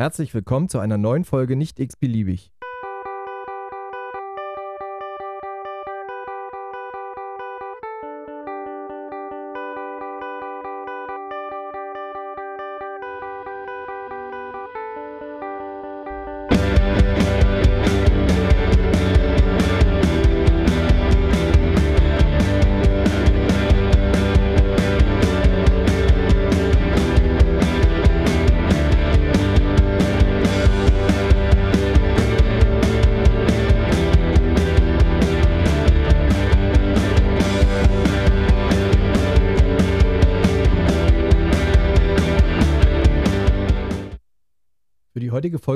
Herzlich 0.00 0.32
willkommen 0.32 0.68
zu 0.68 0.78
einer 0.78 0.96
neuen 0.96 1.24
Folge 1.24 1.56
Nicht 1.56 1.80
x-beliebig. 1.80 2.52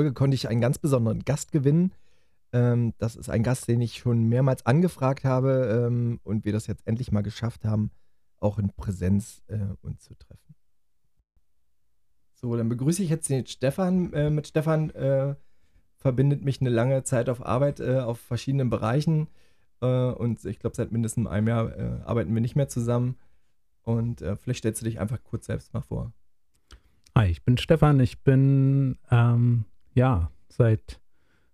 Folge 0.03 0.13
konnte 0.13 0.35
ich 0.35 0.49
einen 0.49 0.59
ganz 0.59 0.77
besonderen 0.77 1.23
Gast 1.23 1.53
gewinnen. 1.53 1.93
Ähm, 2.51 2.93
das 2.97 3.15
ist 3.15 3.29
ein 3.29 3.41
Gast, 3.41 3.69
den 3.69 3.79
ich 3.79 3.99
schon 3.99 4.27
mehrmals 4.27 4.65
angefragt 4.65 5.23
habe 5.23 5.87
ähm, 5.87 6.19
und 6.23 6.43
wir 6.43 6.51
das 6.51 6.67
jetzt 6.67 6.85
endlich 6.85 7.13
mal 7.13 7.21
geschafft 7.21 7.63
haben, 7.63 7.89
auch 8.41 8.59
in 8.59 8.69
Präsenz 8.69 9.41
äh, 9.47 9.59
uns 9.81 10.03
zu 10.03 10.13
treffen. 10.15 10.55
So, 12.33 12.53
dann 12.57 12.67
begrüße 12.67 13.01
ich 13.01 13.09
jetzt 13.09 13.29
den 13.29 13.45
Stefan. 13.45 14.11
Äh, 14.11 14.29
mit 14.29 14.45
Stefan 14.45 14.89
äh, 14.89 15.35
verbindet 15.95 16.43
mich 16.43 16.59
eine 16.59 16.69
lange 16.69 17.03
Zeit 17.05 17.29
auf 17.29 17.45
Arbeit 17.45 17.79
äh, 17.79 17.99
auf 17.99 18.19
verschiedenen 18.19 18.69
Bereichen 18.69 19.29
äh, 19.81 19.85
und 19.85 20.43
ich 20.43 20.59
glaube, 20.59 20.75
seit 20.75 20.91
mindestens 20.91 21.27
einem 21.27 21.47
Jahr 21.47 21.77
äh, 21.77 22.01
arbeiten 22.03 22.33
wir 22.33 22.41
nicht 22.41 22.57
mehr 22.57 22.67
zusammen. 22.67 23.15
Und 23.83 24.23
vielleicht 24.39 24.59
stellst 24.59 24.79
du 24.79 24.85
dich 24.85 25.01
einfach 25.01 25.21
kurz 25.25 25.45
selbst 25.47 25.73
mal 25.73 25.81
vor. 25.81 26.13
Hi, 27.17 27.27
ich 27.27 27.43
bin 27.43 27.57
Stefan. 27.57 27.99
Ich 27.99 28.23
bin 28.23 28.97
ähm, 29.11 29.65
ja 29.93 30.31
seit 30.49 30.99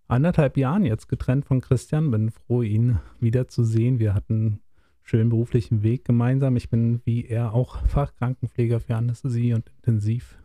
anderthalb 0.08 0.58
Jahren 0.58 0.86
jetzt 0.86 1.08
getrennt 1.08 1.46
von 1.46 1.62
Christian. 1.62 2.12
Bin 2.12 2.32
froh, 2.32 2.62
ihn 2.62 3.00
wiederzusehen. 3.20 4.00
Wir 4.00 4.14
hatten 4.14 4.34
einen 4.34 4.60
schönen 5.04 5.30
beruflichen 5.30 5.84
Weg 5.84 6.06
gemeinsam. 6.06 6.56
Ich 6.56 6.70
bin 6.70 7.02
wie 7.06 7.26
er 7.26 7.54
auch 7.54 7.86
Fachkrankenpfleger 7.88 8.80
für 8.80 8.96
Anästhesie 8.96 9.54
und 9.54 9.70
Intensiv. 9.78 10.38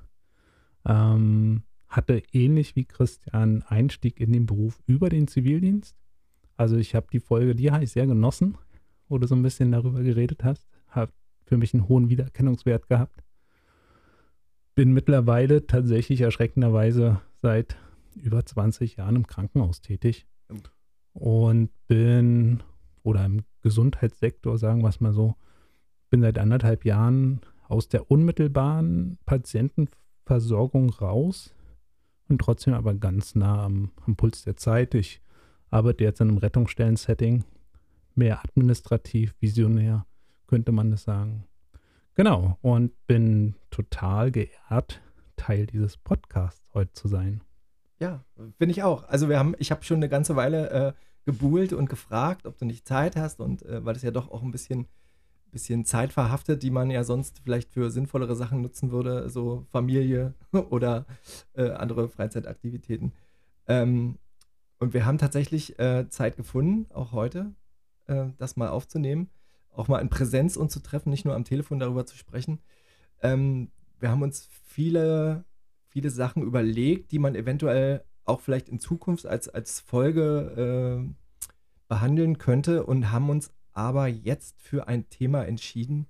Ähm, 0.84 1.62
hatte 1.88 2.22
ähnlich 2.32 2.76
wie 2.76 2.84
Christian 2.84 3.62
Einstieg 3.62 4.20
in 4.20 4.32
den 4.32 4.46
Beruf 4.46 4.82
über 4.86 5.08
den 5.08 5.28
Zivildienst. 5.28 5.96
Also 6.56 6.76
ich 6.76 6.94
habe 6.94 7.06
die 7.12 7.20
Folge, 7.20 7.54
die 7.54 7.70
habe 7.70 7.84
ich 7.84 7.92
sehr 7.92 8.06
genossen, 8.06 8.58
wo 9.08 9.18
du 9.18 9.26
so 9.26 9.34
ein 9.34 9.42
bisschen 9.42 9.72
darüber 9.72 10.02
geredet 10.02 10.44
hast. 10.44 10.68
Hat 10.88 11.10
für 11.46 11.56
mich 11.56 11.74
einen 11.74 11.88
hohen 11.88 12.08
Wiedererkennungswert 12.08 12.88
gehabt 12.88 13.24
bin 14.74 14.92
mittlerweile 14.92 15.66
tatsächlich 15.66 16.20
erschreckenderweise 16.20 17.20
seit 17.36 17.76
über 18.16 18.44
20 18.44 18.96
Jahren 18.96 19.16
im 19.16 19.26
Krankenhaus 19.26 19.80
tätig 19.80 20.26
und 21.12 21.70
bin, 21.86 22.62
oder 23.02 23.24
im 23.24 23.44
Gesundheitssektor, 23.62 24.58
sagen 24.58 24.82
wir 24.82 24.88
es 24.88 25.00
mal 25.00 25.12
so, 25.12 25.36
bin 26.10 26.20
seit 26.20 26.38
anderthalb 26.38 26.84
Jahren 26.84 27.40
aus 27.68 27.88
der 27.88 28.10
unmittelbaren 28.10 29.18
Patientenversorgung 29.26 30.90
raus 30.90 31.54
und 32.28 32.40
trotzdem 32.40 32.74
aber 32.74 32.94
ganz 32.94 33.34
nah 33.34 33.64
am, 33.64 33.90
am 34.06 34.16
Puls 34.16 34.42
der 34.42 34.56
Zeit. 34.56 34.94
Ich 34.94 35.20
arbeite 35.70 36.04
jetzt 36.04 36.20
in 36.20 36.28
einem 36.28 36.38
Rettungsstellen-Setting, 36.38 37.44
mehr 38.14 38.44
administrativ, 38.44 39.34
visionär, 39.40 40.06
könnte 40.46 40.72
man 40.72 40.90
das 40.90 41.05
sagen. 41.05 41.44
Genau, 42.14 42.58
und 42.62 42.92
bin 43.06 43.56
total 43.70 44.30
geehrt, 44.30 45.00
Teil 45.36 45.66
dieses 45.66 45.96
Podcasts 45.96 46.62
heute 46.74 46.92
zu 46.92 47.08
sein. 47.08 47.42
Ja, 47.98 48.24
bin 48.58 48.70
ich 48.70 48.82
auch. 48.82 49.08
Also 49.08 49.28
wir 49.28 49.38
haben, 49.38 49.55
ich 49.58 49.70
habe 49.70 49.84
schon 49.84 49.98
eine 49.98 50.08
ganze 50.08 50.36
Weile 50.36 50.70
äh, 50.70 50.92
gebuhlt 51.24 51.72
und 51.72 51.88
gefragt, 51.88 52.46
ob 52.46 52.58
du 52.58 52.64
nicht 52.64 52.86
Zeit 52.86 53.16
hast 53.16 53.40
und 53.40 53.62
äh, 53.62 53.84
weil 53.84 53.96
es 53.96 54.02
ja 54.02 54.10
doch 54.10 54.30
auch 54.30 54.42
ein 54.42 54.50
bisschen, 54.50 54.86
bisschen 55.50 55.84
Zeit 55.84 56.12
verhaftet, 56.12 56.62
die 56.62 56.70
man 56.70 56.90
ja 56.90 57.04
sonst 57.04 57.40
vielleicht 57.44 57.70
für 57.70 57.90
sinnvollere 57.90 58.34
Sachen 58.36 58.60
nutzen 58.60 58.90
würde, 58.90 59.30
so 59.30 59.66
Familie 59.70 60.34
oder 60.70 61.06
äh, 61.54 61.70
andere 61.70 62.08
Freizeitaktivitäten. 62.08 63.12
Ähm, 63.68 64.18
und 64.80 64.92
wir 64.92 65.06
haben 65.06 65.18
tatsächlich 65.18 65.78
äh, 65.78 66.08
Zeit 66.08 66.36
gefunden, 66.36 66.86
auch 66.92 67.12
heute, 67.12 67.54
äh, 68.06 68.27
das 68.38 68.56
mal 68.56 68.68
aufzunehmen 68.68 69.30
auch 69.77 69.88
mal 69.88 70.00
in 70.00 70.08
Präsenz 70.08 70.56
uns 70.56 70.72
zu 70.72 70.80
treffen, 70.80 71.10
nicht 71.10 71.24
nur 71.24 71.34
am 71.34 71.44
Telefon 71.44 71.78
darüber 71.78 72.06
zu 72.06 72.16
sprechen. 72.16 72.60
Ähm, 73.22 73.70
wir 73.98 74.10
haben 74.10 74.22
uns 74.22 74.48
viele, 74.66 75.44
viele 75.94 76.10
Sachen 76.10 76.42
überlegt, 76.42 77.12
die 77.12 77.20
man 77.20 77.36
eventuell 77.36 78.05
auch 78.24 78.40
vielleicht 78.40 78.68
in 78.68 78.80
Zukunft 78.80 79.27
als, 79.27 79.48
als 79.48 79.78
Folge 79.78 81.06
äh, 81.06 81.14
behandeln 81.86 82.36
könnte 82.38 82.84
und 82.84 83.12
haben 83.12 83.30
uns 83.30 83.52
aber 83.72 84.08
jetzt 84.08 84.60
für 84.60 84.88
ein 84.88 85.08
Thema 85.08 85.44
entschieden, 85.46 86.06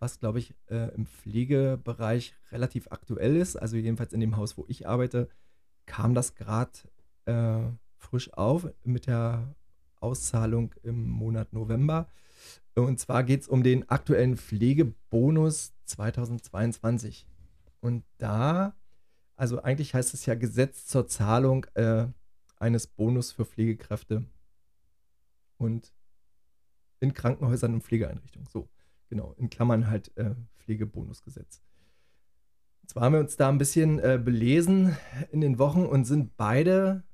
was, 0.00 0.18
glaube 0.18 0.40
ich, 0.40 0.54
äh, 0.68 0.92
im 0.94 1.06
Pflegebereich 1.06 2.34
relativ 2.50 2.88
aktuell 2.90 3.36
ist. 3.36 3.54
Also 3.54 3.76
jedenfalls 3.76 4.12
in 4.12 4.20
dem 4.20 4.36
Haus, 4.36 4.58
wo 4.58 4.64
ich 4.66 4.88
arbeite, 4.88 5.28
kam 5.86 6.14
das 6.14 6.34
gerade 6.34 6.72
äh, 7.26 7.60
frisch 7.98 8.32
auf 8.32 8.68
mit 8.82 9.06
der 9.06 9.54
Auszahlung 10.00 10.74
im 10.82 11.08
Monat 11.08 11.52
November. 11.52 12.08
Und 12.74 12.98
zwar 12.98 13.22
geht 13.22 13.42
es 13.42 13.48
um 13.48 13.62
den 13.62 13.88
aktuellen 13.88 14.36
Pflegebonus 14.36 15.74
2022. 15.84 17.28
Und 17.80 18.04
da, 18.18 18.74
also 19.36 19.62
eigentlich 19.62 19.94
heißt 19.94 20.14
es 20.14 20.26
ja 20.26 20.34
Gesetz 20.34 20.86
zur 20.86 21.06
Zahlung 21.06 21.66
äh, 21.74 22.06
eines 22.56 22.86
Bonus 22.86 23.32
für 23.32 23.44
Pflegekräfte 23.44 24.24
und 25.58 25.92
in 27.00 27.14
Krankenhäusern 27.14 27.74
und 27.74 27.82
Pflegeeinrichtungen. 27.82 28.48
So, 28.48 28.68
genau, 29.08 29.32
in 29.36 29.50
Klammern 29.50 29.88
halt 29.88 30.16
äh, 30.16 30.34
Pflegebonusgesetz. 30.58 31.62
Zwar 32.86 33.04
haben 33.04 33.14
wir 33.14 33.20
uns 33.20 33.36
da 33.36 33.48
ein 33.48 33.58
bisschen 33.58 33.98
äh, 33.98 34.20
belesen 34.22 34.96
in 35.30 35.40
den 35.40 35.58
Wochen 35.58 35.84
und 35.86 36.04
sind 36.04 36.36
beide 36.36 37.04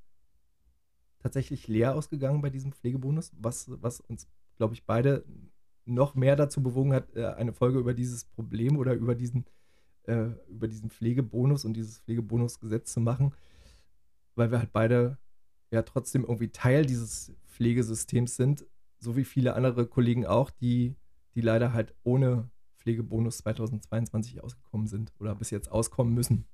tatsächlich 1.21 1.69
leer 1.69 1.95
ausgegangen 1.95 2.43
bei 2.43 2.51
diesem 2.51 2.73
Pflegebonus, 2.73 3.33
was, 3.37 3.71
was 3.83 4.01
uns 4.01 4.29
glaube 4.59 4.75
ich, 4.75 4.85
beide 4.85 5.25
noch 5.87 6.15
mehr 6.15 6.37
dazu 6.37 6.63
bewogen 6.63 6.93
hat, 6.93 7.17
äh, 7.17 7.25
eine 7.25 7.55
Folge 7.55 7.79
über 7.79 7.95
dieses 7.95 8.25
Problem 8.25 8.77
oder 8.77 8.93
über 8.93 9.15
diesen, 9.15 9.47
äh, 10.09 10.31
über 10.49 10.69
diesen 10.69 10.91
Pflegebonus 10.91 11.65
und 11.65 11.75
dieses 11.75 11.99
Pflegebonusgesetz 12.01 12.93
zu 12.93 13.01
machen, 13.01 13.35
weil 14.35 14.51
wir 14.51 14.59
halt 14.59 14.73
beide 14.73 15.19
ja 15.71 15.83
trotzdem 15.83 16.23
irgendwie 16.23 16.49
Teil 16.49 16.87
dieses 16.87 17.33
Pflegesystems 17.47 18.37
sind, 18.37 18.67
so 18.99 19.17
wie 19.17 19.25
viele 19.25 19.55
andere 19.55 19.87
Kollegen 19.87 20.27
auch, 20.27 20.51
die, 20.51 20.97
die 21.35 21.41
leider 21.41 21.73
halt 21.73 21.95
ohne 22.03 22.51
Pflegebonus 22.79 23.39
2022 23.39 24.43
ausgekommen 24.43 24.87
sind 24.87 25.13
oder 25.19 25.35
bis 25.35 25.51
jetzt 25.51 25.71
auskommen 25.71 26.15
müssen. 26.15 26.47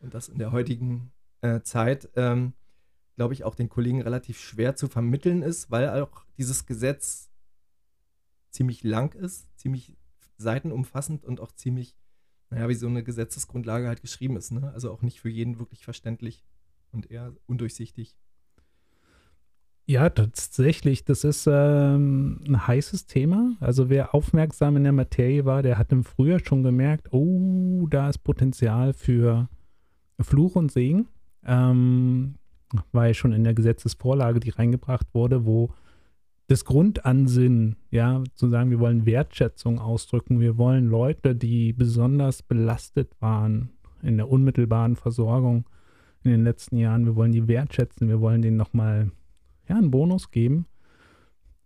Und 0.00 0.12
das 0.12 0.28
in 0.28 0.38
der 0.38 0.52
heutigen 0.52 1.12
äh, 1.40 1.62
Zeit, 1.62 2.10
ähm, 2.16 2.52
glaube 3.16 3.32
ich, 3.32 3.44
auch 3.44 3.54
den 3.54 3.68
Kollegen 3.68 4.02
relativ 4.02 4.38
schwer 4.38 4.76
zu 4.76 4.88
vermitteln 4.88 5.42
ist, 5.42 5.70
weil 5.70 5.88
auch 5.88 6.24
dieses 6.36 6.66
Gesetz 6.66 7.30
ziemlich 8.50 8.84
lang 8.84 9.14
ist, 9.14 9.48
ziemlich 9.58 9.96
seitenumfassend 10.36 11.24
und 11.24 11.40
auch 11.40 11.52
ziemlich, 11.52 11.96
naja, 12.50 12.68
wie 12.68 12.74
so 12.74 12.86
eine 12.86 13.02
Gesetzesgrundlage 13.02 13.88
halt 13.88 14.02
geschrieben 14.02 14.36
ist. 14.36 14.52
Ne? 14.52 14.70
Also 14.72 14.92
auch 14.92 15.02
nicht 15.02 15.20
für 15.20 15.28
jeden 15.28 15.58
wirklich 15.58 15.84
verständlich 15.84 16.44
und 16.92 17.10
eher 17.10 17.32
undurchsichtig. 17.46 18.16
Ja, 19.86 20.08
tatsächlich, 20.08 21.04
das 21.04 21.24
ist 21.24 21.46
ähm, 21.46 22.40
ein 22.48 22.66
heißes 22.66 23.06
Thema. 23.06 23.54
Also 23.60 23.90
wer 23.90 24.14
aufmerksam 24.14 24.78
in 24.78 24.84
der 24.84 24.92
Materie 24.92 25.44
war, 25.44 25.62
der 25.62 25.76
hat 25.76 25.92
im 25.92 26.04
Frühjahr 26.04 26.40
schon 26.40 26.62
gemerkt, 26.62 27.12
oh, 27.12 27.86
da 27.90 28.08
ist 28.08 28.18
Potenzial 28.18 28.94
für 28.94 29.48
Fluch 30.20 30.56
und 30.56 30.72
Segen, 30.72 31.08
ähm, 31.44 32.36
weil 32.92 33.12
schon 33.12 33.32
in 33.32 33.44
der 33.44 33.52
Gesetzesvorlage, 33.52 34.40
die 34.40 34.50
reingebracht 34.50 35.06
wurde, 35.12 35.44
wo 35.44 35.70
das 36.46 36.64
Grundansinnen, 36.64 37.76
ja, 37.90 38.22
zu 38.34 38.48
sagen, 38.48 38.70
wir 38.70 38.78
wollen 38.78 39.06
Wertschätzung 39.06 39.78
ausdrücken, 39.78 40.40
wir 40.40 40.58
wollen 40.58 40.86
Leute, 40.86 41.34
die 41.34 41.72
besonders 41.72 42.42
belastet 42.42 43.10
waren 43.20 43.70
in 44.02 44.18
der 44.18 44.28
unmittelbaren 44.28 44.96
Versorgung 44.96 45.64
in 46.22 46.30
den 46.30 46.44
letzten 46.44 46.76
Jahren, 46.76 47.06
wir 47.06 47.16
wollen 47.16 47.32
die 47.32 47.48
wertschätzen, 47.48 48.08
wir 48.08 48.20
wollen 48.20 48.42
denen 48.42 48.56
nochmal 48.56 49.10
ja, 49.68 49.76
einen 49.76 49.90
Bonus 49.90 50.30
geben. 50.30 50.66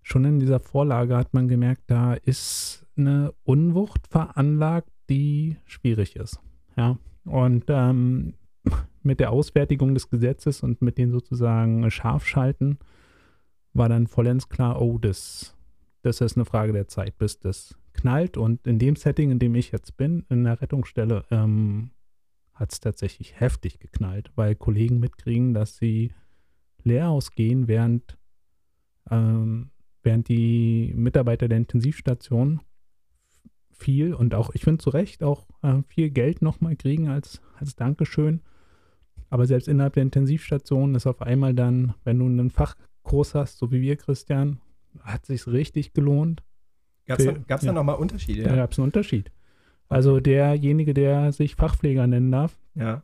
Schon 0.02 0.24
in 0.24 0.40
dieser 0.40 0.60
Vorlage 0.60 1.16
hat 1.16 1.34
man 1.34 1.48
gemerkt, 1.48 1.82
da 1.86 2.14
ist 2.14 2.86
eine 2.96 3.32
Unwucht 3.44 4.06
veranlagt, 4.08 4.90
die 5.10 5.56
schwierig 5.64 6.16
ist. 6.16 6.40
Ja, 6.76 6.98
und 7.24 7.64
ähm, 7.68 8.34
mit 9.02 9.20
der 9.20 9.32
Ausfertigung 9.32 9.94
des 9.94 10.10
Gesetzes 10.10 10.62
und 10.62 10.82
mit 10.82 10.98
den 10.98 11.10
sozusagen 11.10 11.90
Scharfschalten 11.90 12.78
war 13.72 13.88
dann 13.88 14.06
vollends 14.06 14.48
klar, 14.48 14.80
oh, 14.80 14.98
das, 14.98 15.56
das 16.02 16.20
ist 16.20 16.36
eine 16.36 16.44
Frage 16.44 16.72
der 16.72 16.88
Zeit, 16.88 17.18
bis 17.18 17.38
das 17.38 17.76
knallt. 17.92 18.36
Und 18.36 18.66
in 18.66 18.78
dem 18.78 18.96
Setting, 18.96 19.30
in 19.30 19.38
dem 19.38 19.54
ich 19.54 19.72
jetzt 19.72 19.96
bin, 19.96 20.24
in 20.28 20.44
der 20.44 20.60
Rettungsstelle, 20.60 21.24
ähm, 21.30 21.90
hat 22.54 22.72
es 22.72 22.80
tatsächlich 22.80 23.40
heftig 23.40 23.78
geknallt, 23.78 24.32
weil 24.34 24.54
Kollegen 24.54 24.98
mitkriegen, 24.98 25.54
dass 25.54 25.76
sie 25.76 26.12
leer 26.82 27.08
ausgehen, 27.08 27.68
während, 27.68 28.18
ähm, 29.10 29.70
während 30.02 30.28
die 30.28 30.92
Mitarbeiter 30.96 31.48
der 31.48 31.58
Intensivstation 31.58 32.60
viel 33.70 34.12
und 34.12 34.34
auch, 34.34 34.50
ich 34.54 34.62
finde 34.62 34.82
zu 34.82 34.90
Recht, 34.90 35.22
auch 35.22 35.46
äh, 35.62 35.82
viel 35.86 36.10
Geld 36.10 36.42
nochmal 36.42 36.74
kriegen 36.74 37.08
als, 37.08 37.40
als 37.58 37.76
Dankeschön. 37.76 38.40
Aber 39.30 39.46
selbst 39.46 39.68
innerhalb 39.68 39.94
der 39.94 40.02
Intensivstation 40.02 40.94
ist 40.94 41.06
auf 41.06 41.22
einmal 41.22 41.54
dann, 41.54 41.94
wenn 42.04 42.18
du 42.18 42.26
einen 42.26 42.50
Fachkurs 43.08 43.34
hast, 43.34 43.58
so 43.58 43.72
wie 43.72 43.80
wir, 43.80 43.96
Christian, 43.96 44.60
hat 45.00 45.24
sich 45.24 45.46
richtig 45.46 45.94
gelohnt. 45.94 46.42
Gab 47.06 47.18
es 47.18 47.24
da, 47.24 47.32
gab's 47.32 47.62
ja. 47.62 47.68
da 47.68 47.72
nochmal 47.72 47.96
Unterschiede? 47.96 48.42
Ja, 48.42 48.50
da 48.50 48.56
gab 48.56 48.72
es 48.72 48.78
einen 48.78 48.84
Unterschied. 48.84 49.32
Also 49.88 50.20
derjenige, 50.20 50.92
der 50.92 51.32
sich 51.32 51.54
Fachpfleger 51.54 52.06
nennen 52.06 52.30
darf, 52.30 52.58
ja. 52.74 53.02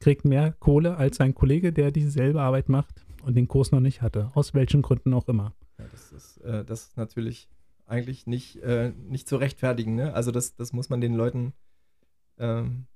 kriegt 0.00 0.24
mehr 0.24 0.52
Kohle 0.52 0.96
als 0.96 1.18
sein 1.18 1.34
Kollege, 1.34 1.72
der 1.72 1.92
dieselbe 1.92 2.40
Arbeit 2.40 2.68
macht 2.68 3.06
und 3.22 3.36
den 3.36 3.46
Kurs 3.46 3.70
noch 3.70 3.80
nicht 3.80 4.02
hatte. 4.02 4.32
Aus 4.34 4.52
welchen 4.52 4.82
Gründen 4.82 5.14
auch 5.14 5.28
immer. 5.28 5.54
Ja, 5.78 5.84
das 5.92 6.10
ist, 6.10 6.38
äh, 6.38 6.64
das 6.64 6.88
ist 6.88 6.96
natürlich 6.96 7.48
eigentlich 7.86 8.26
nicht, 8.26 8.56
äh, 8.56 8.92
nicht 9.08 9.28
zu 9.28 9.36
rechtfertigen. 9.36 9.94
Ne? 9.94 10.12
Also 10.12 10.32
das, 10.32 10.56
das 10.56 10.72
muss 10.72 10.88
man 10.88 11.00
den 11.00 11.14
Leuten 11.14 11.52
ähm, 12.38 12.86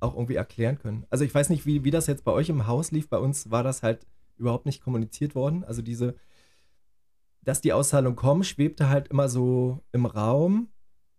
auch 0.00 0.14
irgendwie 0.14 0.34
erklären 0.34 0.78
können. 0.78 1.06
Also 1.08 1.24
ich 1.24 1.32
weiß 1.32 1.50
nicht, 1.50 1.64
wie, 1.66 1.84
wie 1.84 1.92
das 1.92 2.08
jetzt 2.08 2.24
bei 2.24 2.32
euch 2.32 2.48
im 2.48 2.66
Haus 2.66 2.90
lief. 2.90 3.08
Bei 3.08 3.18
uns 3.18 3.52
war 3.52 3.62
das 3.62 3.84
halt 3.84 4.04
überhaupt 4.38 4.66
nicht 4.66 4.82
kommuniziert 4.82 5.34
worden. 5.34 5.64
Also 5.64 5.82
diese, 5.82 6.14
dass 7.42 7.60
die 7.60 7.72
Auszahlung 7.72 8.16
kommt, 8.16 8.46
schwebte 8.46 8.88
halt 8.88 9.08
immer 9.08 9.28
so 9.28 9.82
im 9.92 10.06
Raum 10.06 10.68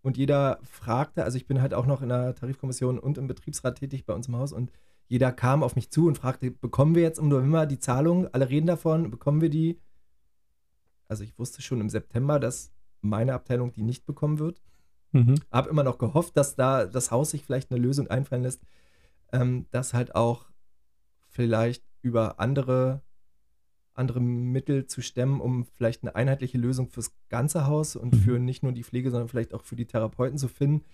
und 0.02 0.18
jeder 0.18 0.60
fragte, 0.64 1.24
also 1.24 1.38
ich 1.38 1.48
bin 1.48 1.62
halt 1.62 1.74
auch 1.74 1.86
noch 1.86 2.02
in 2.02 2.10
der 2.10 2.36
Tarifkommission 2.36 3.00
und 3.00 3.18
im 3.18 3.28
Betriebsrat 3.28 3.80
tätig 3.80 4.06
bei 4.06 4.14
uns 4.14 4.28
im 4.28 4.36
Haus 4.36 4.54
und 4.54 4.72
jeder 5.08 5.32
kam 5.32 5.64
auf 5.64 5.76
mich 5.76 5.90
zu 5.90 6.08
und 6.08 6.18
fragte, 6.18 6.52
bekommen 6.52 6.96
wir 6.96 7.02
jetzt 7.02 7.20
im 7.20 7.30
November 7.30 7.66
die 7.66 7.80
Zahlung? 7.80 8.28
Alle 8.34 8.50
reden 8.50 8.68
davon, 8.68 9.10
bekommen 9.10 9.42
wir 9.42 9.50
die? 9.50 9.80
Also 11.08 11.24
ich 11.24 11.38
wusste 11.40 11.62
schon 11.62 11.80
im 11.80 11.90
September, 11.90 12.40
dass 12.40 12.74
meine 13.02 13.34
Abteilung 13.34 13.72
die 13.72 13.84
nicht 13.84 14.06
bekommen 14.06 14.40
wird. 14.40 14.62
Mhm. 15.12 15.36
Habe 15.52 15.70
immer 15.70 15.84
noch 15.84 15.98
gehofft, 15.98 16.36
dass 16.36 16.56
da 16.56 16.86
das 16.86 17.12
Haus 17.12 17.32
sich 17.32 17.44
vielleicht 17.44 17.72
eine 17.72 17.80
Lösung 17.80 18.08
einfallen 18.08 18.44
lässt, 18.44 18.62
ähm, 19.32 19.66
dass 19.72 19.94
halt 19.94 20.16
auch 20.16 20.50
vielleicht 21.28 21.84
über 22.02 22.40
andere, 22.40 23.02
andere 23.98 24.20
Mittel 24.22 24.88
zu 24.88 25.02
stemmen, 25.02 25.42
um 25.42 25.66
vielleicht 25.66 26.04
eine 26.04 26.16
einheitliche 26.16 26.58
Lösung 26.58 26.90
fürs 26.90 27.12
ganze 27.30 27.68
Haus 27.68 27.96
und 27.96 28.14
mhm. 28.14 28.20
für 28.20 28.40
nicht 28.40 28.64
nur 28.64 28.72
die 28.72 28.84
Pflege, 28.84 29.12
sondern 29.12 29.30
vielleicht 29.30 29.54
auch 29.54 29.64
für 29.64 29.76
die 29.76 29.88
Therapeuten 29.88 30.38
zu 30.38 30.48
finden. 30.48 30.86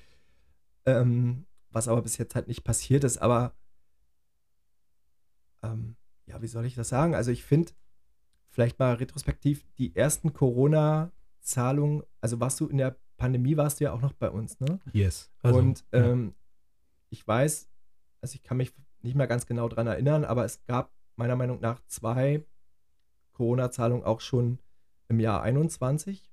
Ähm, 0.86 1.46
was 1.70 1.88
aber 1.88 2.02
bis 2.02 2.18
jetzt 2.18 2.36
halt 2.36 2.48
nicht 2.48 2.64
passiert 2.64 3.04
ist. 3.04 3.18
Aber 3.18 3.56
ähm, 5.64 5.96
ja, 6.26 6.42
wie 6.42 6.48
soll 6.48 6.66
ich 6.66 6.76
das 6.76 6.90
sagen? 6.90 7.16
Also 7.16 7.32
ich 7.32 7.44
finde, 7.44 7.72
vielleicht 8.50 8.80
mal 8.80 8.94
retrospektiv, 8.94 9.66
die 9.78 9.96
ersten 9.96 10.34
Corona-Zahlungen, 10.34 12.04
also 12.22 12.40
warst 12.40 12.60
du 12.60 12.68
in 12.68 12.78
der 12.78 12.96
Pandemie, 13.18 13.58
warst 13.58 13.80
du 13.80 13.86
ja 13.86 13.94
auch 13.94 14.02
noch 14.02 14.14
bei 14.14 14.30
uns, 14.30 14.60
ne? 14.60 14.80
Yes. 14.92 15.32
Also, 15.42 15.60
und 15.60 15.84
ähm, 15.92 16.28
ja. 16.28 16.34
ich 17.10 17.28
weiß, 17.28 17.70
also 18.22 18.36
ich 18.36 18.44
kann 18.44 18.58
mich 18.58 18.72
nicht 19.02 19.16
mehr 19.16 19.28
ganz 19.28 19.46
genau 19.46 19.68
daran 19.68 19.88
erinnern, 19.88 20.24
aber 20.24 20.46
es 20.46 20.64
gab 20.66 20.92
meiner 21.16 21.36
Meinung 21.36 21.60
nach 21.60 21.82
zwei 21.88 22.46
Corona-Zahlungen 23.34 24.04
auch 24.04 24.22
schon 24.22 24.60
im 25.08 25.20
Jahr 25.20 25.42
21. 25.42 26.32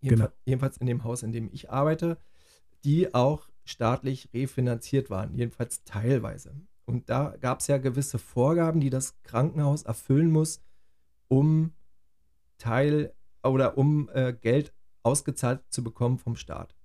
Jedenfalls, 0.00 0.30
genau. 0.30 0.42
jedenfalls 0.44 0.76
in 0.76 0.86
dem 0.86 1.04
Haus, 1.04 1.22
in 1.22 1.32
dem 1.32 1.48
ich 1.52 1.70
arbeite, 1.70 2.18
die 2.84 3.14
auch 3.14 3.48
staatlich 3.64 4.28
refinanziert 4.32 5.10
waren, 5.10 5.34
jedenfalls 5.34 5.82
teilweise. 5.84 6.54
Und 6.84 7.10
da 7.10 7.34
gab 7.40 7.60
es 7.60 7.66
ja 7.66 7.78
gewisse 7.78 8.18
Vorgaben, 8.18 8.80
die 8.80 8.90
das 8.90 9.20
Krankenhaus 9.24 9.82
erfüllen 9.82 10.30
muss, 10.30 10.62
um 11.28 11.72
Teil 12.58 13.12
oder 13.42 13.76
um 13.76 14.08
äh, 14.12 14.32
Geld 14.32 14.72
ausgezahlt 15.02 15.62
zu 15.68 15.82
bekommen 15.82 16.18
vom 16.18 16.36
Staat. 16.36 16.76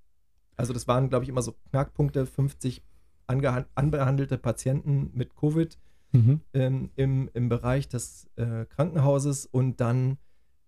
Also 0.56 0.74
das 0.74 0.88
waren, 0.88 1.10
glaube 1.10 1.24
ich, 1.24 1.30
immer 1.30 1.42
so 1.42 1.56
Knackpunkte, 1.70 2.26
50 2.26 2.84
anbehandelte 3.28 4.38
Patienten 4.38 5.12
mit 5.14 5.36
Covid 5.36 5.78
mhm. 6.12 6.42
ähm, 6.54 6.92
im, 6.96 7.30
im 7.34 7.50
Bereich 7.50 7.88
des 7.88 8.30
äh, 8.36 8.66
Krankenhauses 8.66 9.46
und 9.46 9.80
dann 9.82 10.18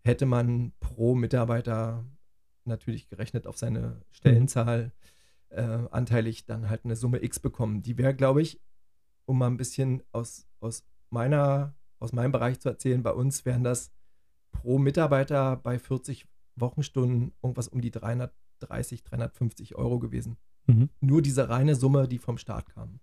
hätte 0.04 0.26
man 0.26 0.74
pro 0.80 1.16
Mitarbeiter 1.16 2.06
natürlich 2.66 3.10
gerechnet 3.10 3.48
auf 3.48 3.58
seine 3.58 4.02
Stellenzahl 4.12 4.92
äh, 5.50 5.62
anteilig 5.62 6.46
dann 6.46 6.70
halt 6.70 6.86
eine 6.86 6.96
Summe 6.96 7.24
X 7.24 7.40
bekommen. 7.40 7.84
Die 7.84 7.98
wäre, 7.98 8.14
glaube 8.14 8.42
ich, 8.42 8.60
um 9.26 9.38
mal 9.38 9.48
ein 9.48 9.58
bisschen 9.58 10.04
aus, 10.12 10.48
aus 10.60 10.84
meiner 11.10 11.76
aus 12.04 12.12
meinem 12.12 12.34
Bereich 12.34 12.60
zu 12.60 12.68
erzählen, 12.68 13.02
bei 13.02 13.14
uns 13.14 13.46
wären 13.46 13.64
das 13.64 13.94
pro 14.52 14.78
Mitarbeiter 14.78 15.56
bei 15.56 15.80
40 15.80 16.28
Wochenstunden 16.58 17.32
irgendwas 17.42 17.70
um 17.70 17.80
die 17.80 17.92
330, 17.92 19.04
350 19.04 19.76
Euro 19.76 20.00
gewesen. 20.00 20.36
Mhm. 20.68 20.90
Nur 21.00 21.22
diese 21.22 21.48
reine 21.48 21.76
Summe, 21.76 22.10
die 22.10 22.20
vom 22.20 22.38
Staat 22.38 22.70
kam. 22.70 23.00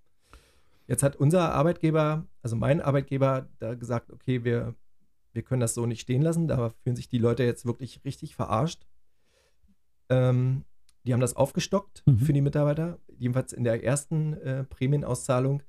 Jetzt 0.90 1.04
hat 1.04 1.14
unser 1.14 1.54
Arbeitgeber, 1.54 2.26
also 2.42 2.56
mein 2.56 2.80
Arbeitgeber, 2.80 3.48
da 3.60 3.74
gesagt, 3.76 4.10
okay, 4.10 4.42
wir, 4.42 4.74
wir 5.32 5.42
können 5.42 5.60
das 5.60 5.74
so 5.74 5.86
nicht 5.86 6.00
stehen 6.00 6.20
lassen. 6.20 6.48
Da 6.48 6.70
fühlen 6.82 6.96
sich 6.96 7.08
die 7.08 7.18
Leute 7.18 7.44
jetzt 7.44 7.64
wirklich 7.64 8.04
richtig 8.04 8.34
verarscht. 8.34 8.88
Ähm, 10.08 10.64
die 11.04 11.12
haben 11.12 11.20
das 11.20 11.36
aufgestockt 11.36 12.02
mhm. 12.06 12.18
für 12.18 12.32
die 12.32 12.40
Mitarbeiter. 12.40 12.98
Jedenfalls 13.06 13.52
in 13.52 13.62
der 13.62 13.84
ersten 13.84 14.32
äh, 14.38 14.64
Prämienauszahlung 14.64 15.62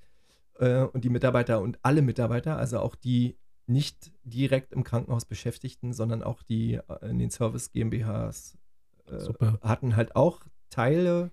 äh, 0.57 0.85
und 0.85 1.03
die 1.03 1.09
Mitarbeiter 1.09 1.61
und 1.61 1.77
alle 1.83 2.01
Mitarbeiter, 2.01 2.57
also 2.57 2.79
auch 2.79 2.95
die 2.95 3.37
nicht 3.67 4.11
direkt 4.23 4.73
im 4.73 4.83
Krankenhaus 4.83 5.25
Beschäftigten, 5.25 5.93
sondern 5.93 6.23
auch 6.23 6.41
die 6.41 6.79
äh, 6.87 7.09
in 7.11 7.19
den 7.19 7.29
Service 7.29 7.71
GmbHs 7.71 8.57
äh, 9.05 9.19
hatten 9.61 9.95
halt 9.95 10.15
auch 10.15 10.41
Teile 10.71 11.29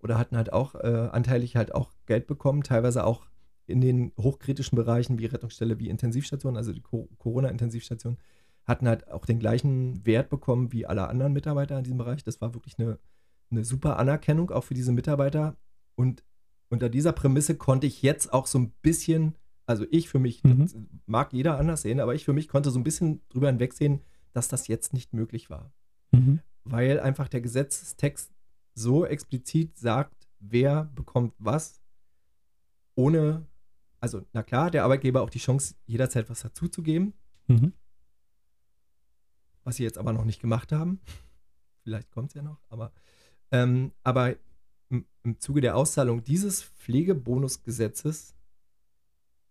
oder 0.00 0.18
hatten 0.18 0.36
halt 0.36 0.52
auch 0.52 0.74
äh, 0.74 1.08
anteilig 1.12 1.56
halt 1.56 1.74
auch 1.74 1.92
Geld 2.06 2.26
bekommen, 2.26 2.62
teilweise 2.62 3.04
auch 3.04 3.26
in 3.66 3.80
den 3.80 4.12
hochkritischen 4.18 4.76
Bereichen 4.76 5.18
wie 5.18 5.26
Rettungsstelle, 5.26 5.78
wie 5.78 5.88
Intensivstation, 5.88 6.56
also 6.56 6.72
die 6.72 6.82
Corona-Intensivstation, 6.82 8.16
hatten 8.64 8.88
halt 8.88 9.10
auch 9.10 9.26
den 9.26 9.38
gleichen 9.38 10.04
Wert 10.06 10.28
bekommen 10.28 10.72
wie 10.72 10.86
alle 10.86 11.08
anderen 11.08 11.32
Mitarbeiter 11.32 11.78
in 11.78 11.84
diesem 11.84 11.98
Bereich. 11.98 12.24
Das 12.24 12.40
war 12.40 12.54
wirklich 12.54 12.78
eine, 12.78 12.98
eine 13.50 13.64
super 13.64 13.98
Anerkennung 13.98 14.50
auch 14.50 14.64
für 14.64 14.74
diese 14.74 14.92
Mitarbeiter. 14.92 15.56
Und 15.94 16.24
unter 16.68 16.88
dieser 16.88 17.12
Prämisse 17.12 17.56
konnte 17.56 17.86
ich 17.86 18.02
jetzt 18.02 18.32
auch 18.32 18.46
so 18.46 18.58
ein 18.58 18.72
bisschen, 18.82 19.36
also 19.66 19.84
ich 19.90 20.08
für 20.08 20.18
mich, 20.18 20.42
mhm. 20.42 20.88
mag 21.06 21.32
jeder 21.32 21.58
anders 21.58 21.82
sehen, 21.82 22.00
aber 22.00 22.14
ich 22.14 22.24
für 22.24 22.32
mich 22.32 22.48
konnte 22.48 22.70
so 22.70 22.78
ein 22.78 22.84
bisschen 22.84 23.22
drüber 23.28 23.48
hinwegsehen, 23.48 24.02
dass 24.32 24.48
das 24.48 24.68
jetzt 24.68 24.92
nicht 24.92 25.12
möglich 25.14 25.48
war. 25.48 25.72
Mhm. 26.12 26.40
Weil 26.64 26.98
einfach 27.00 27.28
der 27.28 27.40
Gesetzestext 27.40 28.32
so 28.76 29.06
explizit 29.06 29.76
sagt, 29.76 30.28
wer 30.38 30.84
bekommt 30.94 31.34
was, 31.38 31.82
ohne, 32.94 33.46
also 34.00 34.24
na 34.32 34.42
klar, 34.42 34.70
der 34.70 34.84
Arbeitgeber 34.84 35.22
auch 35.22 35.30
die 35.30 35.38
Chance, 35.38 35.74
jederzeit 35.86 36.30
was 36.30 36.40
dazuzugeben. 36.40 37.14
Mhm. 37.48 37.72
Was 39.64 39.76
sie 39.76 39.82
jetzt 39.82 39.98
aber 39.98 40.12
noch 40.12 40.24
nicht 40.24 40.40
gemacht 40.40 40.70
haben. 40.72 41.00
Vielleicht 41.82 42.10
kommt 42.12 42.30
es 42.30 42.34
ja 42.34 42.42
noch, 42.42 42.60
aber, 42.68 42.92
ähm, 43.50 43.92
aber 44.02 44.36
im, 44.88 45.06
Zuge 45.40 45.60
der 45.60 45.76
Auszahlung 45.76 46.22
dieses 46.22 46.62
Pflegebonusgesetzes 46.62 48.36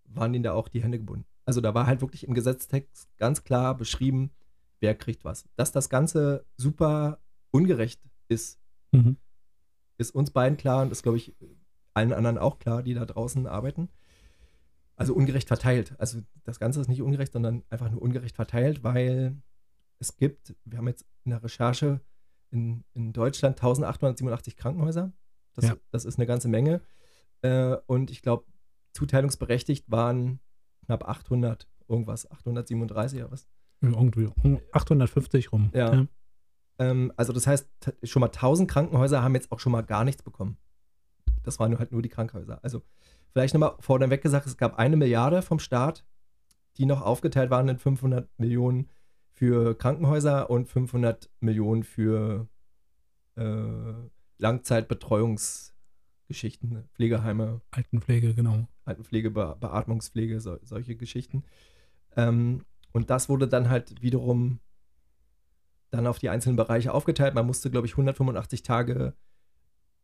waren 0.05 0.33
ihnen 0.33 0.43
da 0.43 0.53
auch 0.53 0.69
die 0.69 0.81
Hände 0.81 0.99
gebunden. 0.99 1.25
Also 1.45 1.61
da 1.61 1.73
war 1.73 1.85
halt 1.85 2.01
wirklich 2.01 2.25
im 2.27 2.33
Gesetztext 2.33 3.09
ganz 3.17 3.43
klar 3.43 3.75
beschrieben, 3.75 4.31
wer 4.79 4.95
kriegt 4.95 5.25
was. 5.25 5.45
Dass 5.55 5.71
das 5.71 5.89
Ganze 5.89 6.45
super 6.57 7.19
ungerecht 7.51 8.01
ist, 8.29 8.59
mhm. 8.91 9.17
ist 9.97 10.13
uns 10.13 10.31
beiden 10.31 10.57
klar 10.57 10.81
und 10.81 10.91
ist, 10.91 11.03
glaube 11.03 11.17
ich, 11.17 11.35
allen 11.93 12.13
anderen 12.13 12.37
auch 12.37 12.59
klar, 12.59 12.83
die 12.83 12.93
da 12.93 13.05
draußen 13.05 13.47
arbeiten. 13.47 13.89
Also 14.97 15.13
ungerecht 15.13 15.47
verteilt. 15.47 15.95
Also 15.97 16.21
das 16.43 16.59
Ganze 16.59 16.79
ist 16.79 16.87
nicht 16.87 17.01
ungerecht, 17.01 17.33
sondern 17.33 17.63
einfach 17.69 17.89
nur 17.89 18.01
ungerecht 18.01 18.35
verteilt, 18.35 18.83
weil 18.83 19.41
es 19.99 20.15
gibt, 20.15 20.55
wir 20.63 20.77
haben 20.77 20.87
jetzt 20.87 21.05
in 21.23 21.31
der 21.31 21.43
Recherche 21.43 22.01
in, 22.51 22.83
in 22.93 23.11
Deutschland 23.11 23.57
1887 23.57 24.55
Krankenhäuser. 24.55 25.11
Das, 25.53 25.65
ja. 25.65 25.75
das 25.91 26.05
ist 26.05 26.17
eine 26.17 26.25
ganze 26.25 26.47
Menge. 26.47 26.81
Äh, 27.41 27.77
und 27.87 28.11
ich 28.11 28.21
glaube, 28.21 28.45
zuteilungsberechtigt 28.93 29.89
waren 29.91 30.39
knapp 30.85 31.07
800, 31.07 31.67
irgendwas, 31.87 32.29
837 32.29 33.19
oder 33.21 33.31
was? 33.31 33.47
Irgendwie 33.81 34.29
850 34.71 35.51
rum. 35.51 35.71
Ja. 35.73 35.93
ja. 35.93 36.07
Ähm, 36.79 37.11
also 37.15 37.33
das 37.33 37.47
heißt, 37.47 37.69
schon 38.03 38.19
mal 38.19 38.27
1000 38.27 38.69
Krankenhäuser 38.69 39.23
haben 39.23 39.35
jetzt 39.35 39.51
auch 39.51 39.59
schon 39.59 39.71
mal 39.71 39.81
gar 39.81 40.03
nichts 40.03 40.23
bekommen. 40.23 40.57
das 41.43 41.59
waren 41.59 41.77
halt 41.77 41.91
nur 41.91 42.01
die 42.01 42.09
Krankenhäuser. 42.09 42.59
Also 42.63 42.81
vielleicht 43.31 43.53
nochmal 43.53 43.75
vorneweg 43.79 44.21
gesagt, 44.21 44.47
es 44.47 44.57
gab 44.57 44.79
eine 44.79 44.97
Milliarde 44.97 45.41
vom 45.41 45.59
Staat, 45.59 46.05
die 46.77 46.85
noch 46.85 47.01
aufgeteilt 47.01 47.51
waren 47.51 47.69
in 47.69 47.77
500 47.77 48.27
Millionen 48.39 48.89
für 49.33 49.77
Krankenhäuser 49.77 50.49
und 50.49 50.67
500 50.67 51.29
Millionen 51.39 51.83
für 51.83 52.47
äh, 53.35 53.93
Langzeitbetreuungsgeschichten? 54.37 56.89
Pflegeheime. 56.93 57.61
Altenpflege, 57.71 58.33
genau. 58.33 58.67
Altenpflege, 58.85 59.31
Be 59.31 59.57
Beatmungspflege, 59.59 60.39
so, 60.39 60.57
solche 60.63 60.95
Geschichten. 60.95 61.43
Ähm, 62.15 62.63
und 62.91 63.09
das 63.09 63.29
wurde 63.29 63.47
dann 63.47 63.69
halt 63.69 64.01
wiederum 64.01 64.59
dann 65.91 66.07
auf 66.07 66.19
die 66.19 66.29
einzelnen 66.29 66.55
Bereiche 66.55 66.93
aufgeteilt. 66.93 67.35
Man 67.35 67.45
musste, 67.45 67.69
glaube 67.71 67.87
ich, 67.87 67.93
185 67.93 68.63
Tage 68.63 69.13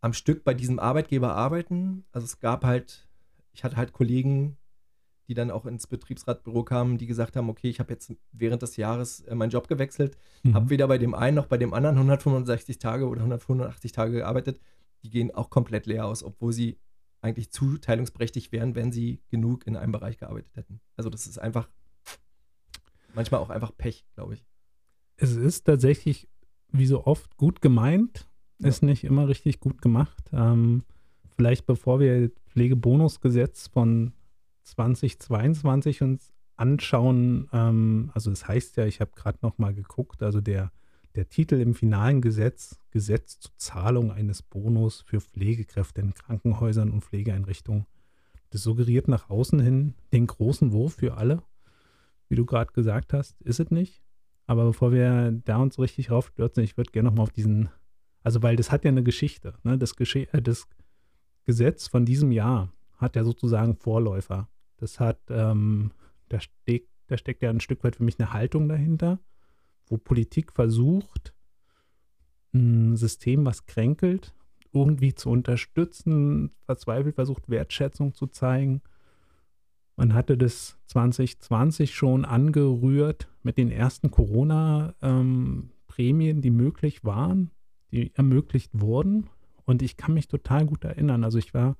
am 0.02 0.14
Stück 0.14 0.44
bei 0.44 0.54
diesem 0.54 0.80
Arbeitgeber 0.80 1.36
arbeiten. 1.36 2.06
Also 2.12 2.26
es 2.26 2.40
gab 2.40 2.64
halt, 2.64 3.08
ich 3.54 3.64
hatte 3.64 3.78
halt 3.78 3.94
Kollegen, 3.94 4.58
die 5.28 5.34
dann 5.34 5.52
auch 5.52 5.66
ins 5.66 5.88
Betriebsratbüro 5.88 6.64
kamen, 6.64 6.98
die 6.98 7.06
gesagt 7.06 7.36
haben, 7.36 7.50
okay, 7.50 7.70
ich 7.70 7.80
habe 7.80 7.94
jetzt 7.94 8.14
während 8.32 8.62
des 8.64 8.76
Jahres 8.76 9.22
äh, 9.22 9.36
meinen 9.36 9.52
Job 9.52 9.68
gewechselt, 9.68 10.18
mhm. 10.44 10.56
habe 10.56 10.70
weder 10.70 10.88
bei 10.88 10.98
dem 10.98 11.14
einen 11.14 11.36
noch 11.36 11.46
bei 11.46 11.58
dem 11.58 11.74
anderen 11.74 11.96
165 11.96 12.80
Tage 12.80 13.08
oder 13.08 13.22
185 13.22 13.92
Tage 13.92 14.14
gearbeitet. 14.14 14.60
Die 15.04 15.10
gehen 15.10 15.34
auch 15.34 15.50
komplett 15.50 15.86
leer 15.86 16.06
aus, 16.06 16.24
obwohl 16.24 16.52
sie 16.52 16.80
eigentlich 17.22 17.52
zuteilungsberechtigt 17.52 18.52
wären, 18.52 18.76
wenn 18.76 18.92
sie 18.92 19.22
genug 19.30 19.68
in 19.68 19.78
einem 19.78 19.92
Bereich 19.92 20.18
gearbeitet 20.18 20.56
hätten. 20.56 20.82
Also 20.98 21.10
das 21.10 21.28
ist 21.28 21.38
einfach 21.38 21.70
manchmal 23.14 23.42
auch 23.42 23.50
einfach 23.50 23.72
Pech, 23.78 24.06
glaube 24.16 24.34
ich. 24.34 24.46
Es 25.22 25.36
ist 25.36 25.66
tatsächlich, 25.66 26.28
wie 26.72 26.88
so 26.88 27.06
oft, 27.06 27.38
gut 27.38 27.62
gemeint, 27.62 28.28
ja. 28.58 28.68
ist 28.68 28.82
nicht 28.82 29.04
immer 29.04 29.28
richtig 29.28 29.60
gut 29.60 29.80
gemacht. 29.80 30.32
Ähm, 30.34 30.84
vielleicht 31.36 31.68
bevor 31.68 32.00
wir 32.00 32.32
Pflegebonusgesetz 32.48 33.68
von 33.68 34.14
2022 34.64 36.02
uns 36.02 36.34
anschauen, 36.56 37.48
ähm, 37.54 38.10
also 38.16 38.32
das 38.32 38.48
heißt 38.48 38.78
ja, 38.78 38.88
ich 38.88 39.00
habe 39.00 39.12
gerade 39.16 39.38
noch 39.44 39.60
mal 39.60 39.76
geguckt, 39.76 40.24
also 40.24 40.42
der, 40.42 40.72
der 41.14 41.30
Titel 41.30 41.62
im 41.62 41.76
finalen 41.76 42.22
Gesetz, 42.22 42.80
Gesetz 42.90 43.40
zur 43.40 43.52
Zahlung 43.58 44.12
eines 44.12 44.42
Bonus 44.42 45.02
für 45.02 45.22
Pflegekräfte 45.22 46.02
in 46.02 46.16
Krankenhäusern 46.16 46.90
und 46.90 47.04
Pflegeeinrichtungen, 47.04 47.86
das 48.50 48.64
suggeriert 48.64 49.08
nach 49.08 49.30
außen 49.30 49.60
hin 49.60 49.94
den 50.14 50.26
großen 50.26 50.72
Wurf 50.72 50.96
für 50.96 51.18
alle. 51.18 51.44
Wie 52.28 52.36
du 52.36 52.48
gerade 52.48 52.74
gesagt 52.74 53.14
hast, 53.14 53.40
ist 53.44 53.60
es 53.60 53.70
nicht. 53.70 54.02
Aber 54.52 54.66
bevor 54.66 54.92
wir 54.92 55.32
da 55.46 55.60
uns 55.60 55.80
richtig 55.80 56.12
raufstürzen, 56.12 56.62
ich 56.62 56.76
würde 56.76 56.92
gerne 56.92 57.08
noch 57.08 57.16
mal 57.16 57.24
auf 57.24 57.32
diesen, 57.32 57.70
also 58.22 58.44
weil 58.44 58.58
das 58.58 58.70
hat 58.70 58.84
ja 58.84 58.90
eine 58.90 59.02
Geschichte, 59.02 59.54
ne? 59.64 59.78
das, 59.78 59.96
Gesche 59.96 60.28
äh, 60.34 60.42
das 60.42 60.68
Gesetz 61.46 61.88
von 61.88 62.04
diesem 62.04 62.34
Jahr 62.34 62.74
hat 62.98 63.16
ja 63.16 63.24
sozusagen 63.24 63.78
Vorläufer. 63.78 64.50
Das 64.76 65.00
hat, 65.00 65.22
ähm, 65.30 65.92
da, 66.28 66.42
steck, 66.42 66.90
da 67.08 67.16
steckt 67.16 67.42
ja 67.44 67.50
ein 67.50 67.62
Stück 67.62 67.82
weit 67.86 67.96
für 67.96 68.04
mich 68.04 68.20
eine 68.20 68.34
Haltung 68.34 68.68
dahinter, 68.68 69.20
wo 69.88 69.96
Politik 69.96 70.52
versucht, 70.52 71.34
ein 72.54 72.98
System, 72.98 73.46
was 73.46 73.68
kränkelt, 73.68 74.36
irgendwie 74.74 75.16
zu 75.16 75.30
unterstützen, 75.30 76.52
verzweifelt 76.66 77.16
versucht, 77.16 77.48
Wertschätzung 77.48 78.14
zu 78.16 78.28
zeigen. 78.28 78.82
Man 79.96 80.14
hatte 80.14 80.38
das 80.38 80.78
2020 80.88 81.94
schon 81.94 82.26
angerührt 82.26 83.28
mit 83.44 83.58
den 83.58 83.72
ersten 83.72 84.12
Corona-Prämien, 84.12 86.38
ähm, 86.38 86.42
die 86.42 86.52
möglich 86.52 87.04
waren, 87.04 87.52
die 87.92 88.12
ermöglicht 88.16 88.72
wurden. 88.74 89.30
Und 89.66 89.82
ich 89.82 89.98
kann 89.98 90.14
mich 90.14 90.28
total 90.28 90.66
gut 90.66 90.84
erinnern. 90.84 91.24
Also 91.24 91.38
ich 91.38 91.54
war 91.54 91.78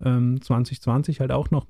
ähm, 0.00 0.40
2020 0.40 1.20
halt 1.20 1.32
auch 1.32 1.50
noch 1.50 1.66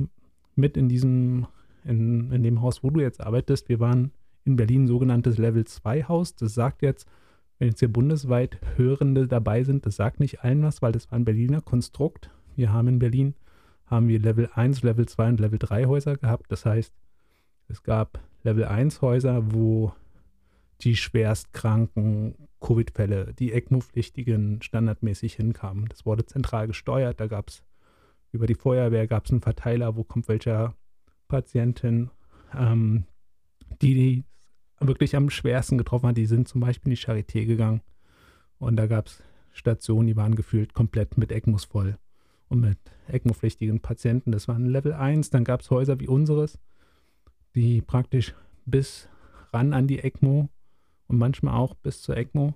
mit 0.54 0.76
in 0.76 0.88
diesem, 0.88 1.46
in, 1.84 2.32
in 2.32 2.42
dem 2.42 2.62
Haus, 2.62 2.82
wo 2.82 2.90
du 2.90 3.00
jetzt 3.00 3.20
arbeitest. 3.20 3.68
Wir 3.68 3.80
waren 3.80 4.12
in 4.44 4.56
Berlin 4.56 4.86
sogenanntes 4.86 5.38
Level 5.38 5.64
2 5.64 6.04
Haus. 6.04 6.34
Das 6.34 6.54
sagt 6.54 6.82
jetzt, 6.82 7.06
wenn 7.58 7.68
jetzt 7.68 7.80
hier 7.80 7.92
bundesweit 7.92 8.58
Hörende 8.76 9.26
dabei 9.26 9.64
sind, 9.64 9.86
das 9.86 9.96
sagt 9.96 10.20
nicht 10.20 10.42
allen 10.42 10.62
was, 10.62 10.82
weil 10.82 10.92
das 10.92 11.10
war 11.10 11.18
ein 11.18 11.24
Berliner 11.24 11.60
Konstrukt. 11.60 12.30
Wir 12.54 12.72
haben 12.72 12.88
in 12.88 12.98
Berlin, 12.98 13.34
haben 13.86 14.08
wir 14.08 14.18
Level 14.18 14.50
1, 14.54 14.82
Level 14.82 15.06
2 15.06 15.28
und 15.28 15.40
Level 15.40 15.58
3 15.58 15.86
Häuser 15.86 16.16
gehabt. 16.16 16.50
Das 16.50 16.66
heißt, 16.66 16.92
es 17.68 17.82
gab 17.82 18.20
Level 18.42 18.64
1 18.64 19.00
Häuser, 19.02 19.52
wo 19.52 19.92
die 20.82 20.96
schwerstkranken 20.96 22.34
Covid-Fälle, 22.60 23.32
die 23.38 23.52
ECMO-Pflichtigen 23.52 24.60
standardmäßig 24.62 25.34
hinkamen. 25.34 25.86
Das 25.88 26.04
wurde 26.04 26.26
zentral 26.26 26.66
gesteuert. 26.66 27.20
Da 27.20 27.26
gab 27.28 27.48
es 27.48 27.62
über 28.32 28.46
die 28.46 28.54
Feuerwehr 28.54 29.06
gab 29.06 29.24
es 29.24 29.30
einen 29.30 29.40
Verteiler, 29.40 29.96
wo 29.96 30.04
kommt 30.04 30.28
welcher 30.28 30.74
Patientin, 31.28 32.10
ähm, 32.54 33.04
die, 33.80 33.94
die 33.94 34.24
wirklich 34.80 35.16
am 35.16 35.30
schwersten 35.30 35.78
getroffen 35.78 36.08
hat. 36.08 36.16
Die 36.16 36.26
sind 36.26 36.46
zum 36.46 36.60
Beispiel 36.60 36.92
in 36.92 36.96
die 36.96 37.02
Charité 37.02 37.46
gegangen 37.46 37.80
und 38.58 38.76
da 38.76 38.86
gab 38.86 39.06
es 39.06 39.22
Stationen, 39.52 40.06
die 40.06 40.16
waren 40.16 40.34
gefühlt 40.34 40.74
komplett 40.74 41.16
mit 41.16 41.32
ECMOs 41.32 41.64
voll 41.64 41.98
und 42.48 42.60
mit 42.60 42.78
ECMO-pflichtigen 43.08 43.80
Patienten. 43.80 44.32
Das 44.32 44.48
waren 44.48 44.66
Level 44.66 44.92
1. 44.92 45.30
Dann 45.30 45.44
gab 45.44 45.60
es 45.60 45.70
Häuser 45.70 46.00
wie 46.00 46.08
unseres, 46.08 46.58
die 47.54 47.82
praktisch 47.82 48.34
bis 48.64 49.08
ran 49.52 49.72
an 49.72 49.86
die 49.86 50.00
ECMO 50.00 50.48
und 51.08 51.18
manchmal 51.18 51.54
auch 51.54 51.74
bis 51.74 52.02
zur 52.02 52.16
ECMO 52.16 52.54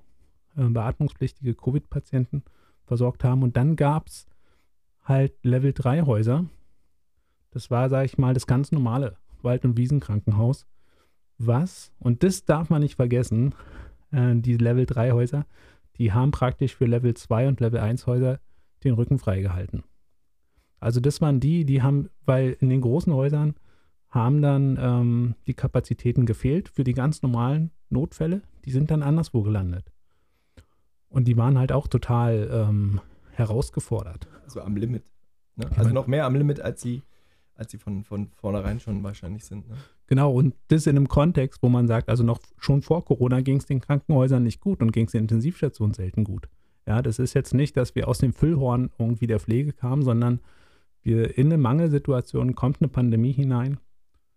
äh, 0.57 0.65
beatmungspflichtige 0.65 1.55
Covid-Patienten 1.55 2.43
versorgt 2.85 3.25
haben. 3.25 3.43
Und 3.43 3.57
dann 3.57 3.77
gab 3.77 4.09
es 4.09 4.27
halt 5.05 5.33
Level 5.43 5.73
3 5.73 6.03
Häuser. 6.03 6.47
Das 7.51 7.71
war, 7.71 7.89
sage 7.89 8.07
ich 8.07 8.19
mal, 8.19 8.35
das 8.35 8.47
ganz 8.47 8.73
normale 8.73 9.17
Wald- 9.43 9.65
und 9.65 9.77
Wiesenkrankenhaus. 9.77 10.67
Was, 11.39 11.93
und 11.99 12.23
das 12.23 12.45
darf 12.45 12.69
man 12.69 12.83
nicht 12.83 12.97
vergessen, 12.97 13.55
äh, 14.13 14.35
die 14.37 14.57
Level 14.57 14.87
3 14.87 15.13
Häuser, 15.13 15.47
die 15.97 16.13
haben 16.13 16.31
praktisch 16.31 16.77
für 16.77 16.87
Level 16.87 17.15
2 17.15 17.49
und 17.49 17.61
Level 17.61 17.81
1 17.81 18.07
Häuser 18.07 18.41
den 18.85 18.95
Rücken 18.95 19.19
freigehalten. 19.19 19.85
Also 20.81 21.01
das 21.01 21.21
waren 21.21 21.41
die, 21.41 21.65
die 21.65 21.83
haben, 21.83 22.09
weil 22.25 22.57
in 22.61 22.71
den 22.71 22.81
großen 22.81 23.13
Häusern 23.13 23.55
haben 24.09 24.43
dann 24.43 24.79
ähm, 24.81 25.35
die 25.47 25.55
Kapazitäten 25.55 26.27
gefehlt 26.27 26.69
für 26.69 26.85
die 26.85 26.95
ganz 26.95 27.23
normalen 27.23 27.71
Notfälle. 27.91 28.43
Die 28.65 28.73
sind 28.73 28.91
dann 28.91 29.03
anderswo 29.03 29.43
gelandet. 29.43 29.93
Und 31.09 31.29
die 31.29 31.37
waren 31.37 31.59
halt 31.59 31.73
auch 31.73 31.87
total 31.87 32.49
ähm, 32.53 33.01
herausgefordert. 33.33 34.29
Also 34.45 34.63
am 34.63 34.77
Limit. 34.77 35.05
Ne? 35.57 35.69
Also 35.77 35.91
noch 35.91 36.07
mehr 36.07 36.25
am 36.25 36.35
Limit, 36.35 36.61
als 36.61 36.81
sie, 36.81 37.03
als 37.55 37.71
sie 37.71 37.79
von, 37.79 38.05
von 38.05 38.31
vornherein 38.33 38.81
schon 38.81 39.03
wahrscheinlich 39.03 39.45
sind. 39.45 39.69
Ne? 39.69 39.77
Genau, 40.07 40.33
und 40.33 40.55
das 40.69 40.87
in 40.87 40.97
einem 40.97 41.09
Kontext, 41.09 41.63
wo 41.63 41.69
man 41.69 41.87
sagt, 41.87 42.09
also 42.09 42.25
noch 42.25 42.41
schon 42.59 42.83
vor 42.83 43.05
Corona 43.05 43.43
ging 43.43 43.59
es 43.59 43.67
den 43.67 43.81
Krankenhäusern 43.81 44.43
nicht 44.43 44.61
gut 44.61 44.83
und 44.83 44.93
ging 44.93 45.07
es 45.07 45.13
den 45.13 45.23
Intensivstationen 45.23 45.95
selten 45.95 46.25
gut. 46.25 46.49
Ja, 46.87 47.03
das 47.03 47.19
ist 47.19 47.35
jetzt 47.35 47.55
nicht, 47.55 47.77
dass 47.77 47.95
wir 47.95 48.09
aus 48.09 48.19
dem 48.19 48.33
Füllhorn 48.33 48.91
irgendwie 48.99 49.27
der 49.27 49.41
Pflege 49.41 49.73
kamen, 49.73 50.03
sondern 50.03 50.41
wir 51.03 51.37
in 51.39 51.47
eine 51.47 51.59
Mangelsituation 51.59 52.55
kommt 52.55 52.81
eine 52.81 52.89
Pandemie 52.89 53.33
hinein. 53.33 53.79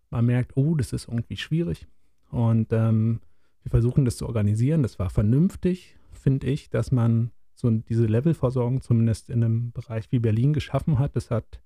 Man 0.10 0.26
merkt, 0.26 0.56
oh, 0.56 0.76
das 0.76 0.94
ist 0.94 1.08
irgendwie 1.08 1.38
schwierig. 1.38 1.88
Und 2.30 2.72
ähm, 2.72 3.20
wir 3.64 3.70
versuchen 3.70 4.06
das 4.06 4.18
zu 4.18 4.28
organisieren. 4.28 4.84
Das 4.84 5.00
war 5.00 5.10
vernünftig, 5.10 5.98
finde 6.12 6.48
ich, 6.48 6.70
dass 6.70 6.92
man 6.92 7.32
so 7.56 7.70
diese 7.70 8.06
Levelversorgung 8.06 8.82
zumindest 8.82 9.30
in 9.30 9.44
einem 9.44 9.72
Bereich 9.72 10.12
wie 10.12 10.20
Berlin 10.20 10.54
geschaffen 10.54 11.00
hat. 11.00 11.16
Das 11.16 11.32
hat 11.32 11.62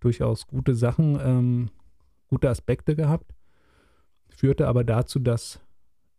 durchaus 0.00 0.46
gute 0.46 0.74
Sachen, 0.74 1.18
ähm, 1.22 1.70
gute 2.28 2.48
Aspekte 2.48 2.96
gehabt, 2.96 3.34
führte 4.28 4.68
aber 4.68 4.84
dazu, 4.84 5.18
dass 5.18 5.60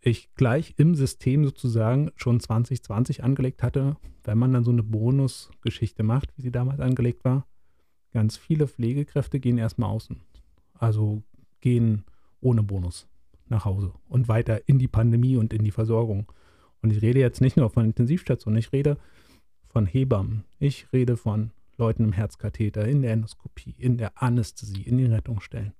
ich 0.01 0.33
gleich 0.35 0.75
im 0.77 0.95
System 0.95 1.43
sozusagen 1.43 2.11
schon 2.15 2.39
2020 2.39 3.23
angelegt 3.23 3.63
hatte, 3.63 3.97
wenn 4.23 4.37
man 4.37 4.53
dann 4.53 4.63
so 4.63 4.71
eine 4.71 4.83
Bonusgeschichte 4.83 6.03
macht, 6.03 6.35
wie 6.37 6.41
sie 6.41 6.51
damals 6.51 6.79
angelegt 6.79 7.23
war. 7.25 7.45
Ganz 8.11 8.37
viele 8.37 8.67
Pflegekräfte 8.67 9.39
gehen 9.39 9.57
erstmal 9.57 9.89
außen. 9.89 10.21
Also 10.73 11.21
gehen 11.61 12.05
ohne 12.41 12.63
Bonus 12.63 13.07
nach 13.47 13.65
Hause 13.65 13.93
und 14.07 14.27
weiter 14.27 14.67
in 14.67 14.79
die 14.79 14.87
Pandemie 14.87 15.35
und 15.35 15.53
in 15.53 15.63
die 15.63 15.71
Versorgung. 15.71 16.31
Und 16.81 16.91
ich 16.91 17.01
rede 17.01 17.19
jetzt 17.19 17.41
nicht 17.41 17.57
nur 17.57 17.69
von 17.69 17.85
Intensivstationen, 17.85 18.57
ich 18.57 18.71
rede 18.71 18.97
von 19.67 19.85
Hebammen, 19.85 20.45
ich 20.59 20.91
rede 20.93 21.17
von 21.17 21.51
Leuten 21.77 22.03
im 22.03 22.13
Herzkatheter, 22.13 22.87
in 22.87 23.01
der 23.01 23.13
Endoskopie, 23.13 23.75
in 23.77 23.97
der 23.97 24.21
Anästhesie, 24.21 24.83
in 24.83 24.97
den 24.97 25.11
Rettungsstellen. 25.11 25.73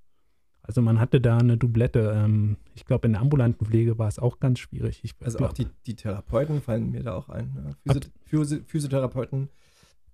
Also 0.62 0.82
man 0.82 1.00
hatte 1.00 1.20
da 1.20 1.38
eine 1.38 1.58
Doublette. 1.58 2.14
Ähm, 2.16 2.58
ich 2.76 2.86
glaube, 2.86 3.08
in 3.08 3.14
der 3.14 3.22
ambulanten 3.22 3.66
Pflege 3.66 3.98
war 3.98 4.08
es 4.08 4.20
auch 4.20 4.40
ganz 4.40 4.60
schwierig. 4.60 5.02
Ich 5.04 5.16
also 5.22 5.38
glaub, 5.38 5.52
auch 5.52 5.54
die, 5.54 5.68
die 5.86 5.96
Therapeuten 5.96 6.62
fallen 6.62 6.92
mir 6.92 7.04
da 7.04 7.16
auch 7.16 7.30
ein. 7.30 7.54
Ne? 7.54 7.76
Physi 7.94 8.12
Physi 8.26 8.64
Physiotherapeuten, 8.66 9.50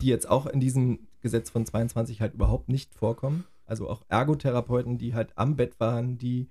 die 0.01 0.07
jetzt 0.07 0.29
auch 0.29 0.45
in 0.45 0.59
diesem 0.59 1.07
Gesetz 1.21 1.49
von 1.49 1.65
22 1.65 2.21
halt 2.21 2.33
überhaupt 2.33 2.69
nicht 2.69 2.93
vorkommen. 2.95 3.45
Also 3.65 3.89
auch 3.89 4.03
Ergotherapeuten, 4.09 4.97
die 4.97 5.13
halt 5.13 5.37
am 5.37 5.55
Bett 5.55 5.79
waren, 5.79 6.17
die 6.17 6.49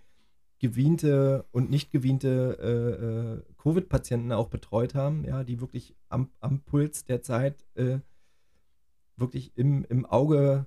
gewiente 0.58 1.44
und 1.52 1.70
nicht 1.70 1.92
gewiente 1.92 2.58
äh, 2.60 3.50
äh, 3.50 3.54
Covid-Patienten 3.58 4.32
auch 4.32 4.48
betreut 4.48 4.94
haben, 4.94 5.24
ja, 5.24 5.44
die 5.44 5.60
wirklich 5.60 5.94
am, 6.08 6.30
am 6.40 6.60
Puls 6.60 7.04
der 7.04 7.22
Zeit 7.22 7.66
äh, 7.74 7.98
wirklich 9.16 9.56
im, 9.56 9.84
im 9.88 10.06
Auge 10.06 10.66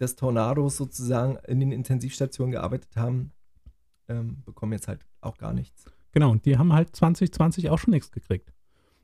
des 0.00 0.16
Tornados 0.16 0.76
sozusagen 0.76 1.36
in 1.46 1.60
den 1.60 1.72
Intensivstationen 1.72 2.52
gearbeitet 2.52 2.96
haben, 2.96 3.32
ähm, 4.08 4.42
bekommen 4.44 4.72
jetzt 4.72 4.88
halt 4.88 5.00
auch 5.20 5.38
gar 5.38 5.52
nichts. 5.52 5.84
Genau, 6.12 6.30
und 6.30 6.44
die 6.44 6.56
haben 6.56 6.72
halt 6.72 6.94
2020 6.94 7.70
auch 7.70 7.78
schon 7.78 7.92
nichts 7.92 8.10
gekriegt. 8.10 8.52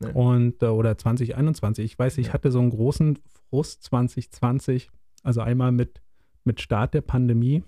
Nee. 0.01 0.13
Und, 0.13 0.63
äh, 0.63 0.67
oder 0.67 0.97
2021. 0.97 1.85
Ich 1.85 1.99
weiß, 1.99 2.19
ich 2.19 2.29
ja. 2.29 2.33
hatte 2.33 2.51
so 2.51 2.61
einen 2.61 2.71
großen 2.71 3.19
Frust 3.51 3.83
2020, 3.85 4.91
also 5.23 5.41
einmal 5.41 5.73
mit, 5.73 6.01
mit 6.45 6.61
Start 6.61 6.95
der 6.95 7.03
Pandemie, 7.03 7.63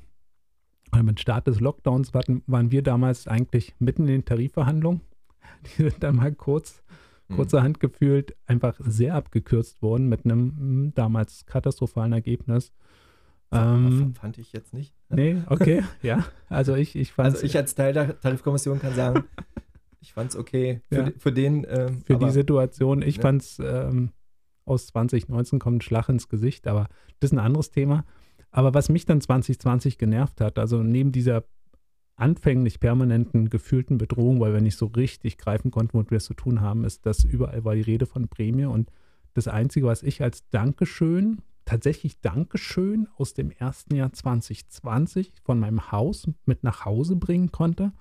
oder 0.93 1.03
mit 1.03 1.21
Start 1.21 1.47
des 1.47 1.61
Lockdowns 1.61 2.15
waren, 2.15 2.43
waren 2.47 2.71
wir 2.71 2.83
damals 2.83 3.27
eigentlich 3.27 3.75
mitten 3.79 4.03
in 4.03 4.09
den 4.09 4.25
Tarifverhandlungen. 4.25 5.01
Die 5.79 5.83
sind 5.83 6.03
dann 6.03 6.17
mal 6.17 6.33
kurz, 6.33 6.83
hm. 7.29 7.37
kurzerhand 7.37 7.81
gefühlt 7.81 8.37
einfach 8.47 8.77
sehr 8.81 9.15
abgekürzt 9.15 9.83
worden 9.83 10.09
mit 10.09 10.25
einem 10.25 10.57
hm, 10.57 10.93
damals 10.95 11.47
katastrophalen 11.47 12.13
Ergebnis. 12.13 12.73
Ähm, 13.53 14.15
fand 14.15 14.39
ich 14.39 14.53
jetzt 14.53 14.75
nicht. 14.75 14.95
Nee, 15.09 15.43
okay, 15.47 15.85
ja. 16.03 16.25
Also 16.49 16.75
ich, 16.75 16.97
ich 16.97 17.13
fand 17.13 17.35
Also 17.35 17.45
ich 17.45 17.57
als 17.57 17.75
Teil 17.75 17.93
der 17.93 18.19
Tarifkommission 18.19 18.81
kann 18.81 18.95
sagen, 18.95 19.25
ich 20.01 20.13
fand 20.13 20.31
es 20.31 20.37
okay 20.37 20.81
für, 20.89 20.97
ja. 20.97 21.11
für 21.17 21.33
den. 21.33 21.67
Ähm, 21.69 22.03
für 22.03 22.15
aber, 22.15 22.27
die 22.27 22.33
Situation. 22.33 23.03
Ich 23.03 23.17
ja. 23.17 23.23
fand 23.23 23.43
es 23.43 23.59
ähm, 23.59 24.11
aus 24.65 24.89
2019 24.89 25.59
kommt 25.59 25.79
ein 25.79 25.81
Schlag 25.81 26.09
ins 26.09 26.29
Gesicht, 26.29 26.67
aber 26.67 26.89
das 27.21 27.31
ist 27.31 27.37
ein 27.37 27.45
anderes 27.45 27.71
Thema. 27.71 28.05
Aber 28.51 28.75
was 28.75 28.89
mich 28.89 29.05
dann 29.05 29.21
2020 29.21 29.99
genervt 29.99 30.41
hat, 30.41 30.59
also 30.59 30.83
neben 30.83 31.13
dieser 31.13 31.45
anfänglich 32.17 32.81
permanenten 32.81 33.51
gefühlten 33.51 33.99
Bedrohung, 33.99 34.41
weil 34.41 34.55
wir 34.55 34.61
nicht 34.61 34.77
so 34.79 34.87
richtig 34.87 35.37
greifen 35.37 35.71
konnten, 35.71 35.95
womit 35.95 36.11
wir 36.11 36.17
es 36.17 36.25
zu 36.25 36.35
tun 36.35 36.61
haben, 36.63 36.85
ist, 36.85 37.05
dass 37.05 37.25
überall 37.25 37.65
war 37.65 37.75
die 37.75 37.83
Rede 37.83 38.07
von 38.07 38.29
Prämie 38.29 38.65
und 38.65 38.91
das 39.35 39.49
Einzige, 39.49 39.87
was 39.87 40.03
ich 40.03 40.23
als 40.23 40.49
Dankeschön, 40.49 41.43
tatsächlich 41.67 42.21
Dankeschön 42.23 43.09
aus 43.19 43.35
dem 43.35 43.51
ersten 43.51 43.95
Jahr 43.95 44.13
2020 44.13 45.35
von 45.45 45.61
meinem 45.61 45.93
Haus 45.93 46.27
mit 46.47 46.65
nach 46.65 46.87
Hause 46.87 47.17
bringen 47.17 47.53
konnte, 47.53 47.93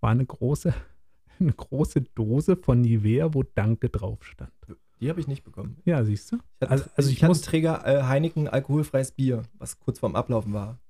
war 0.00 0.10
eine 0.10 0.24
große, 0.24 0.72
eine 1.38 1.52
große 1.52 2.00
Dose 2.14 2.56
von 2.56 2.80
Nivea, 2.80 3.34
wo 3.34 3.42
Danke 3.42 3.90
drauf 3.90 4.24
stand. 4.24 4.52
Die 5.00 5.10
habe 5.10 5.20
ich 5.20 5.28
nicht 5.28 5.44
bekommen. 5.44 5.76
Ja, 5.84 6.02
siehst 6.02 6.32
du? 6.32 6.36
Ich 6.36 6.62
hatte, 6.62 6.70
also, 6.70 6.84
also 6.96 7.10
ich, 7.10 7.16
ich 7.16 7.22
muss 7.22 7.42
Träger 7.42 7.86
äh, 7.86 8.04
Heineken 8.04 8.48
alkoholfreies 8.48 9.12
Bier, 9.12 9.42
was 9.58 9.78
kurz 9.78 9.98
vorm 9.98 10.16
Ablaufen 10.16 10.52
war. 10.52 10.80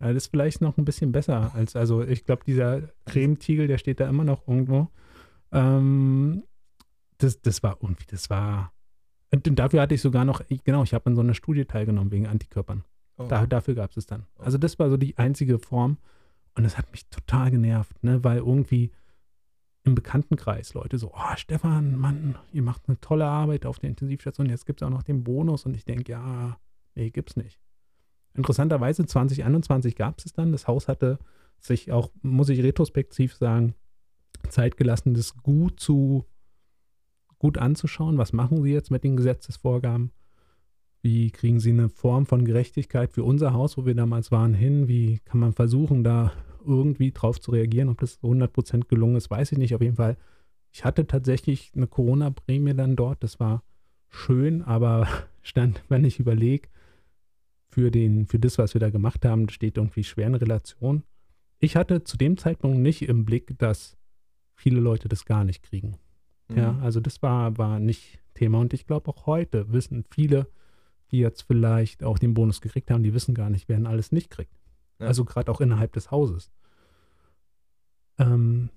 Ja, 0.00 0.08
das 0.08 0.24
ist 0.24 0.30
vielleicht 0.30 0.60
noch 0.60 0.76
ein 0.76 0.84
bisschen 0.84 1.12
besser 1.12 1.54
als, 1.54 1.74
also 1.74 2.02
ich 2.02 2.24
glaube, 2.24 2.44
dieser 2.44 2.82
Cremetiegel, 3.06 3.66
der 3.66 3.78
steht 3.78 4.00
da 4.00 4.08
immer 4.08 4.24
noch 4.24 4.46
irgendwo. 4.46 4.88
Ähm, 5.52 6.42
das, 7.18 7.40
das 7.40 7.62
war 7.62 7.78
irgendwie, 7.80 8.04
das 8.10 8.28
war. 8.28 8.72
Und 9.32 9.58
dafür 9.58 9.82
hatte 9.82 9.94
ich 9.94 10.00
sogar 10.00 10.24
noch, 10.24 10.42
genau, 10.64 10.82
ich 10.82 10.94
habe 10.94 11.06
an 11.06 11.16
so 11.16 11.20
einer 11.20 11.34
Studie 11.34 11.64
teilgenommen 11.64 12.12
wegen 12.12 12.26
Antikörpern. 12.26 12.84
Oh. 13.18 13.26
Da, 13.28 13.46
dafür 13.46 13.74
gab 13.74 13.90
es 13.90 13.96
es 13.96 14.06
dann. 14.06 14.26
Oh. 14.38 14.42
Also 14.42 14.58
das 14.58 14.78
war 14.78 14.88
so 14.88 14.96
die 14.96 15.18
einzige 15.18 15.58
Form. 15.58 15.98
Und 16.54 16.64
das 16.64 16.78
hat 16.78 16.90
mich 16.90 17.08
total 17.10 17.50
genervt, 17.50 18.02
ne, 18.02 18.24
weil 18.24 18.38
irgendwie 18.38 18.90
im 19.84 19.94
Bekanntenkreis 19.94 20.74
Leute 20.74 20.98
so, 20.98 21.12
oh 21.14 21.36
Stefan, 21.36 21.96
Mann, 21.96 22.36
ihr 22.52 22.62
macht 22.62 22.88
eine 22.88 22.98
tolle 23.00 23.26
Arbeit 23.26 23.66
auf 23.66 23.78
der 23.78 23.90
Intensivstation, 23.90 24.48
jetzt 24.48 24.66
gibt 24.66 24.80
es 24.80 24.86
auch 24.86 24.90
noch 24.90 25.02
den 25.02 25.22
Bonus 25.22 25.66
und 25.66 25.76
ich 25.76 25.84
denke, 25.84 26.12
ja, 26.12 26.58
nee, 26.94 27.10
gibt's 27.10 27.36
nicht. 27.36 27.60
Interessanterweise 28.34 29.06
2021 29.06 29.96
gab 29.96 30.18
es 30.18 30.26
es 30.26 30.32
dann. 30.32 30.52
Das 30.52 30.66
Haus 30.66 30.88
hatte 30.88 31.18
sich 31.60 31.92
auch, 31.92 32.10
muss 32.22 32.48
ich 32.48 32.62
retrospektiv 32.62 33.34
sagen, 33.34 33.74
Zeit 34.48 34.76
gelassen, 34.76 35.14
das 35.14 35.36
gut 35.36 35.78
zu 35.78 36.26
gut 37.38 37.58
anzuschauen. 37.58 38.18
Was 38.18 38.32
machen 38.32 38.62
sie 38.62 38.72
jetzt 38.72 38.90
mit 38.90 39.04
den 39.04 39.16
Gesetzesvorgaben? 39.16 40.10
Wie 41.02 41.30
kriegen 41.30 41.60
sie 41.60 41.70
eine 41.70 41.88
Form 41.88 42.26
von 42.26 42.44
Gerechtigkeit 42.44 43.12
für 43.12 43.22
unser 43.22 43.52
Haus, 43.52 43.76
wo 43.76 43.86
wir 43.86 43.94
damals 43.94 44.32
waren, 44.32 44.54
hin? 44.54 44.88
Wie 44.88 45.20
kann 45.24 45.40
man 45.40 45.52
versuchen, 45.52 46.02
da 46.02 46.32
irgendwie 46.66 47.12
drauf 47.12 47.40
zu 47.40 47.52
reagieren. 47.52 47.88
Ob 47.88 47.98
das 47.98 48.20
100% 48.22 48.88
gelungen 48.88 49.16
ist, 49.16 49.30
weiß 49.30 49.52
ich 49.52 49.58
nicht. 49.58 49.74
Auf 49.74 49.80
jeden 49.80 49.96
Fall, 49.96 50.16
ich 50.72 50.84
hatte 50.84 51.06
tatsächlich 51.06 51.72
eine 51.74 51.86
Corona-Prämie 51.86 52.74
dann 52.74 52.96
dort. 52.96 53.22
Das 53.22 53.40
war 53.40 53.62
schön, 54.08 54.62
aber 54.62 55.08
stand, 55.42 55.82
wenn 55.88 56.04
ich 56.04 56.18
überlege, 56.18 56.68
für, 57.68 57.90
für 57.92 58.38
das, 58.38 58.58
was 58.58 58.74
wir 58.74 58.80
da 58.80 58.90
gemacht 58.90 59.24
haben, 59.24 59.48
steht 59.48 59.76
irgendwie 59.76 60.04
schwer 60.04 60.26
in 60.26 60.34
Relation. 60.34 61.02
Ich 61.58 61.76
hatte 61.76 62.04
zu 62.04 62.16
dem 62.16 62.36
Zeitpunkt 62.36 62.78
nicht 62.78 63.02
im 63.02 63.24
Blick, 63.24 63.58
dass 63.58 63.96
viele 64.54 64.80
Leute 64.80 65.08
das 65.08 65.24
gar 65.24 65.44
nicht 65.44 65.62
kriegen. 65.62 65.96
Mhm. 66.48 66.56
Ja, 66.56 66.78
also 66.80 67.00
das 67.00 67.22
war, 67.22 67.56
war 67.58 67.78
nicht 67.78 68.20
Thema. 68.34 68.60
Und 68.60 68.72
ich 68.72 68.86
glaube, 68.86 69.10
auch 69.10 69.26
heute 69.26 69.72
wissen 69.72 70.04
viele, 70.10 70.48
die 71.10 71.18
jetzt 71.18 71.42
vielleicht 71.42 72.04
auch 72.04 72.18
den 72.18 72.34
Bonus 72.34 72.60
gekriegt 72.60 72.90
haben, 72.90 73.02
die 73.02 73.14
wissen 73.14 73.34
gar 73.34 73.50
nicht, 73.50 73.68
wer 73.68 73.78
ihn 73.78 73.86
alles 73.86 74.12
nicht 74.12 74.30
kriegt. 74.30 74.52
Ja. 74.98 75.06
Also 75.06 75.24
gerade 75.24 75.50
auch 75.50 75.60
innerhalb 75.60 75.92
des 75.92 76.10
Hauses. 76.10 76.50
Ähm, 78.18 78.70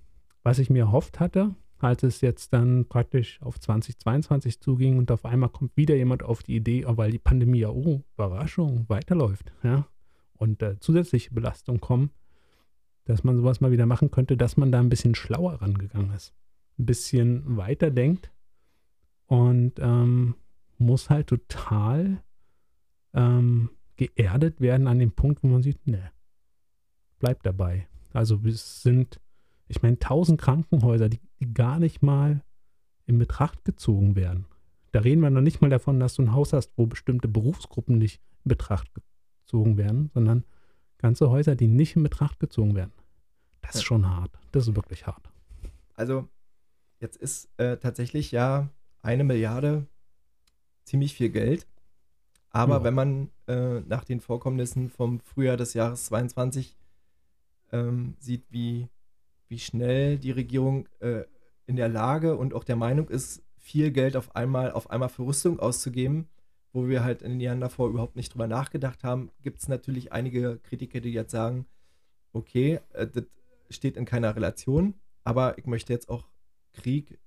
was 0.44 0.60
ich 0.60 0.70
mir 0.70 0.84
erhofft 0.84 1.20
hatte, 1.20 1.56
als 1.80 2.04
es 2.04 2.22
jetzt 2.22 2.54
dann 2.54 2.86
praktisch 2.88 3.42
auf 3.42 3.60
2022 3.60 4.60
zuging 4.60 4.98
und 4.98 5.12
auf 5.12 5.26
einmal 5.26 5.50
kommt 5.50 5.76
wieder 5.78 5.96
jemand 5.96 6.24
auf 6.24 6.44
die 6.44 6.56
Idee, 6.56 6.86
oh, 6.86 6.98
weil 6.98 7.12
die 7.12 7.20
Pandemie 7.20 7.60
ja, 7.60 7.70
oh, 7.70 8.04
Überraschung, 8.16 8.86
weiterläuft, 8.90 9.54
ja, 9.64 9.88
und 10.34 10.62
äh, 10.62 10.80
zusätzliche 10.80 11.34
Belastungen 11.34 11.80
kommen, 11.80 12.12
dass 13.06 13.24
man 13.24 13.38
sowas 13.38 13.62
mal 13.62 13.72
wieder 13.72 13.86
machen 13.86 14.12
könnte, 14.12 14.36
dass 14.36 14.58
man 14.58 14.72
da 14.72 14.80
ein 14.80 14.90
bisschen 14.90 15.16
schlauer 15.16 15.62
rangegangen 15.62 16.14
ist, 16.14 16.34
ein 16.80 16.86
bisschen 16.86 17.58
weiter 17.58 17.92
denkt 17.92 18.32
und 19.28 19.74
ähm, 19.80 20.36
muss 20.78 21.10
halt 21.10 21.28
total 21.28 22.24
ähm, 23.14 23.70
geerdet 23.98 24.62
werden 24.62 24.88
an 24.88 25.00
dem 25.00 25.12
Punkt, 25.12 25.44
wo 25.44 25.48
man 25.48 25.62
sieht, 25.62 25.86
ne, 25.86 26.12
bleibt 27.20 27.46
dabei. 27.46 27.88
Also 28.14 28.40
es 28.46 28.82
sind, 28.82 29.20
ich 29.68 29.82
meine, 29.82 30.00
tausend 30.00 30.40
Krankenhäuser, 30.40 31.10
die, 31.10 31.20
die 31.40 31.54
gar 31.54 31.80
nicht 31.80 32.02
mal 32.02 32.42
in 33.06 33.20
Betracht 33.20 33.66
gezogen 33.66 34.16
werden. 34.16 34.46
Da 34.92 35.02
reden 35.02 35.22
wir 35.22 35.30
noch 35.30 35.42
nicht 35.42 35.62
mal 35.62 35.70
davon, 35.70 36.00
dass 36.00 36.16
du 36.16 36.24
ein 36.24 36.34
Haus 36.34 36.54
hast, 36.54 36.72
wo 36.78 36.88
bestimmte 36.88 37.28
Berufsgruppen 37.28 37.98
nicht 37.98 38.22
in 38.46 38.50
Betracht 38.50 38.90
gezogen 38.94 39.78
werden, 39.78 40.10
sondern 40.14 40.46
ganze 40.98 41.30
Häuser, 41.30 41.56
die 41.56 41.68
nicht 41.68 41.96
in 41.96 42.04
Betracht 42.04 42.40
gezogen 42.40 42.76
werden. 42.76 42.94
Das 43.62 43.76
ist 43.76 43.84
schon 43.84 44.10
hart. 44.10 44.32
Das 44.52 44.68
ist 44.68 44.76
wirklich 44.76 45.06
hart. 45.06 45.30
Also, 45.96 46.28
jetzt 47.00 47.18
ist 47.18 47.50
äh, 47.58 47.78
tatsächlich 47.78 48.32
ja 48.32 48.70
eine 49.02 49.24
Milliarde 49.24 49.88
ziemlich 50.84 51.14
viel 51.14 51.30
Geld. 51.30 51.68
Aber 52.52 52.78
ja. 52.78 52.84
wenn 52.84 52.94
man 52.94 53.32
äh, 53.48 53.82
nach 53.82 54.04
den 54.04 54.20
Vorkommnissen 54.20 54.90
vom 54.90 55.20
Frühjahr 55.20 55.58
des 55.58 55.74
Jahres 55.74 56.06
22 56.06 56.76
ähm, 57.72 58.16
sieht, 58.20 58.44
wie, 58.50 58.88
wie 59.48 59.60
schnell 59.60 60.18
die 60.18 60.32
Regierung 60.32 60.88
äh, 61.00 61.24
in 61.68 61.76
der 61.76 61.90
Lage 61.90 62.36
und 62.36 62.54
auch 62.54 62.64
der 62.64 62.76
Meinung 62.76 63.08
ist, 63.10 63.44
viel 63.58 63.92
Geld 63.92 64.16
auf 64.16 64.36
einmal, 64.36 64.72
auf 64.72 64.90
einmal 64.90 65.10
für 65.10 65.24
Rüstung 65.24 65.60
auszugeben, 65.60 66.28
wo 66.74 66.88
wir 66.88 67.04
halt 67.04 67.22
in 67.22 67.32
den 67.32 67.42
Jahren 67.42 67.62
davor 67.62 67.90
überhaupt 67.90 68.16
nicht 68.16 68.34
drüber 68.34 68.48
nachgedacht 68.48 69.04
haben, 69.04 69.30
gibt 69.44 69.60
es 69.60 69.68
natürlich 69.68 70.12
einige 70.12 70.58
Kritiker, 70.58 71.02
die 71.02 71.12
jetzt 71.12 71.32
sagen, 71.32 71.68
okay, 72.34 72.80
äh, 72.94 73.06
das 73.06 73.26
steht 73.70 73.98
in 73.98 74.06
keiner 74.06 74.36
Relation, 74.36 74.96
aber 75.24 75.60
ich 75.60 75.68
möchte 75.68 75.94
jetzt 75.94 76.10
auch 76.10 76.26
Krieg 76.74 77.20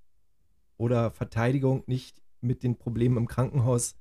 oder 0.76 1.10
Verteidigung 1.10 1.84
nicht 1.86 2.22
mit 2.40 2.62
den 2.62 2.76
Problemen 2.76 3.16
im 3.16 3.28
Krankenhaus 3.28 3.96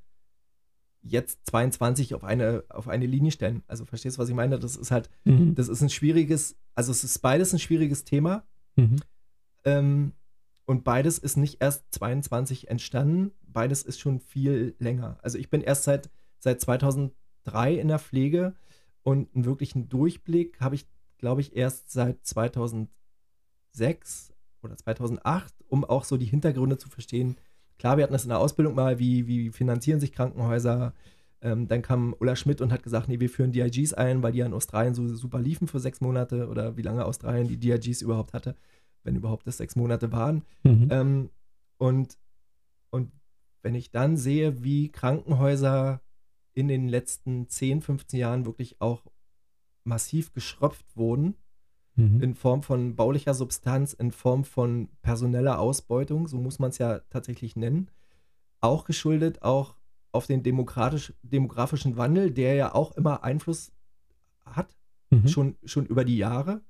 jetzt 1.01 1.45
22 1.47 2.15
auf 2.15 2.23
eine, 2.23 2.63
auf 2.69 2.87
eine 2.87 3.05
Linie 3.05 3.31
stellen. 3.31 3.63
Also 3.67 3.85
verstehst 3.85 4.17
du, 4.17 4.21
was 4.21 4.29
ich 4.29 4.35
meine? 4.35 4.59
Das 4.59 4.75
ist 4.75 4.91
halt, 4.91 5.09
mhm. 5.23 5.55
das 5.55 5.67
ist 5.67 5.81
ein 5.81 5.89
schwieriges, 5.89 6.55
also 6.75 6.91
es 6.91 7.03
ist 7.03 7.19
beides 7.19 7.53
ein 7.53 7.59
schwieriges 7.59 8.03
Thema. 8.03 8.45
Mhm. 8.75 8.97
Ähm, 9.65 10.13
und 10.65 10.83
beides 10.83 11.17
ist 11.17 11.37
nicht 11.37 11.61
erst 11.61 11.85
22 11.91 12.69
entstanden, 12.69 13.31
beides 13.41 13.83
ist 13.83 13.99
schon 13.99 14.19
viel 14.19 14.75
länger. 14.79 15.19
Also 15.21 15.37
ich 15.37 15.49
bin 15.49 15.61
erst 15.61 15.83
seit, 15.83 16.09
seit 16.39 16.61
2003 16.61 17.75
in 17.75 17.87
der 17.87 17.99
Pflege 17.99 18.55
und 19.03 19.33
einen 19.35 19.45
wirklichen 19.45 19.89
Durchblick 19.89 20.59
habe 20.59 20.75
ich, 20.75 20.87
glaube 21.17 21.41
ich, 21.41 21.55
erst 21.55 21.91
seit 21.91 22.25
2006 22.25 24.30
oder 24.63 24.77
2008, 24.77 25.53
um 25.67 25.83
auch 25.83 26.03
so 26.03 26.17
die 26.17 26.25
Hintergründe 26.25 26.77
zu 26.77 26.89
verstehen, 26.89 27.37
Klar, 27.81 27.97
wir 27.97 28.03
hatten 28.03 28.13
das 28.13 28.25
in 28.25 28.29
der 28.29 28.37
Ausbildung 28.37 28.75
mal, 28.75 28.99
wie, 28.99 29.25
wie 29.25 29.49
finanzieren 29.49 29.99
sich 29.99 30.11
Krankenhäuser. 30.11 30.93
Ähm, 31.41 31.67
dann 31.67 31.81
kam 31.81 32.15
Ulla 32.19 32.35
Schmidt 32.35 32.61
und 32.61 32.71
hat 32.71 32.83
gesagt, 32.83 33.07
nee, 33.07 33.19
wir 33.19 33.27
führen 33.27 33.51
DIGs 33.51 33.95
ein, 33.95 34.21
weil 34.21 34.33
die 34.33 34.37
ja 34.37 34.45
in 34.45 34.53
Australien 34.53 34.93
so 34.93 35.07
super 35.15 35.39
liefen 35.39 35.67
für 35.67 35.79
sechs 35.79 35.99
Monate 35.99 36.47
oder 36.47 36.77
wie 36.77 36.83
lange 36.83 37.03
Australien 37.05 37.47
die 37.47 37.57
DIGs 37.57 38.03
überhaupt 38.03 38.33
hatte, 38.33 38.55
wenn 39.01 39.15
überhaupt 39.15 39.47
das 39.47 39.57
sechs 39.57 39.75
Monate 39.75 40.11
waren. 40.11 40.43
Mhm. 40.61 40.87
Ähm, 40.91 41.29
und, 41.79 42.19
und 42.91 43.11
wenn 43.63 43.73
ich 43.73 43.89
dann 43.89 44.15
sehe, 44.15 44.63
wie 44.63 44.89
Krankenhäuser 44.89 46.01
in 46.53 46.67
den 46.67 46.87
letzten 46.87 47.49
10, 47.49 47.81
15 47.81 48.19
Jahren 48.19 48.45
wirklich 48.45 48.79
auch 48.79 49.07
massiv 49.85 50.33
geschröpft 50.33 50.85
wurden, 50.95 51.33
mhm. 52.01 52.21
in 52.21 52.35
Form 52.35 52.63
von 52.63 52.95
baulicher 52.95 53.33
Substanz, 53.33 53.93
in 53.93 54.11
Form 54.11 54.43
von 54.43 54.89
personeller 55.01 55.59
Ausbeutung, 55.59 56.27
so 56.27 56.37
muss 56.37 56.59
man 56.59 56.69
es 56.69 56.77
ja 56.77 56.99
tatsächlich 57.09 57.55
nennen. 57.55 57.89
Auch 58.59 58.85
geschuldet 58.85 59.41
auch 59.41 59.75
auf 60.11 60.27
den 60.27 60.43
demokratisch, 60.43 61.13
demografischen 61.23 61.97
Wandel, 61.97 62.31
der 62.31 62.55
ja 62.55 62.75
auch 62.75 62.91
immer 62.93 63.23
Einfluss 63.23 63.71
hat, 64.45 64.75
mhm. 65.09 65.27
schon, 65.27 65.55
schon 65.63 65.85
über 65.85 66.03
die 66.03 66.17
Jahre. 66.17 66.61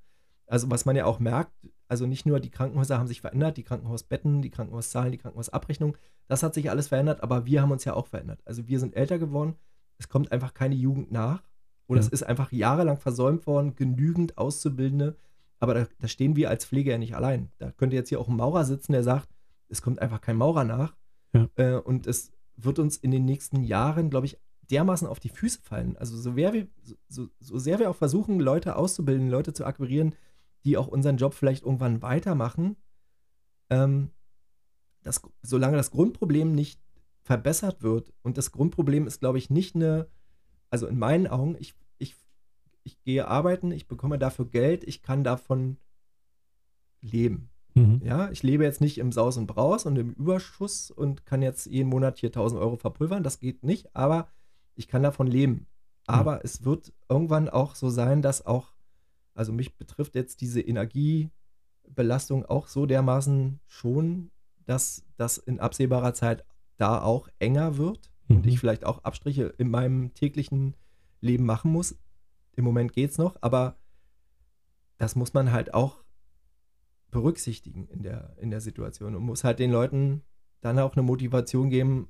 Also 0.46 0.70
was 0.70 0.86
man 0.86 0.96
ja 0.96 1.06
auch 1.06 1.20
merkt, 1.20 1.54
also 1.88 2.06
nicht 2.06 2.26
nur 2.26 2.39
die 2.39 2.52
Krankenhäuser 2.52 2.98
haben 2.98 3.08
sich 3.08 3.22
verändert, 3.22 3.58
die 3.58 3.63
Krankenhausbetten, 3.63 4.41
die 4.41 4.50
Krankenhauszahlen, 4.50 5.12
die 5.12 5.17
Krankenhausabrechnung, 5.17 5.98
das 6.28 6.44
hat 6.44 6.54
sich 6.54 6.70
alles 6.70 6.89
verändert, 6.89 7.24
aber 7.24 7.46
wir 7.46 7.62
haben 7.62 7.72
uns 7.72 7.84
ja 7.84 7.94
auch 7.94 8.08
verändert. 8.08 8.41
Also 8.46 8.67
wir 8.67 8.80
sind 8.80 8.96
älter 8.96 9.17
geworden, 9.17 9.56
es 9.98 10.08
kommt 10.08 10.32
einfach 10.32 10.54
keine 10.54 10.76
Jugend 10.76 11.12
nach 11.12 11.44
oder 11.88 12.00
ja. 12.00 12.06
es 12.06 12.12
ist 12.12 12.24
einfach 12.24 12.52
jahrelang 12.52 12.98
versäumt 12.98 13.48
worden, 13.48 13.76
genügend 13.76 14.38
Auszubildende, 14.38 15.17
aber 15.60 15.74
da, 15.74 15.88
da 16.00 16.08
stehen 16.08 16.36
wir 16.36 16.50
als 16.50 16.65
Pflege 16.65 16.91
ja 16.91 16.98
nicht 16.98 17.15
allein. 17.15 17.52
Da 17.58 17.72
könnte 17.72 17.96
jetzt 17.96 18.10
hier 18.10 18.20
auch 18.20 18.28
ein 18.28 18.36
Maurer 18.36 18.65
sitzen, 18.65 18.94
der 18.94 19.04
sagt, 19.04 19.30
es 19.70 19.82
kommt 19.82 20.00
einfach 20.00 20.22
kein 20.22 20.38
Maurer 20.38 20.63
nach 20.63 20.96
ja. 21.34 21.48
äh, 21.56 21.76
und 21.76 22.08
es 22.08 22.32
wird 22.56 22.80
uns 22.80 22.98
in 22.98 23.12
den 23.12 23.26
nächsten 23.26 23.63
Jahren, 23.63 24.10
glaube 24.10 24.26
ich, 24.26 24.38
dermaßen 24.70 25.08
auf 25.08 25.20
die 25.20 25.30
Füße 25.30 25.60
fallen. 25.62 25.98
Also 25.98 26.17
so, 26.17 26.36
wir, 26.36 26.67
so, 27.10 27.28
so 27.39 27.58
sehr 27.58 27.80
wir 27.80 27.89
auch 27.89 27.96
versuchen, 27.96 28.39
Leute 28.39 28.76
auszubilden, 28.76 29.30
Leute 29.30 29.54
zu 29.54 29.65
akquirieren, 29.65 30.15
die 30.63 30.78
auch 30.78 30.88
unseren 30.88 31.17
Job 31.17 31.34
vielleicht 31.34 31.63
irgendwann 31.63 32.02
weitermachen, 32.02 32.78
ähm, 33.70 34.12
das, 35.04 35.22
solange 35.41 35.78
das 35.78 35.91
Grundproblem 35.91 36.54
nicht 36.54 36.80
verbessert 37.24 37.82
wird, 37.82 38.13
und 38.22 38.38
das 38.38 38.52
Grundproblem 38.52 39.08
ist, 39.08 39.20
glaube 39.20 39.38
ich, 39.38 39.50
nicht 39.50 39.76
eine, 39.76 40.08
also 40.71 40.88
in 40.88 40.97
meinen 40.97 41.27
Augen, 41.27 41.55
ich, 41.60 41.75
ich, 41.99 42.15
ich 42.84 42.99
gehe 43.03 43.27
arbeiten, 43.27 43.71
ich 43.71 43.88
bekomme 43.88 44.17
dafür 44.17 44.45
Geld, 44.45 44.84
ich 44.86 45.03
kann 45.03 45.23
davon 45.23 45.77
leben. 47.01 47.49
Mhm. 47.75 48.01
Ja, 48.03 48.31
ich 48.31 48.41
lebe 48.41 48.63
jetzt 48.63 48.81
nicht 48.81 48.97
im 48.97 49.12
Saus 49.12 49.38
und 49.38 49.47
Braus 49.47 49.86
und 49.86 49.97
im 49.97 50.13
Überschuss 50.13 50.89
und 50.89 51.25
kann 51.25 51.41
jetzt 51.41 51.67
jeden 51.67 51.89
Monat 51.89 52.17
hier 52.17 52.29
1000 52.29 52.60
Euro 52.60 52.77
verpulvern, 52.77 53.23
das 53.23 53.39
geht 53.39 53.63
nicht, 53.63 53.95
aber 53.95 54.27
ich 54.75 54.88
kann 54.88 55.03
davon 55.03 55.27
leben. 55.27 55.67
Aber 56.07 56.36
mhm. 56.36 56.41
es 56.43 56.63
wird 56.63 56.93
irgendwann 57.07 57.49
auch 57.49 57.75
so 57.75 57.89
sein, 57.89 58.21
dass 58.21 58.45
auch, 58.45 58.69
also 59.34 59.51
mich 59.51 59.77
betrifft 59.77 60.15
jetzt 60.15 60.41
diese 60.41 60.62
Energiebelastung 60.62 62.45
auch 62.45 62.67
so 62.67 62.86
dermaßen 62.86 63.60
schon, 63.67 64.31
dass 64.65 65.03
das 65.17 65.38
in 65.38 65.60
absehbarer 65.60 66.13
Zeit 66.13 66.45
da 66.77 67.01
auch 67.01 67.27
enger 67.39 67.77
wird 67.77 68.11
mhm. 68.32 68.38
und 68.38 68.48
ich 68.48 68.60
vielleicht 68.60 68.86
auch 68.86 69.04
Abstriche 69.04 69.54
in 69.58 69.70
meinem 69.70 70.13
täglichen 70.13 70.76
Leben 71.20 71.46
machen 71.46 71.72
muss. 71.72 71.96
Im 72.56 72.63
Moment 72.63 72.94
geht 72.94 73.12
es 73.12 73.17
noch, 73.17 73.36
aber 73.41 73.78
das 74.98 75.15
muss 75.15 75.34
man 75.34 75.52
halt 75.52 75.74
auch 75.74 76.04
berücksichtigen 77.10 77.88
in 77.88 78.04
der, 78.04 78.36
in 78.38 78.52
der 78.52 78.62
Situation 78.62 79.15
und 79.15 79.24
muss 79.24 79.44
halt 79.44 79.60
den 79.60 79.72
Leuten 79.72 80.22
dann 80.62 80.80
auch 80.80 80.96
eine 80.96 81.04
Motivation 81.04 81.70
geben, 81.70 82.08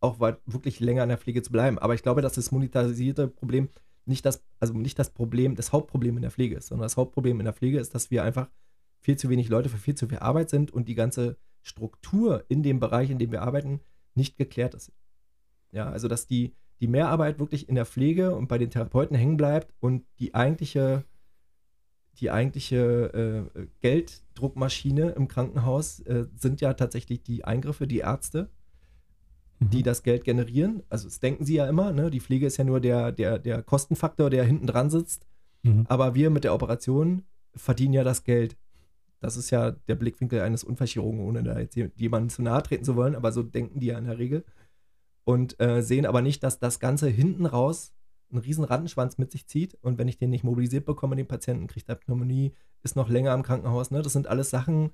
auch 0.00 0.20
wirklich 0.20 0.80
länger 0.80 1.02
in 1.02 1.08
der 1.08 1.18
Pflege 1.18 1.42
zu 1.42 1.50
bleiben. 1.50 1.78
Aber 1.78 1.94
ich 1.94 2.02
glaube, 2.02 2.22
dass 2.22 2.34
das 2.34 2.52
monetarisierte 2.52 3.28
Problem 3.28 3.68
nicht 4.04 4.24
das, 4.24 4.44
also 4.60 4.74
nicht 4.74 4.98
das 4.98 5.10
Problem, 5.10 5.56
das 5.56 5.72
Hauptproblem 5.72 6.16
in 6.16 6.22
der 6.22 6.30
Pflege 6.30 6.56
ist, 6.56 6.68
sondern 6.68 6.84
das 6.84 6.96
Hauptproblem 6.96 7.40
in 7.40 7.44
der 7.44 7.54
Pflege 7.54 7.80
ist, 7.80 7.94
dass 7.94 8.10
wir 8.10 8.22
einfach 8.22 8.48
viel 9.00 9.16
zu 9.16 9.28
wenig 9.28 9.48
Leute 9.48 9.68
für 9.68 9.78
viel 9.78 9.94
zu 9.94 10.08
viel 10.08 10.18
Arbeit 10.18 10.50
sind 10.50 10.70
und 10.70 10.88
die 10.88 10.94
ganze 10.94 11.36
Struktur 11.62 12.44
in 12.48 12.62
dem 12.62 12.78
Bereich, 12.78 13.10
in 13.10 13.18
dem 13.18 13.32
wir 13.32 13.42
arbeiten, 13.42 13.80
nicht 14.14 14.36
geklärt 14.36 14.74
ist. 14.74 14.92
Ja, 15.72 15.88
also 15.90 16.08
dass 16.08 16.26
die, 16.26 16.54
die 16.80 16.88
Mehrarbeit 16.88 17.38
wirklich 17.38 17.68
in 17.68 17.74
der 17.74 17.86
Pflege 17.86 18.34
und 18.34 18.48
bei 18.48 18.58
den 18.58 18.70
Therapeuten 18.70 19.16
hängen 19.16 19.36
bleibt 19.36 19.74
und 19.80 20.04
die 20.18 20.34
eigentliche, 20.34 21.04
die 22.20 22.30
eigentliche 22.30 23.50
äh, 23.54 23.66
Gelddruckmaschine 23.80 25.10
im 25.10 25.28
Krankenhaus 25.28 26.00
äh, 26.00 26.26
sind 26.34 26.60
ja 26.60 26.74
tatsächlich 26.74 27.22
die 27.22 27.44
Eingriffe, 27.44 27.86
die 27.86 27.98
Ärzte 27.98 28.50
die 29.58 29.78
mhm. 29.78 29.84
das 29.84 30.02
Geld 30.02 30.24
generieren. 30.24 30.82
Also 30.88 31.08
das 31.08 31.20
denken 31.20 31.44
sie 31.44 31.54
ja 31.54 31.66
immer, 31.66 31.92
ne? 31.92 32.10
die 32.10 32.20
Pflege 32.20 32.46
ist 32.46 32.58
ja 32.58 32.64
nur 32.64 32.80
der, 32.80 33.12
der, 33.12 33.38
der 33.38 33.62
Kostenfaktor, 33.62 34.28
der 34.30 34.44
hinten 34.44 34.66
dran 34.66 34.90
sitzt. 34.90 35.26
Mhm. 35.62 35.86
Aber 35.88 36.14
wir 36.14 36.30
mit 36.30 36.44
der 36.44 36.54
Operation 36.54 37.22
verdienen 37.54 37.94
ja 37.94 38.04
das 38.04 38.24
Geld. 38.24 38.56
Das 39.20 39.36
ist 39.36 39.50
ja 39.50 39.70
der 39.70 39.94
Blickwinkel 39.94 40.40
eines 40.40 40.62
Unfallchirurgen, 40.62 41.20
ohne 41.20 41.42
da 41.42 41.58
jetzt 41.58 41.76
jemandem 41.96 42.28
zu 42.28 42.42
nahe 42.42 42.62
treten 42.62 42.84
zu 42.84 42.96
wollen, 42.96 43.16
aber 43.16 43.32
so 43.32 43.42
denken 43.42 43.80
die 43.80 43.86
ja 43.86 43.98
in 43.98 44.04
der 44.04 44.18
Regel. 44.18 44.44
Und 45.26 45.60
äh, 45.60 45.82
sehen 45.82 46.06
aber 46.06 46.22
nicht, 46.22 46.42
dass 46.42 46.60
das 46.60 46.78
Ganze 46.78 47.08
hinten 47.08 47.46
raus 47.46 47.92
einen 48.30 48.40
riesen 48.40 48.64
Rattenschwanz 48.64 49.18
mit 49.18 49.32
sich 49.32 49.46
zieht. 49.46 49.74
Und 49.82 49.98
wenn 49.98 50.08
ich 50.08 50.18
den 50.18 50.30
nicht 50.30 50.44
mobilisiert 50.44 50.86
bekomme, 50.86 51.16
den 51.16 51.26
Patienten 51.26 51.66
kriegt 51.66 51.88
er 51.88 51.96
Pneumonie, 51.96 52.54
ist 52.82 52.96
noch 52.96 53.08
länger 53.08 53.34
im 53.34 53.42
Krankenhaus. 53.42 53.90
Ne? 53.90 54.02
Das 54.02 54.12
sind 54.12 54.28
alles 54.28 54.50
Sachen. 54.50 54.92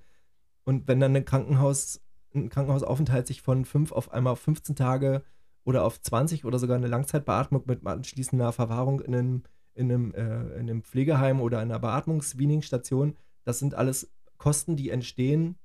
Und 0.65 0.89
wenn 0.89 1.01
dann 1.01 1.15
ein 1.15 1.25
Krankenhaus 1.25 2.01
ein 2.35 2.49
Krankenhausaufenthalt 2.49 3.27
sich 3.27 3.43
von 3.43 3.65
fünf 3.65 3.93
auf 3.93 4.13
einmal 4.13 4.33
auf 4.33 4.41
15 4.41 4.77
Tage 4.77 5.23
oder 5.65 5.85
auf 5.85 6.01
20 6.01 6.45
oder 6.45 6.59
sogar 6.59 6.77
eine 6.77 6.89
Langzeitbeatmung 6.89 7.65
mit 7.67 7.87
anschließender 7.87 8.53
Verwahrung 8.53 9.01
in 9.01 9.15
einem, 9.15 9.43
in 9.75 9.93
einem, 9.93 10.15
äh, 10.15 10.55
in 10.55 10.71
einem 10.71 10.83
Pflegeheim 10.83 11.41
oder 11.41 11.59
einer 11.59 11.79
Beatmungs-Weaning-Station, 11.79 13.17
das 13.45 13.59
sind 13.59 13.75
alles 13.75 14.11
Kosten, 14.39 14.77
die 14.77 14.91
entstehen, 14.91 15.57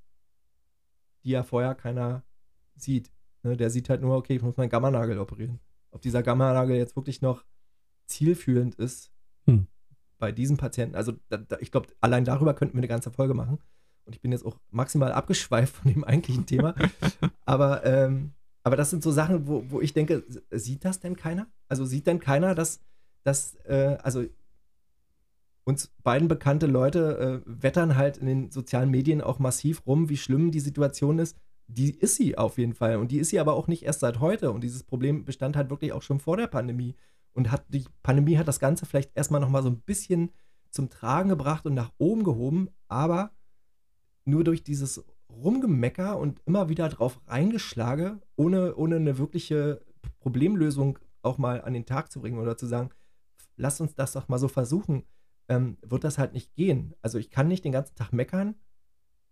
die 1.24 1.32
ja 1.32 1.44
vorher 1.44 1.74
keiner 1.74 2.24
sieht. 2.76 3.12
Ne? 3.44 3.58
Der 3.58 3.70
sieht 3.70 3.90
halt 3.90 4.02
nur, 4.02 4.16
okay, 4.16 4.36
ich 4.36 4.42
muss 4.42 4.58
meinen 4.58 4.70
Gammanagel 4.70 5.20
operieren. 5.20 5.60
Ob 5.92 6.02
dieser 6.02 6.24
Gammanagel 6.24 6.76
jetzt 6.76 6.96
wirklich 6.96 7.22
noch 7.22 7.44
zielführend 8.06 8.76
ist 8.76 9.12
hm. 9.46 9.68
bei 10.18 10.32
diesen 10.32 10.58
Patienten, 10.58 10.96
also 10.96 11.14
da, 11.30 11.38
da, 11.38 11.58
ich 11.60 11.72
glaube, 11.72 11.88
allein 12.00 12.26
darüber 12.26 12.54
könnten 12.54 12.76
wir 12.76 12.80
eine 12.80 12.88
ganze 12.88 13.12
Folge 13.12 13.34
machen 13.34 13.60
und 14.06 14.16
ich 14.16 14.22
bin 14.22 14.32
jetzt 14.32 14.46
auch 14.46 14.58
maximal 14.72 15.12
abgeschweift 15.12 15.76
von 15.76 15.92
dem 15.92 16.04
eigentlichen 16.04 16.46
Thema. 16.46 16.74
aber, 17.46 17.86
ähm, 17.86 18.32
aber 18.64 18.76
das 18.76 18.90
sind 18.90 19.04
so 19.04 19.12
Sachen, 19.12 19.48
wo, 19.48 19.66
wo 19.70 19.82
ich 19.82 19.94
denke, 19.94 20.24
sieht 20.52 20.86
das 20.86 21.00
denn 21.00 21.16
keiner? 21.16 21.48
Also 21.68 21.86
sieht 21.86 22.08
denn 22.08 22.20
keiner, 22.20 22.56
dass, 22.56 22.80
dass 23.24 23.56
äh, 23.66 23.98
also 24.02 24.26
uns 25.66 25.88
beiden 26.02 26.30
bekannte 26.30 26.66
Leute 26.66 27.44
äh, 27.46 27.62
wettern 27.62 27.98
halt 27.98 28.18
in 28.18 28.28
den 28.28 28.52
sozialen 28.52 28.90
Medien 28.90 29.22
auch 29.22 29.40
massiv 29.40 29.86
rum, 29.86 30.08
wie 30.08 30.16
schlimm 30.16 30.52
die 30.52 30.62
Situation 30.62 31.20
ist. 31.20 31.36
Die 31.68 31.92
ist 31.92 32.16
sie 32.16 32.38
auf 32.38 32.58
jeden 32.58 32.74
Fall. 32.74 32.98
Und 32.98 33.12
die 33.12 33.20
ist 33.20 33.30
sie 33.30 33.40
aber 33.40 33.54
auch 33.54 33.68
nicht 33.68 33.84
erst 33.84 34.00
seit 34.00 34.20
heute. 34.20 34.52
Und 34.52 34.62
dieses 34.62 34.84
Problem 34.84 35.26
bestand 35.26 35.56
halt 35.56 35.70
wirklich 35.70 35.92
auch 35.92 36.02
schon 36.02 36.20
vor 36.20 36.38
der 36.38 36.48
Pandemie. 36.48 36.96
Und 37.34 37.52
hat 37.52 37.66
die 37.70 37.86
Pandemie 38.04 38.38
hat 38.38 38.48
das 38.48 38.60
Ganze 38.60 38.86
vielleicht 38.86 39.16
erstmal 39.16 39.42
nochmal 39.42 39.64
so 39.64 39.70
ein 39.70 39.82
bisschen 39.82 40.32
zum 40.72 40.90
Tragen 40.90 41.30
gebracht 41.30 41.66
und 41.66 41.74
nach 41.74 41.92
oben 41.98 42.24
gehoben. 42.24 42.70
Aber 42.88 43.32
nur 44.26 44.44
durch 44.44 44.64
dieses 44.64 45.04
Rumgemecker 45.30 46.18
und 46.18 46.42
immer 46.46 46.70
wieder 46.70 46.90
drauf 46.90 47.20
reingeschlage, 47.28 48.20
ohne, 48.36 48.76
ohne 48.76 48.96
eine 48.96 49.18
wirkliche 49.18 49.82
Problemlösung 50.20 51.00
auch 51.22 51.38
mal 51.38 51.62
an 51.62 51.74
den 51.74 51.86
Tag 51.86 52.12
zu 52.12 52.22
bringen 52.22 52.40
oder 52.40 52.58
zu 52.58 52.66
sagen, 52.66 52.90
lass 53.56 53.82
uns 53.82 53.96
das 53.96 54.14
doch 54.14 54.28
mal 54.30 54.40
so 54.40 54.48
versuchen, 54.48 55.04
ähm, 55.50 55.78
wird 55.82 56.04
das 56.04 56.18
halt 56.18 56.34
nicht 56.34 56.56
gehen. 56.56 56.94
Also 57.02 57.18
ich 57.18 57.30
kann 57.30 57.48
nicht 57.48 57.66
den 57.66 57.72
ganzen 57.72 57.96
Tag 57.96 58.14
meckern, 58.14 58.56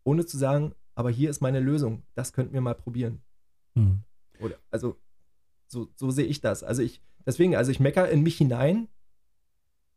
ohne 0.03 0.25
zu 0.25 0.37
sagen, 0.37 0.73
aber 0.95 1.09
hier 1.09 1.29
ist 1.29 1.41
meine 1.41 1.59
Lösung, 1.59 2.03
das 2.15 2.33
könnten 2.33 2.53
wir 2.53 2.61
mal 2.61 2.75
probieren. 2.75 3.21
Mhm. 3.75 4.03
Oder, 4.39 4.55
also 4.71 4.99
so, 5.67 5.89
so 5.95 6.09
sehe 6.09 6.25
ich 6.25 6.41
das. 6.41 6.63
Also 6.63 6.81
ich, 6.81 7.01
deswegen, 7.25 7.55
also 7.55 7.71
ich 7.71 7.79
meckere 7.79 8.09
in 8.09 8.23
mich 8.23 8.37
hinein, 8.37 8.87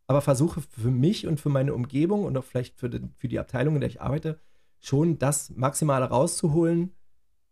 aber 0.06 0.20
versuche 0.20 0.60
für 0.60 0.90
mich 0.90 1.26
und 1.26 1.40
für 1.40 1.50
meine 1.50 1.74
Umgebung 1.74 2.24
und 2.24 2.36
auch 2.36 2.44
vielleicht 2.44 2.78
für, 2.78 2.90
den, 2.90 3.14
für 3.16 3.28
die 3.28 3.38
Abteilung, 3.38 3.74
in 3.74 3.80
der 3.80 3.90
ich 3.90 4.00
arbeite, 4.00 4.40
schon 4.80 5.18
das 5.18 5.50
Maximale 5.50 6.06
rauszuholen, 6.06 6.94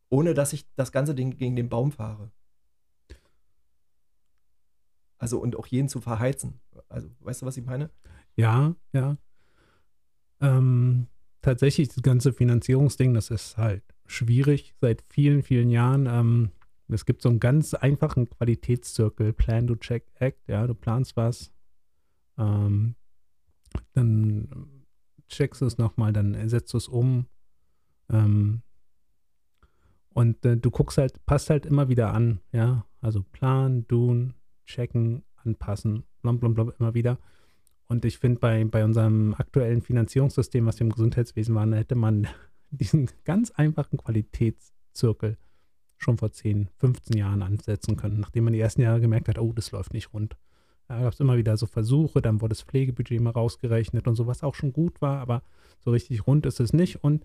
ohne 0.08 0.34
dass 0.34 0.52
ich 0.52 0.72
das 0.74 0.92
ganze 0.92 1.14
Ding 1.14 1.36
gegen 1.36 1.56
den 1.56 1.68
Baum 1.68 1.92
fahre. 1.92 2.30
Also 5.18 5.38
und 5.38 5.56
auch 5.56 5.66
jeden 5.66 5.88
zu 5.88 6.00
verheizen. 6.00 6.60
Also, 6.88 7.08
weißt 7.20 7.42
du, 7.42 7.46
was 7.46 7.56
ich 7.56 7.64
meine? 7.64 7.90
Ja, 8.36 8.74
ja. 8.92 9.16
Ähm, 10.40 11.08
tatsächlich, 11.46 11.88
das 11.88 12.02
ganze 12.02 12.32
Finanzierungsding, 12.32 13.14
das 13.14 13.30
ist 13.30 13.56
halt 13.56 13.84
schwierig 14.04 14.74
seit 14.80 15.00
vielen, 15.02 15.44
vielen 15.44 15.70
Jahren. 15.70 16.06
Ähm, 16.06 16.50
es 16.88 17.06
gibt 17.06 17.22
so 17.22 17.28
einen 17.28 17.38
ganz 17.38 17.72
einfachen 17.72 18.28
Qualitätszirkel, 18.28 19.32
Plan, 19.32 19.68
to 19.68 19.76
Check, 19.76 20.10
Act, 20.16 20.48
ja, 20.48 20.66
du 20.66 20.74
planst 20.74 21.16
was, 21.16 21.52
ähm, 22.36 22.96
dann 23.92 24.48
checkst 25.28 25.62
du 25.62 25.66
es 25.66 25.78
nochmal, 25.78 26.12
dann 26.12 26.48
setzt 26.48 26.72
du 26.72 26.78
es 26.78 26.88
um. 26.88 27.26
Ähm, 28.10 28.62
und 30.10 30.44
äh, 30.44 30.56
du 30.56 30.70
guckst 30.72 30.98
halt, 30.98 31.24
passt 31.26 31.50
halt 31.50 31.64
immer 31.64 31.88
wieder 31.88 32.12
an, 32.12 32.40
ja. 32.50 32.86
Also 33.00 33.22
Plan, 33.22 33.86
tun, 33.86 34.34
checken, 34.64 35.22
anpassen, 35.36 36.02
blum, 36.22 36.40
blum, 36.40 36.54
blum, 36.54 36.72
immer 36.80 36.94
wieder. 36.94 37.18
Und 37.88 38.04
ich 38.04 38.18
finde, 38.18 38.40
bei, 38.40 38.64
bei 38.64 38.84
unserem 38.84 39.34
aktuellen 39.34 39.80
Finanzierungssystem, 39.80 40.66
was 40.66 40.80
wir 40.80 40.86
im 40.86 40.92
Gesundheitswesen 40.92 41.54
waren, 41.54 41.72
hätte 41.72 41.94
man 41.94 42.26
diesen 42.70 43.08
ganz 43.24 43.50
einfachen 43.52 43.98
Qualitätszirkel 43.98 45.38
schon 45.98 46.18
vor 46.18 46.32
10, 46.32 46.68
15 46.78 47.16
Jahren 47.16 47.42
ansetzen 47.42 47.96
können, 47.96 48.20
nachdem 48.20 48.44
man 48.44 48.52
die 48.52 48.60
ersten 48.60 48.82
Jahre 48.82 49.00
gemerkt 49.00 49.28
hat, 49.28 49.38
oh, 49.38 49.52
das 49.52 49.70
läuft 49.70 49.94
nicht 49.94 50.12
rund. 50.12 50.36
Da 50.88 51.00
gab 51.00 51.12
es 51.12 51.20
immer 51.20 51.36
wieder 51.36 51.56
so 51.56 51.66
Versuche, 51.66 52.22
dann 52.22 52.40
wurde 52.40 52.54
das 52.54 52.62
Pflegebudget 52.62 53.20
mal 53.20 53.30
rausgerechnet 53.30 54.06
und 54.06 54.14
so, 54.14 54.26
was 54.26 54.42
auch 54.42 54.54
schon 54.54 54.72
gut 54.72 55.00
war, 55.00 55.18
aber 55.18 55.42
so 55.80 55.90
richtig 55.90 56.26
rund 56.26 56.46
ist 56.46 56.60
es 56.60 56.72
nicht. 56.72 57.02
Und 57.02 57.24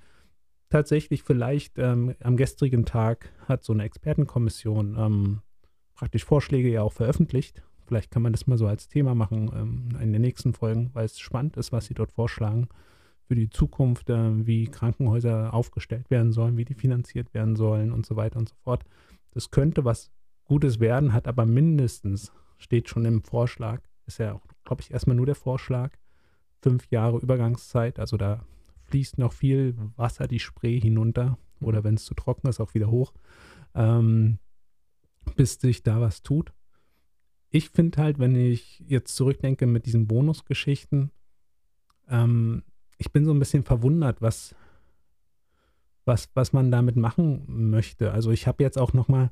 tatsächlich 0.69 1.24
vielleicht 1.24 1.78
ähm, 1.78 2.15
am 2.24 2.38
gestrigen 2.38 2.86
Tag 2.86 3.32
hat 3.47 3.63
so 3.63 3.74
eine 3.74 3.84
Expertenkommission 3.84 4.95
ähm, 4.97 5.41
praktisch 5.93 6.26
Vorschläge 6.26 6.69
ja 6.69 6.82
auch 6.82 6.93
veröffentlicht. 6.93 7.62
Vielleicht 7.91 8.10
kann 8.10 8.21
man 8.21 8.32
das 8.32 8.47
mal 8.47 8.58
so 8.58 8.67
als 8.67 8.88
Thema 8.88 9.15
machen 9.15 9.51
ähm, 9.54 9.99
in 10.01 10.13
den 10.13 10.21
nächsten 10.21 10.54
Folgen, 10.54 10.91
weil 10.93 11.04
es 11.04 11.19
spannend 11.19 11.58
ist, 11.58 11.73
was 11.73 11.88
sie 11.88 11.93
dort 11.93 12.13
vorschlagen 12.13 12.69
für 13.27 13.36
die 13.36 13.49
Zukunft, 13.49 14.10
äh, 14.10 14.47
wie 14.47 14.63
Krankenhäuser 14.63 15.54
aufgestellt 15.54 16.10
werden 16.10 16.32
sollen, 16.32 16.56
wie 16.56 16.63
die 16.63 16.73
finanziert 16.73 17.34
werden 17.34 17.58
sollen 17.58 17.91
und 17.91 18.06
so 18.06 18.15
weiter 18.15 18.39
und 18.39 18.47
so 18.47 18.56
fort. 18.63 18.86
Das 19.32 19.51
könnte 19.51 19.84
was 19.84 20.10
Gutes 20.45 20.80
werden, 20.80 21.12
hat 21.12 21.27
aber 21.27 21.45
mindestens, 21.45 22.32
steht 22.60 22.88
schon 22.88 23.04
im 23.04 23.23
Vorschlag, 23.23 23.82
ist 24.06 24.19
ja, 24.19 24.39
glaube 24.63 24.84
ich, 24.84 24.91
erstmal 24.91 25.17
nur 25.17 25.25
der 25.25 25.36
Vorschlag, 25.36 25.91
fünf 26.62 26.89
Jahre 26.91 27.17
Übergangszeit. 27.19 27.99
Also 27.99 28.15
da 28.15 28.45
fließt 28.86 29.17
noch 29.17 29.34
viel 29.34 29.75
Wasser 29.97 30.30
die 30.30 30.39
Spree 30.39 30.80
hinunter 30.80 31.38
oder 31.60 31.84
wenn 31.84 31.95
es 31.95 32.06
zu 32.06 32.13
trocken 32.13 32.47
ist, 32.47 32.62
auch 32.62 32.73
wieder 32.73 32.89
hoch, 32.89 33.12
ähm, 33.75 34.39
bis 35.36 35.56
sich 35.56 35.84
da 35.84 35.99
was 35.99 36.23
tut. 36.23 36.54
Ich 37.52 37.70
finde 37.70 38.02
halt, 38.02 38.20
wenn 38.20 38.36
ich 38.36 38.84
jetzt 38.88 39.16
zurückdenke 39.16 39.68
mit 39.68 39.86
diesen 39.86 40.08
Bonusgeschichten, 40.08 41.12
ähm, 42.08 42.64
ich 42.98 43.12
bin 43.12 43.26
so 43.26 43.34
ein 43.34 43.40
bisschen 43.40 43.64
verwundert, 43.64 44.22
was, 44.22 44.56
was, 46.06 46.30
was 46.34 46.54
man 46.54 46.72
damit 46.72 46.96
machen 46.96 47.70
möchte. 47.70 48.12
Also 48.12 48.32
ich 48.32 48.48
habe 48.48 48.64
jetzt 48.64 48.78
auch 48.78 48.94
nochmal, 48.94 49.32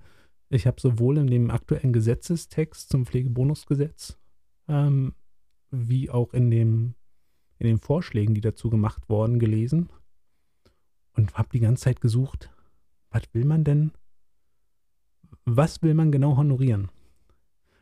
ich 0.49 0.67
habe 0.67 0.81
sowohl 0.81 1.17
in 1.17 1.27
dem 1.27 1.49
aktuellen 1.49 1.93
Gesetzestext 1.93 2.89
zum 2.89 3.05
Pflegebonusgesetz 3.05 4.17
ähm, 4.67 5.13
wie 5.71 6.09
auch 6.09 6.33
in 6.33 6.49
dem 6.51 6.95
in 7.59 7.67
den 7.67 7.77
Vorschlägen, 7.77 8.33
die 8.33 8.41
dazu 8.41 8.69
gemacht 8.69 9.09
wurden, 9.09 9.37
gelesen 9.37 9.89
und 11.13 11.37
habe 11.37 11.49
die 11.51 11.59
ganze 11.59 11.83
Zeit 11.83 12.01
gesucht, 12.01 12.49
was 13.11 13.23
will 13.33 13.43
man 13.45 13.65
denn, 13.65 13.91
was 15.45 15.81
will 15.81 15.93
man 15.93 16.11
genau 16.11 16.37
honorieren? 16.37 16.89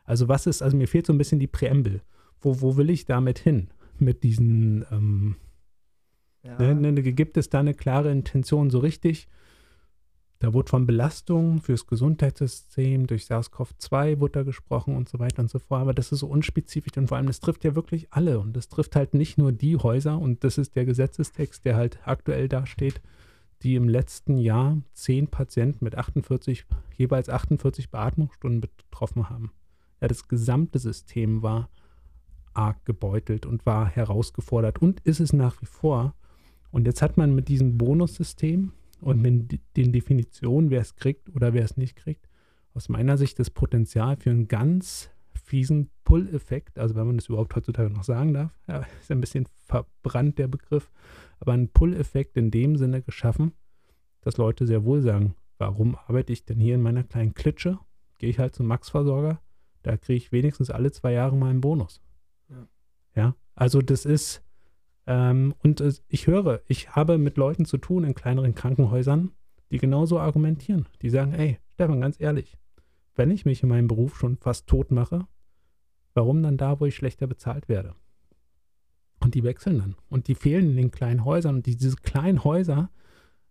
Also 0.08 0.26
was 0.26 0.46
ist, 0.46 0.62
also 0.62 0.74
mir 0.74 0.88
fehlt 0.88 1.06
so 1.06 1.12
ein 1.12 1.18
bisschen 1.18 1.38
die 1.38 1.46
Präambel. 1.46 2.00
Wo, 2.40 2.62
wo 2.62 2.78
will 2.78 2.88
ich 2.88 3.04
damit 3.04 3.38
hin? 3.38 3.68
Mit 3.98 4.22
diesen, 4.22 4.86
ähm, 4.90 5.36
ja. 6.42 6.56
ne, 6.56 6.92
ne, 6.92 7.02
gibt 7.02 7.36
es 7.36 7.50
da 7.50 7.60
eine 7.60 7.74
klare 7.74 8.10
Intention 8.10 8.70
so 8.70 8.78
richtig? 8.78 9.28
Da 10.38 10.54
wurde 10.54 10.70
von 10.70 10.86
Belastung 10.86 11.60
fürs 11.60 11.86
Gesundheitssystem 11.86 13.06
durch 13.06 13.24
SARS-CoV-2 13.24 14.20
wurde 14.20 14.32
da 14.32 14.42
gesprochen 14.44 14.96
und 14.96 15.10
so 15.10 15.18
weiter 15.18 15.42
und 15.42 15.50
so 15.50 15.58
fort. 15.58 15.82
Aber 15.82 15.92
das 15.92 16.10
ist 16.10 16.20
so 16.20 16.28
unspezifisch 16.28 16.96
und 16.96 17.08
vor 17.08 17.18
allem, 17.18 17.26
das 17.26 17.40
trifft 17.40 17.64
ja 17.64 17.74
wirklich 17.74 18.06
alle. 18.10 18.38
Und 18.38 18.56
das 18.56 18.68
trifft 18.68 18.96
halt 18.96 19.12
nicht 19.12 19.36
nur 19.36 19.52
die 19.52 19.76
Häuser 19.76 20.18
und 20.18 20.42
das 20.42 20.56
ist 20.56 20.74
der 20.74 20.86
Gesetzestext, 20.86 21.66
der 21.66 21.76
halt 21.76 21.98
aktuell 22.04 22.48
dasteht, 22.48 23.02
die 23.62 23.74
im 23.74 23.90
letzten 23.90 24.38
Jahr 24.38 24.78
zehn 24.94 25.26
Patienten 25.26 25.84
mit 25.84 25.96
48, 25.96 26.64
jeweils 26.96 27.28
48 27.28 27.90
Beatmungsstunden 27.90 28.62
betroffen 28.62 29.28
haben. 29.28 29.50
Ja, 30.00 30.08
das 30.08 30.28
gesamte 30.28 30.78
System 30.78 31.42
war 31.42 31.70
arg 32.54 32.84
gebeutelt 32.84 33.46
und 33.46 33.66
war 33.66 33.86
herausgefordert 33.86 34.80
und 34.80 35.00
ist 35.00 35.20
es 35.20 35.32
nach 35.32 35.60
wie 35.62 35.66
vor. 35.66 36.14
Und 36.70 36.86
jetzt 36.86 37.02
hat 37.02 37.16
man 37.16 37.34
mit 37.34 37.48
diesem 37.48 37.78
Bonussystem 37.78 38.72
und 39.00 39.22
mit 39.22 39.60
den 39.76 39.92
Definitionen, 39.92 40.70
wer 40.70 40.80
es 40.80 40.96
kriegt 40.96 41.34
oder 41.34 41.54
wer 41.54 41.64
es 41.64 41.76
nicht 41.76 41.96
kriegt, 41.96 42.28
aus 42.74 42.88
meiner 42.88 43.16
Sicht 43.16 43.38
das 43.38 43.50
Potenzial 43.50 44.16
für 44.16 44.30
einen 44.30 44.48
ganz 44.48 45.10
fiesen 45.34 45.90
Pull-Effekt, 46.04 46.78
also 46.78 46.94
wenn 46.94 47.06
man 47.06 47.16
das 47.16 47.28
überhaupt 47.28 47.54
heutzutage 47.56 47.90
noch 47.90 48.04
sagen 48.04 48.34
darf, 48.34 48.52
ja, 48.66 48.84
ist 49.00 49.10
ein 49.10 49.20
bisschen 49.20 49.46
verbrannt 49.64 50.38
der 50.38 50.48
Begriff, 50.48 50.90
aber 51.40 51.52
einen 51.52 51.70
Pull-Effekt 51.70 52.36
in 52.36 52.50
dem 52.50 52.76
Sinne 52.76 53.02
geschaffen, 53.02 53.52
dass 54.20 54.36
Leute 54.36 54.66
sehr 54.66 54.84
wohl 54.84 55.00
sagen, 55.00 55.34
warum 55.58 55.96
arbeite 56.06 56.32
ich 56.32 56.44
denn 56.44 56.60
hier 56.60 56.74
in 56.74 56.82
meiner 56.82 57.04
kleinen 57.04 57.34
Klitsche? 57.34 57.78
Gehe 58.18 58.30
ich 58.30 58.38
halt 58.38 58.54
zum 58.54 58.66
Max-Versorger, 58.66 59.40
da 59.82 59.96
kriege 59.96 60.16
ich 60.16 60.32
wenigstens 60.32 60.70
alle 60.70 60.90
zwei 60.90 61.12
Jahre 61.12 61.36
mal 61.36 61.50
einen 61.50 61.60
Bonus. 61.60 62.00
Ja, 62.48 62.68
ja 63.14 63.34
also 63.54 63.80
das 63.80 64.04
ist, 64.04 64.42
ähm, 65.06 65.54
und 65.62 65.80
äh, 65.80 65.92
ich 66.08 66.26
höre, 66.26 66.60
ich 66.66 66.90
habe 66.90 67.18
mit 67.18 67.36
Leuten 67.36 67.64
zu 67.64 67.78
tun 67.78 68.04
in 68.04 68.14
kleineren 68.14 68.54
Krankenhäusern, 68.54 69.32
die 69.70 69.78
genauso 69.78 70.18
argumentieren. 70.18 70.86
Die 71.02 71.10
sagen, 71.10 71.32
ey, 71.32 71.58
Stefan, 71.74 72.00
ganz 72.00 72.20
ehrlich, 72.20 72.56
wenn 73.14 73.30
ich 73.30 73.44
mich 73.44 73.62
in 73.62 73.68
meinem 73.68 73.88
Beruf 73.88 74.16
schon 74.16 74.36
fast 74.36 74.66
tot 74.66 74.90
mache, 74.90 75.26
warum 76.14 76.42
dann 76.42 76.56
da, 76.56 76.80
wo 76.80 76.86
ich 76.86 76.94
schlechter 76.94 77.26
bezahlt 77.26 77.68
werde? 77.68 77.94
Und 79.20 79.34
die 79.34 79.42
wechseln 79.42 79.78
dann. 79.78 79.96
Und 80.08 80.28
die 80.28 80.34
fehlen 80.34 80.70
in 80.70 80.76
den 80.76 80.90
kleinen 80.90 81.24
Häusern. 81.24 81.56
Und 81.56 81.66
diese 81.66 81.96
kleinen 81.96 82.44
Häuser, 82.44 82.90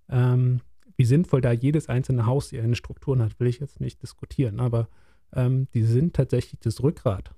ähm, 0.09 0.61
wie 0.95 1.05
sinnvoll 1.05 1.41
da 1.41 1.51
jedes 1.51 1.89
einzelne 1.89 2.25
Haus 2.25 2.53
eine 2.53 2.75
Strukturen 2.75 3.21
hat, 3.21 3.39
will 3.39 3.47
ich 3.47 3.59
jetzt 3.59 3.81
nicht 3.81 4.01
diskutieren. 4.01 4.59
Aber 4.59 4.87
ähm, 5.33 5.67
die 5.73 5.83
sind 5.83 6.15
tatsächlich 6.15 6.59
das 6.59 6.81
Rückgrat 6.81 7.33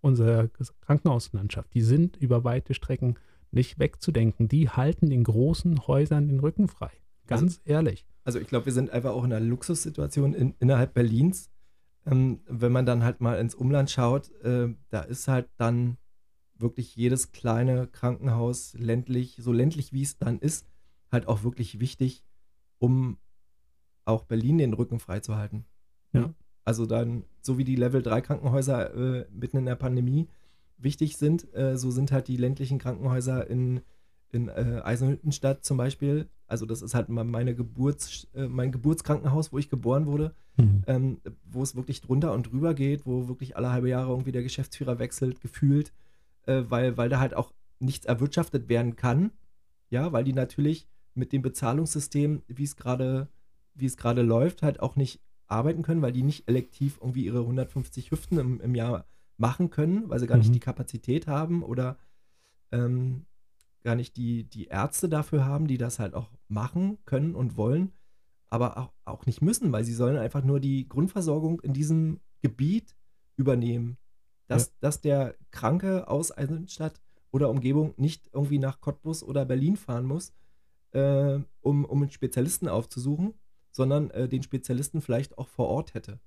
unserer 0.00 0.48
Krankenhauslandschaft. 0.80 1.72
Die 1.74 1.82
sind 1.82 2.16
über 2.16 2.44
weite 2.44 2.74
Strecken 2.74 3.16
nicht 3.50 3.78
wegzudenken. 3.78 4.48
Die 4.48 4.68
halten 4.68 5.08
den 5.10 5.24
großen 5.24 5.86
Häusern 5.86 6.28
den 6.28 6.40
Rücken 6.40 6.68
frei. 6.68 6.90
Ganz 7.26 7.42
also, 7.42 7.60
ehrlich. 7.64 8.06
Also 8.24 8.38
ich 8.38 8.48
glaube, 8.48 8.66
wir 8.66 8.72
sind 8.72 8.90
einfach 8.90 9.12
auch 9.12 9.24
in 9.24 9.32
einer 9.32 9.44
Luxussituation 9.44 10.34
in, 10.34 10.54
innerhalb 10.58 10.94
Berlins. 10.94 11.50
Ähm, 12.04 12.40
wenn 12.46 12.72
man 12.72 12.84
dann 12.86 13.04
halt 13.04 13.20
mal 13.20 13.38
ins 13.38 13.54
Umland 13.54 13.90
schaut, 13.90 14.30
äh, 14.42 14.74
da 14.90 15.02
ist 15.02 15.28
halt 15.28 15.48
dann 15.56 15.98
wirklich 16.56 16.96
jedes 16.96 17.32
kleine 17.32 17.86
Krankenhaus 17.86 18.74
ländlich, 18.74 19.36
so 19.40 19.52
ländlich 19.52 19.92
wie 19.92 20.02
es 20.02 20.18
dann 20.18 20.38
ist, 20.38 20.66
halt 21.10 21.28
auch 21.28 21.44
wirklich 21.44 21.78
wichtig, 21.78 22.24
um 22.78 23.18
auch 24.04 24.24
Berlin 24.24 24.58
den 24.58 24.72
Rücken 24.72 24.98
freizuhalten. 24.98 25.64
Ja. 26.12 26.34
Also 26.64 26.86
dann, 26.86 27.24
so 27.40 27.58
wie 27.58 27.64
die 27.64 27.76
Level 27.76 28.02
3 28.02 28.20
Krankenhäuser 28.20 28.94
äh, 28.94 29.26
mitten 29.32 29.58
in 29.58 29.66
der 29.66 29.74
Pandemie 29.74 30.28
wichtig 30.78 31.16
sind, 31.16 31.52
äh, 31.54 31.76
so 31.76 31.90
sind 31.90 32.12
halt 32.12 32.28
die 32.28 32.36
ländlichen 32.36 32.78
Krankenhäuser 32.78 33.48
in, 33.48 33.80
in 34.30 34.48
äh, 34.48 34.80
Eisenhüttenstadt 34.82 35.64
zum 35.64 35.76
Beispiel. 35.76 36.28
Also 36.46 36.66
das 36.66 36.82
ist 36.82 36.94
halt 36.94 37.08
meine 37.08 37.54
Geburts, 37.54 38.28
äh, 38.34 38.46
mein 38.46 38.72
Geburtskrankenhaus, 38.72 39.52
wo 39.52 39.58
ich 39.58 39.70
geboren 39.70 40.06
wurde, 40.06 40.34
mhm. 40.56 40.82
ähm, 40.86 41.20
wo 41.44 41.62
es 41.62 41.76
wirklich 41.76 42.00
drunter 42.00 42.32
und 42.32 42.52
drüber 42.52 42.74
geht, 42.74 43.06
wo 43.06 43.28
wirklich 43.28 43.56
alle 43.56 43.70
halbe 43.70 43.88
Jahre 43.88 44.10
irgendwie 44.10 44.32
der 44.32 44.42
Geschäftsführer 44.42 44.98
wechselt, 44.98 45.40
gefühlt, 45.40 45.92
äh, 46.46 46.62
weil, 46.68 46.96
weil 46.96 47.08
da 47.08 47.20
halt 47.20 47.34
auch 47.34 47.52
nichts 47.78 48.06
erwirtschaftet 48.06 48.68
werden 48.68 48.96
kann. 48.96 49.32
Ja, 49.90 50.12
weil 50.12 50.24
die 50.24 50.32
natürlich 50.32 50.86
mit 51.14 51.32
dem 51.32 51.42
Bezahlungssystem, 51.42 52.42
wie 52.48 52.64
es 52.64 52.76
gerade, 52.76 53.28
wie 53.74 53.86
es 53.86 53.96
gerade 53.96 54.22
läuft, 54.22 54.62
halt 54.62 54.80
auch 54.80 54.96
nicht 54.96 55.20
arbeiten 55.52 55.82
können, 55.82 56.02
weil 56.02 56.12
die 56.12 56.22
nicht 56.22 56.48
elektiv 56.48 56.98
irgendwie 57.00 57.26
ihre 57.26 57.40
150 57.40 58.10
Hüften 58.10 58.38
im, 58.38 58.60
im 58.60 58.74
Jahr 58.74 59.06
machen 59.36 59.70
können, 59.70 60.08
weil 60.08 60.18
sie 60.18 60.26
gar 60.26 60.36
mhm. 60.36 60.42
nicht 60.42 60.54
die 60.54 60.60
Kapazität 60.60 61.26
haben 61.26 61.62
oder 61.62 61.98
ähm, 62.70 63.26
gar 63.82 63.94
nicht 63.94 64.16
die, 64.16 64.44
die 64.44 64.66
Ärzte 64.66 65.08
dafür 65.08 65.44
haben, 65.44 65.66
die 65.66 65.78
das 65.78 65.98
halt 65.98 66.14
auch 66.14 66.30
machen 66.48 66.98
können 67.04 67.34
und 67.34 67.56
wollen, 67.56 67.92
aber 68.48 68.78
auch, 68.78 68.92
auch 69.04 69.26
nicht 69.26 69.42
müssen, 69.42 69.72
weil 69.72 69.84
sie 69.84 69.94
sollen 69.94 70.16
einfach 70.16 70.44
nur 70.44 70.60
die 70.60 70.88
Grundversorgung 70.88 71.60
in 71.60 71.72
diesem 71.72 72.20
Gebiet 72.40 72.96
übernehmen. 73.36 73.98
Dass, 74.46 74.66
ja. 74.66 74.72
dass 74.80 75.00
der 75.00 75.36
Kranke 75.50 76.08
aus 76.08 76.36
Eisenstadt 76.36 77.00
oder 77.30 77.48
Umgebung 77.48 77.94
nicht 77.96 78.28
irgendwie 78.32 78.58
nach 78.58 78.80
Cottbus 78.80 79.22
oder 79.22 79.44
Berlin 79.44 79.76
fahren 79.76 80.04
muss, 80.04 80.32
äh, 80.90 81.38
um, 81.60 81.84
um 81.84 82.02
einen 82.02 82.10
Spezialisten 82.10 82.68
aufzusuchen, 82.68 83.34
sondern 83.72 84.10
äh, 84.10 84.28
den 84.28 84.42
Spezialisten 84.42 85.00
vielleicht 85.00 85.36
auch 85.38 85.48
vor 85.48 85.68
Ort 85.68 85.94
hätte. 85.94 86.20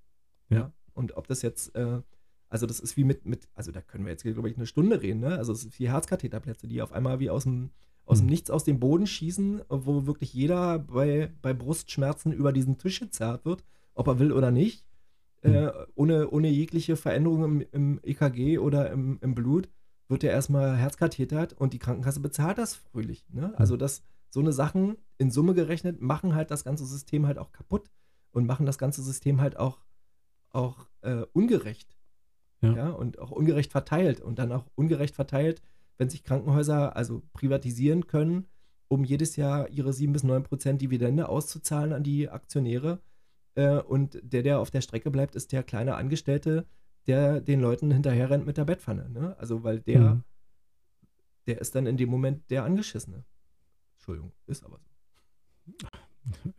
Ja. 0.49 0.58
ja? 0.58 0.73
Und 0.93 1.15
ob 1.15 1.27
das 1.27 1.41
jetzt, 1.41 1.75
äh, 1.75 2.01
also 2.49 2.65
das 2.65 2.79
ist 2.79 2.97
wie 2.97 3.03
mit, 3.03 3.25
mit, 3.25 3.47
also 3.53 3.71
da 3.71 3.81
können 3.81 4.05
wir 4.05 4.12
jetzt, 4.12 4.23
glaube 4.23 4.49
ich, 4.49 4.58
eine 4.58 4.65
Stunde 4.65 5.01
reden, 5.01 5.21
ne? 5.21 5.38
Also 5.38 5.53
es 5.53 5.62
sind 5.62 5.73
vier 5.73 5.91
Herzkatheterplätze, 5.91 6.67
die 6.67 6.81
auf 6.81 6.91
einmal 6.91 7.19
wie 7.19 7.29
aus 7.29 7.43
dem, 7.43 7.71
aus 8.05 8.19
dem 8.19 8.25
hm. 8.25 8.29
Nichts 8.29 8.49
aus 8.49 8.63
dem 8.63 8.79
Boden 8.79 9.08
schießen, 9.08 9.63
wo 9.69 10.05
wirklich 10.05 10.34
jeder 10.34 10.79
bei, 10.79 11.31
bei 11.41 11.53
Brustschmerzen 11.53 12.31
über 12.31 12.53
diesen 12.53 12.77
Tisch 12.77 12.99
gezerrt 12.99 13.45
wird, 13.45 13.63
ob 13.93 14.08
er 14.08 14.19
will 14.19 14.31
oder 14.31 14.51
nicht, 14.51 14.86
äh, 15.41 15.49
hm. 15.49 15.71
ohne, 15.95 16.29
ohne 16.29 16.49
jegliche 16.49 16.95
Veränderung 16.95 17.43
im, 17.43 17.65
im 17.71 17.99
EKG 18.03 18.60
oder 18.60 18.91
im, 18.91 19.19
im 19.21 19.36
Blut, 19.36 19.69
wird 20.08 20.23
er 20.23 20.31
erstmal 20.31 20.77
Herzkathetert 20.77 21.53
und 21.53 21.73
die 21.73 21.79
Krankenkasse 21.79 22.19
bezahlt 22.19 22.60
das 22.60 22.75
fröhlich. 22.75 23.25
Ne? 23.29 23.53
Also 23.58 23.73
hm. 23.73 23.79
das, 23.79 24.03
so 24.36 24.41
eine 24.41 24.52
Sachen 24.52 24.98
in 25.17 25.32
Summe 25.32 25.54
gerechnet 25.54 26.02
machen 26.02 26.36
halt 26.36 26.52
das 26.52 26.65
ganze 26.65 26.86
System 26.86 27.26
halt 27.26 27.38
auch 27.38 27.54
kaputt 27.54 27.89
und 28.32 28.45
machen 28.45 28.65
das 28.65 28.78
ganze 28.78 29.02
System 29.02 29.39
halt 29.39 29.56
auch, 29.56 29.86
auch 30.50 30.89
äh, 31.04 31.21
ungerecht. 31.32 31.95
Ja. 32.60 32.76
ja. 32.76 32.89
Und 32.89 33.17
auch 33.17 33.32
ungerecht 33.32 33.71
verteilt. 33.71 34.19
Und 34.19 34.38
dann 34.38 34.52
auch 34.52 34.65
ungerecht 34.76 35.15
verteilt, 35.15 35.62
wenn 35.98 36.10
sich 36.10 36.26
Krankenhäuser 36.26 36.98
also 36.98 37.24
privatisieren 37.32 38.08
können, 38.08 38.48
um 38.89 39.06
jedes 39.06 39.38
Jahr 39.38 39.69
ihre 39.69 39.93
7 39.93 40.12
bis 40.12 40.24
9 40.24 40.43
Prozent 40.43 40.82
Dividende 40.82 41.30
auszuzahlen 41.30 41.93
an 41.93 42.04
die 42.04 42.28
Aktionäre. 42.30 43.00
Äh, 43.54 43.78
und 43.78 44.19
der, 44.21 44.43
der 44.43 44.60
auf 44.60 44.69
der 44.69 44.82
Strecke 44.82 45.12
bleibt, 45.12 45.36
ist 45.36 45.54
der 45.54 45.63
kleine 45.63 45.95
Angestellte, 45.95 46.65
der 47.08 47.39
den 47.39 47.62
Leuten 47.62 47.89
hinterher 47.89 48.30
rennt 48.30 48.45
mit 48.45 48.58
der 48.58 48.65
Bettpfanne. 48.65 49.10
Ne? 49.10 49.34
Also, 49.39 49.63
weil 49.63 49.80
der, 49.80 50.15
mhm. 50.15 50.24
der 51.48 51.62
ist 51.62 51.74
dann 51.74 51.86
in 51.86 51.95
dem 51.95 52.10
Moment 52.10 52.52
der 52.52 52.65
Angeschissene. 52.65 53.24
Entschuldigung, 54.06 54.34
ist 54.46 54.63
aber 54.63 54.78
so. 54.78 55.88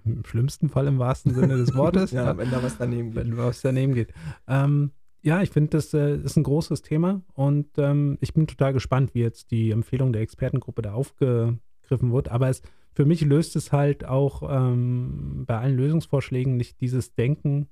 Im 0.05 0.25
schlimmsten 0.25 0.69
Fall 0.69 0.89
im 0.89 0.99
wahrsten 0.99 1.33
Sinne 1.33 1.57
des 1.57 1.77
Wortes. 1.77 2.11
ja, 2.13 2.37
wenn 2.37 2.51
da 2.51 2.61
was 2.61 2.77
daneben 2.77 3.13
geht. 3.13 3.25
Wenn 3.25 3.37
was 3.37 3.61
daneben 3.61 3.95
geht. 3.95 4.13
Ähm, 4.49 4.91
ja, 5.23 5.43
ich 5.43 5.51
finde, 5.51 5.71
das 5.71 5.95
äh, 5.95 6.17
ist 6.17 6.37
ein 6.37 6.43
großes 6.43 6.83
Thema 6.83 7.23
und 7.35 7.79
ähm, 7.79 8.19
ich 8.21 8.35
bin 8.35 8.49
total 8.49 8.73
gespannt, 8.73 9.15
wie 9.15 9.21
jetzt 9.21 9.53
die 9.53 9.71
Empfehlung 9.71 10.13
der 10.13 10.23
Expertengruppe 10.23 10.83
da 10.83 10.93
aufgegriffen 10.93 12.13
wird. 12.13 12.31
Aber 12.31 12.49
es, 12.49 12.63
für 12.93 13.05
mich 13.05 13.21
löst 13.21 13.55
es 13.55 13.73
halt 13.73 14.05
auch 14.05 14.43
ähm, 14.49 15.45
bei 15.47 15.59
allen 15.59 15.77
Lösungsvorschlägen 15.77 16.57
nicht 16.57 16.81
dieses 16.81 17.15
Denken 17.15 17.69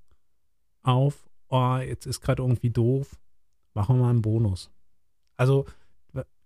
auf, 0.82 1.28
oh, 1.48 1.78
jetzt 1.78 2.06
ist 2.06 2.20
gerade 2.20 2.42
irgendwie 2.42 2.70
doof, 2.70 3.20
machen 3.72 3.96
wir 3.96 4.02
mal 4.02 4.10
einen 4.10 4.22
Bonus. 4.22 4.70
Also, 5.36 5.66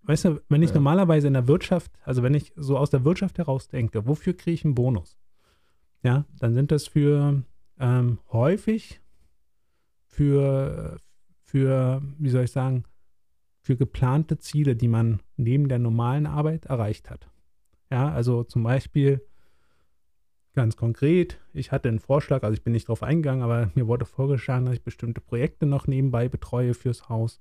weißt 0.03 0.25
du, 0.25 0.41
wenn 0.49 0.63
ich 0.63 0.69
ja. 0.69 0.75
normalerweise 0.75 1.27
in 1.27 1.33
der 1.33 1.47
Wirtschaft, 1.47 1.91
also 2.03 2.23
wenn 2.23 2.33
ich 2.33 2.53
so 2.55 2.77
aus 2.77 2.89
der 2.89 3.03
Wirtschaft 3.05 3.37
heraus 3.37 3.67
denke, 3.67 4.07
wofür 4.07 4.33
kriege 4.33 4.53
ich 4.53 4.65
einen 4.65 4.75
Bonus? 4.75 5.17
Ja, 6.03 6.25
dann 6.39 6.53
sind 6.53 6.71
das 6.71 6.87
für 6.87 7.43
ähm, 7.79 8.19
häufig 8.31 9.01
für, 10.09 10.99
für, 11.43 12.01
wie 12.17 12.29
soll 12.29 12.45
ich 12.45 12.51
sagen, 12.51 12.83
für 13.61 13.77
geplante 13.77 14.39
Ziele, 14.39 14.75
die 14.75 14.87
man 14.87 15.21
neben 15.37 15.69
der 15.69 15.79
normalen 15.79 16.25
Arbeit 16.25 16.65
erreicht 16.65 17.09
hat. 17.09 17.29
Ja, 17.91 18.11
also 18.11 18.43
zum 18.43 18.63
Beispiel 18.63 19.25
ganz 20.53 20.75
konkret, 20.75 21.39
ich 21.53 21.71
hatte 21.71 21.87
einen 21.87 21.99
Vorschlag, 21.99 22.43
also 22.43 22.53
ich 22.53 22.63
bin 22.63 22.73
nicht 22.73 22.87
darauf 22.87 23.03
eingegangen, 23.03 23.43
aber 23.43 23.71
mir 23.75 23.87
wurde 23.87 24.05
vorgeschlagen, 24.05 24.65
dass 24.65 24.75
ich 24.75 24.83
bestimmte 24.83 25.21
Projekte 25.21 25.65
noch 25.65 25.87
nebenbei 25.87 26.27
betreue 26.27 26.73
fürs 26.73 27.07
Haus 27.07 27.39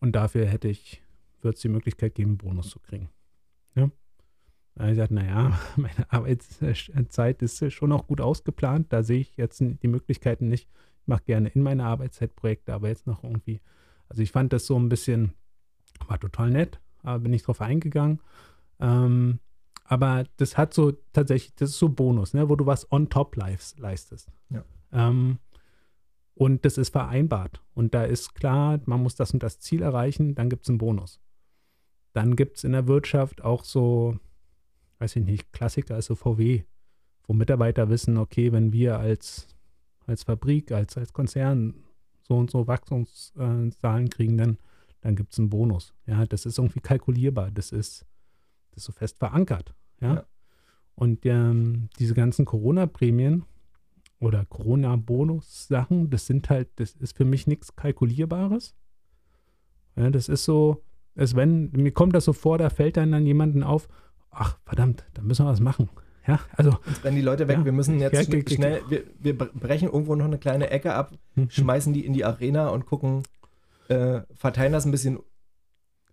und 0.00 0.12
dafür 0.12 0.46
hätte 0.46 0.68
ich, 0.68 1.02
wird 1.42 1.56
es 1.56 1.62
die 1.62 1.68
Möglichkeit 1.68 2.14
geben, 2.14 2.30
einen 2.30 2.38
Bonus 2.38 2.70
zu 2.70 2.80
kriegen. 2.80 3.08
Ja? 3.74 3.90
Ich 4.78 4.86
gesagt, 4.88 5.12
naja, 5.12 5.58
meine 5.76 6.10
Arbeitszeit 6.10 7.42
ist 7.42 7.72
schon 7.72 7.92
auch 7.92 8.06
gut 8.06 8.20
ausgeplant, 8.20 8.92
da 8.92 9.02
sehe 9.02 9.20
ich 9.20 9.36
jetzt 9.36 9.60
die 9.60 9.88
Möglichkeiten 9.88 10.48
nicht, 10.48 10.68
mache 11.06 11.24
gerne 11.24 11.48
in 11.48 11.62
meiner 11.62 11.86
Arbeitszeit 11.86 12.36
Projekte, 12.36 12.74
aber 12.74 12.88
jetzt 12.88 13.06
noch 13.06 13.24
irgendwie, 13.24 13.60
also 14.08 14.22
ich 14.22 14.32
fand 14.32 14.52
das 14.52 14.66
so 14.66 14.78
ein 14.78 14.88
bisschen, 14.88 15.32
war 16.08 16.20
total 16.20 16.50
nett, 16.50 16.80
aber 17.02 17.20
bin 17.20 17.30
nicht 17.30 17.46
drauf 17.46 17.60
eingegangen. 17.60 18.20
Ähm, 18.80 19.38
aber 19.84 20.24
das 20.36 20.58
hat 20.58 20.74
so 20.74 20.92
tatsächlich, 21.12 21.54
das 21.54 21.70
ist 21.70 21.78
so 21.78 21.88
Bonus, 21.88 22.34
ne, 22.34 22.48
wo 22.48 22.56
du 22.56 22.66
was 22.66 22.90
on 22.90 23.08
top 23.08 23.36
leistest. 23.36 24.28
Ja. 24.50 24.64
Ähm, 24.92 25.38
und 26.36 26.64
das 26.64 26.78
ist 26.78 26.90
vereinbart. 26.90 27.60
Und 27.74 27.94
da 27.94 28.04
ist 28.04 28.34
klar, 28.34 28.80
man 28.86 29.02
muss 29.02 29.16
das 29.16 29.32
und 29.32 29.42
das 29.42 29.58
Ziel 29.58 29.82
erreichen, 29.82 30.34
dann 30.36 30.48
gibt 30.48 30.62
es 30.62 30.68
einen 30.68 30.78
Bonus. 30.78 31.20
Dann 32.12 32.36
gibt 32.36 32.58
es 32.58 32.64
in 32.64 32.72
der 32.72 32.86
Wirtschaft 32.86 33.42
auch 33.42 33.64
so, 33.64 34.16
weiß 34.98 35.16
ich 35.16 35.24
nicht, 35.24 35.52
Klassiker, 35.52 35.96
also 35.96 36.14
VW, 36.14 36.62
wo 37.26 37.32
Mitarbeiter 37.32 37.90
wissen, 37.90 38.16
okay, 38.16 38.52
wenn 38.52 38.72
wir 38.72 38.98
als 38.98 39.48
als 40.06 40.22
Fabrik, 40.22 40.72
als, 40.72 40.96
als 40.96 41.12
Konzern 41.12 41.74
so 42.22 42.36
und 42.36 42.50
so 42.50 42.66
Wachstumszahlen 42.66 44.10
kriegen, 44.10 44.36
dann, 44.36 44.58
dann 45.00 45.16
gibt 45.16 45.32
es 45.32 45.38
einen 45.38 45.50
Bonus. 45.50 45.94
Ja, 46.06 46.26
das 46.26 46.46
ist 46.46 46.58
irgendwie 46.58 46.80
kalkulierbar, 46.80 47.50
das 47.50 47.72
ist, 47.72 48.06
das 48.70 48.78
ist 48.78 48.84
so 48.84 48.92
fest 48.92 49.18
verankert. 49.18 49.74
Ja. 50.00 50.14
ja. 50.14 50.26
Und 50.94 51.26
ähm, 51.26 51.88
diese 51.98 52.14
ganzen 52.14 52.44
Corona-Prämien 52.44 53.44
oder 54.18 54.44
Corona-Bonus-Sachen, 54.46 56.10
das 56.10 56.26
sind 56.26 56.48
halt, 56.48 56.68
das 56.76 56.92
ist 56.92 57.16
für 57.16 57.24
mich 57.24 57.46
nichts 57.46 57.76
Kalkulierbares. 57.76 58.74
Ja, 59.96 60.10
das 60.10 60.28
ist 60.28 60.44
so, 60.44 60.82
als 61.14 61.34
wenn, 61.36 61.70
mir 61.72 61.92
kommt 61.92 62.14
das 62.14 62.24
so 62.24 62.32
vor, 62.32 62.58
da 62.58 62.70
fällt 62.70 62.96
dann, 62.96 63.12
dann 63.12 63.26
jemanden 63.26 63.62
auf, 63.62 63.88
ach 64.30 64.58
verdammt, 64.64 65.04
da 65.14 65.22
müssen 65.22 65.44
wir 65.44 65.50
was 65.50 65.60
machen. 65.60 65.88
Ja, 66.26 66.40
also. 66.56 66.76
Uns 66.86 66.98
brennen 66.98 67.16
die 67.16 67.22
Leute 67.22 67.46
weg. 67.46 67.58
Ja, 67.58 67.64
wir 67.64 67.72
müssen 67.72 68.00
jetzt 68.00 68.28
ja, 68.28 68.40
schnell, 68.48 68.82
wir, 68.88 69.04
wir, 69.18 69.36
brechen 69.36 69.88
irgendwo 69.88 70.14
noch 70.16 70.24
eine 70.24 70.38
kleine 70.38 70.70
Ecke 70.70 70.94
ab, 70.94 71.12
mhm. 71.34 71.50
schmeißen 71.50 71.92
die 71.92 72.04
in 72.04 72.12
die 72.12 72.24
Arena 72.24 72.68
und 72.70 72.86
gucken, 72.86 73.22
äh, 73.88 74.22
verteilen 74.34 74.72
das 74.72 74.84
ein 74.84 74.90
bisschen 74.90 75.20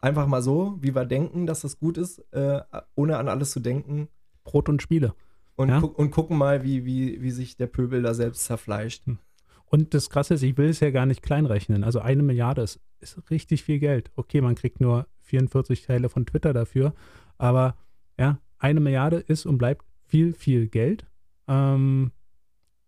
einfach 0.02 0.28
mal 0.28 0.42
so, 0.42 0.78
wie 0.82 0.94
wir 0.94 1.06
denken, 1.06 1.48
dass 1.48 1.62
das 1.62 1.80
gut 1.80 1.98
ist, 1.98 2.20
äh, 2.32 2.62
ohne 2.96 3.18
an 3.18 3.28
alles 3.28 3.52
zu 3.52 3.60
denken. 3.60 4.10
Brot 4.44 4.70
und 4.70 4.82
Spiele. 4.82 5.16
Und, 5.56 5.70
ja? 5.70 5.80
gu 5.80 5.88
und 5.88 6.12
gucken 6.12 6.38
mal, 6.38 6.64
wie, 6.64 6.86
wie, 6.86 7.22
wie 7.22 7.32
sich 7.32 7.58
der 7.58 7.68
Pöbel 7.68 8.02
da 8.02 8.14
selbst 8.14 8.46
zerfleischt. 8.46 9.06
Hm. 9.06 9.20
Und 9.66 9.94
das 9.94 10.10
Krasse 10.10 10.36
ist, 10.36 10.44
ich 10.44 10.58
will 10.58 10.70
es 10.70 10.80
ja 10.80 10.92
gar 10.92 11.06
nicht 11.06 11.22
kleinrechnen. 11.22 11.84
Also 11.84 12.00
eine 12.00 12.24
Milliarde 12.24 12.62
ist, 12.62 12.80
ist 13.00 13.30
richtig 13.30 13.64
viel 13.64 13.80
Geld. 13.80 14.12
Okay, 14.16 14.42
man 14.42 14.56
kriegt 14.56 14.80
nur 14.80 15.08
44 15.22 15.84
Teile 15.86 16.10
von 16.10 16.26
Twitter 16.26 16.54
dafür, 16.54 16.94
aber 17.38 17.76
ja, 18.20 18.40
eine 18.60 18.80
Milliarde 18.80 19.18
ist 19.18 19.46
und 19.46 19.58
bleibt 19.58 19.86
viel, 20.06 20.34
viel 20.34 20.68
Geld. 20.68 21.08
Ähm, 21.48 22.12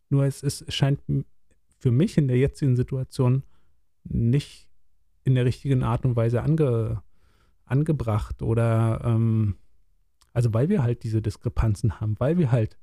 nur 0.09 0.25
es, 0.25 0.43
es 0.43 0.63
scheint 0.69 1.01
für 1.79 1.91
mich 1.91 2.17
in 2.17 2.27
der 2.27 2.37
jetzigen 2.37 2.75
Situation 2.75 3.43
nicht 4.03 4.69
in 5.23 5.35
der 5.35 5.45
richtigen 5.45 5.83
Art 5.83 6.05
und 6.05 6.15
Weise 6.15 6.43
ange, 6.43 7.01
angebracht 7.65 8.41
oder 8.41 9.01
ähm, 9.03 9.55
also 10.35 10.53
weil 10.53 10.69
wir 10.69 10.83
halt 10.83 11.03
diese 11.03 11.21
Diskrepanzen 11.21 11.99
haben, 12.01 12.15
weil 12.19 12.37
wir 12.37 12.51
halt 12.51 12.77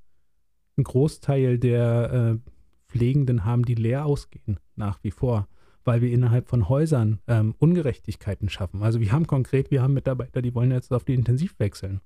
einen 0.77 0.85
Großteil 0.85 1.59
der 1.59 2.39
äh, 2.43 2.51
Pflegenden 2.91 3.45
haben, 3.45 3.65
die 3.65 3.75
leer 3.75 4.07
ausgehen 4.07 4.59
nach 4.75 4.99
wie 5.03 5.11
vor, 5.11 5.49
weil 5.85 6.01
wir 6.01 6.11
innerhalb 6.11 6.49
von 6.49 6.69
Häusern 6.69 7.21
ähm, 7.27 7.55
Ungerechtigkeiten 7.59 8.49
schaffen. 8.49 8.83
Also 8.83 9.01
wir 9.01 9.13
haben 9.13 9.27
konkret, 9.27 9.71
wir 9.71 9.83
haben 9.83 9.93
Mitarbeiter, 9.93 10.41
die 10.41 10.55
wollen 10.55 10.71
jetzt 10.71 10.93
auf 10.93 11.05
die 11.05 11.15
Intensiv 11.15 11.59
wechseln. 11.59 12.01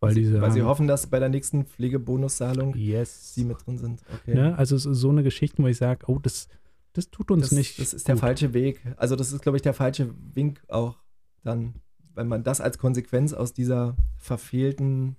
Weil, 0.00 0.14
diese 0.14 0.40
weil 0.40 0.50
sie 0.50 0.62
hoffen, 0.62 0.86
dass 0.86 1.06
bei 1.06 1.18
der 1.18 1.28
nächsten 1.28 1.64
Pflegebonuszahlung 1.64 2.74
yes. 2.76 3.34
sie 3.34 3.44
mit 3.44 3.64
drin 3.64 3.78
sind. 3.78 4.02
Okay. 4.12 4.34
Ne? 4.34 4.58
Also 4.58 4.76
so 4.76 5.08
eine 5.08 5.22
Geschichte, 5.22 5.62
wo 5.62 5.68
ich 5.68 5.78
sage, 5.78 6.04
oh, 6.08 6.18
das, 6.18 6.48
das 6.92 7.10
tut 7.10 7.30
uns 7.30 7.44
das, 7.44 7.52
nicht. 7.52 7.78
Das 7.78 7.94
ist 7.94 8.02
gut. 8.02 8.08
der 8.08 8.16
falsche 8.16 8.52
Weg. 8.52 8.82
Also 8.96 9.16
das 9.16 9.32
ist, 9.32 9.40
glaube 9.40 9.56
ich, 9.56 9.62
der 9.62 9.72
falsche 9.72 10.12
Wink 10.34 10.62
auch 10.68 10.98
dann, 11.42 11.74
wenn 12.14 12.28
man 12.28 12.44
das 12.44 12.60
als 12.60 12.78
Konsequenz 12.78 13.32
aus 13.32 13.52
dieser 13.52 13.96
verfehlten 14.16 15.16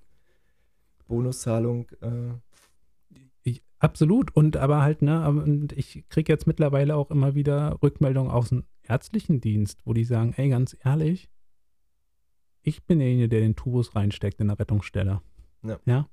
Bonuszahlung 1.08 1.89
äh, 2.01 2.34
ich, 3.43 3.63
absolut. 3.79 4.36
Und 4.36 4.58
aber 4.58 4.81
halt, 4.81 5.01
ne, 5.01 5.27
und 5.27 5.71
ich 5.73 6.05
kriege 6.10 6.31
jetzt 6.31 6.47
mittlerweile 6.47 6.95
auch 6.95 7.12
immer 7.12 7.36
wieder 7.36 7.77
Rückmeldungen 7.81 8.31
aus 8.31 8.49
dem 8.49 8.63
ärztlichen 8.84 9.39
Dienst, 9.39 9.81
wo 9.86 9.93
die 9.93 10.03
sagen, 10.03 10.34
ey, 10.36 10.49
ganz 10.49 10.75
ehrlich, 10.84 11.29
ich 12.62 12.84
bin 12.84 12.99
derjenige, 12.99 13.29
der 13.29 13.41
den 13.41 13.55
Tubus 13.55 13.95
reinsteckt 13.95 14.41
in 14.41 14.47
der 14.47 14.60
Rettungsstelle. 14.60 15.21
Ja. 15.63 15.79
ja? 15.86 16.10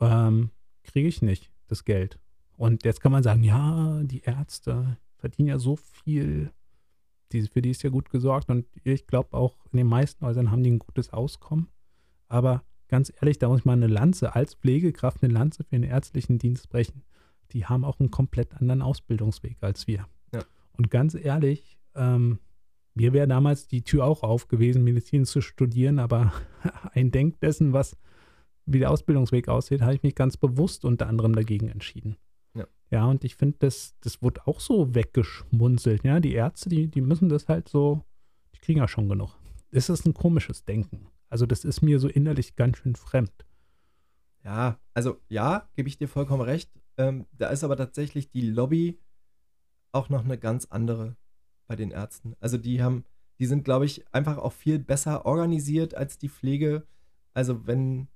Ähm, 0.00 0.50
Kriege 0.84 1.08
ich 1.08 1.22
nicht 1.22 1.50
das 1.66 1.84
Geld. 1.84 2.18
Und 2.56 2.84
jetzt 2.84 3.00
kann 3.00 3.12
man 3.12 3.22
sagen, 3.22 3.42
ja, 3.42 4.00
die 4.04 4.22
Ärzte 4.22 4.98
verdienen 5.16 5.48
ja 5.48 5.58
so 5.58 5.76
viel. 5.76 6.52
Die, 7.32 7.42
für 7.42 7.62
die 7.62 7.70
ist 7.70 7.82
ja 7.82 7.90
gut 7.90 8.10
gesorgt. 8.10 8.50
Und 8.50 8.66
ich 8.84 9.06
glaube 9.06 9.36
auch, 9.36 9.56
in 9.72 9.78
den 9.78 9.86
meisten 9.86 10.24
Häusern 10.24 10.50
haben 10.50 10.62
die 10.62 10.70
ein 10.70 10.78
gutes 10.78 11.12
Auskommen. 11.12 11.68
Aber 12.28 12.62
ganz 12.88 13.12
ehrlich, 13.14 13.38
da 13.38 13.48
muss 13.48 13.60
ich 13.60 13.64
mal 13.64 13.72
eine 13.72 13.86
Lanze 13.86 14.34
als 14.34 14.54
Pflegekraft, 14.54 15.22
eine 15.22 15.32
Lanze 15.32 15.64
für 15.64 15.70
den 15.70 15.82
ärztlichen 15.82 16.38
Dienst 16.38 16.68
brechen. 16.68 17.02
Die 17.52 17.66
haben 17.66 17.84
auch 17.84 18.00
einen 18.00 18.10
komplett 18.10 18.54
anderen 18.54 18.82
Ausbildungsweg 18.82 19.56
als 19.60 19.86
wir. 19.86 20.06
Ja. 20.34 20.42
Und 20.72 20.90
ganz 20.90 21.14
ehrlich, 21.14 21.78
ähm, 21.94 22.38
mir 22.94 23.12
wäre 23.12 23.26
damals 23.26 23.66
die 23.66 23.82
Tür 23.82 24.04
auch 24.04 24.22
auf 24.22 24.48
gewesen, 24.48 24.84
Medizin 24.84 25.24
zu 25.24 25.40
studieren, 25.40 25.98
aber 25.98 26.32
ein 26.92 27.10
Denk 27.10 27.40
dessen, 27.40 27.72
was 27.72 27.96
wie 28.66 28.78
der 28.78 28.90
Ausbildungsweg 28.90 29.48
aussieht, 29.48 29.82
habe 29.82 29.94
ich 29.94 30.02
mich 30.02 30.14
ganz 30.14 30.36
bewusst 30.36 30.84
unter 30.84 31.06
anderem 31.08 31.34
dagegen 31.34 31.68
entschieden. 31.68 32.16
Ja, 32.92 33.06
und 33.06 33.24
ich 33.24 33.36
finde, 33.36 33.56
das, 33.60 33.94
das 34.00 34.20
wird 34.20 34.46
auch 34.46 34.60
so 34.60 34.94
weggeschmunzelt. 34.94 36.04
Ja, 36.04 36.20
die 36.20 36.34
Ärzte, 36.34 36.68
die, 36.68 36.88
die 36.88 37.00
müssen 37.00 37.30
das 37.30 37.48
halt 37.48 37.66
so, 37.66 38.04
die 38.54 38.58
kriegen 38.58 38.80
ja 38.80 38.86
schon 38.86 39.08
genug. 39.08 39.34
Das 39.70 39.88
ist 39.88 40.04
ein 40.04 40.12
komisches 40.12 40.66
Denken. 40.66 41.08
Also, 41.30 41.46
das 41.46 41.64
ist 41.64 41.80
mir 41.80 41.98
so 41.98 42.08
innerlich 42.08 42.54
ganz 42.54 42.76
schön 42.76 42.94
fremd. 42.94 43.46
Ja, 44.44 44.78
also 44.92 45.20
ja, 45.30 45.70
gebe 45.74 45.88
ich 45.88 45.96
dir 45.96 46.06
vollkommen 46.06 46.42
recht. 46.42 46.70
Ähm, 46.98 47.26
da 47.32 47.48
ist 47.48 47.64
aber 47.64 47.78
tatsächlich 47.78 48.30
die 48.30 48.42
Lobby 48.42 49.00
auch 49.92 50.10
noch 50.10 50.24
eine 50.24 50.36
ganz 50.36 50.66
andere 50.66 51.16
bei 51.66 51.76
den 51.76 51.92
Ärzten. 51.92 52.34
Also 52.40 52.58
die 52.58 52.82
haben, 52.82 53.04
die 53.38 53.46
sind, 53.46 53.64
glaube 53.64 53.86
ich, 53.86 54.04
einfach 54.12 54.36
auch 54.36 54.52
viel 54.52 54.78
besser 54.78 55.24
organisiert 55.24 55.94
als 55.94 56.18
die 56.18 56.28
Pflege. 56.28 56.86
Also 57.32 57.66
wenn, 57.66 58.08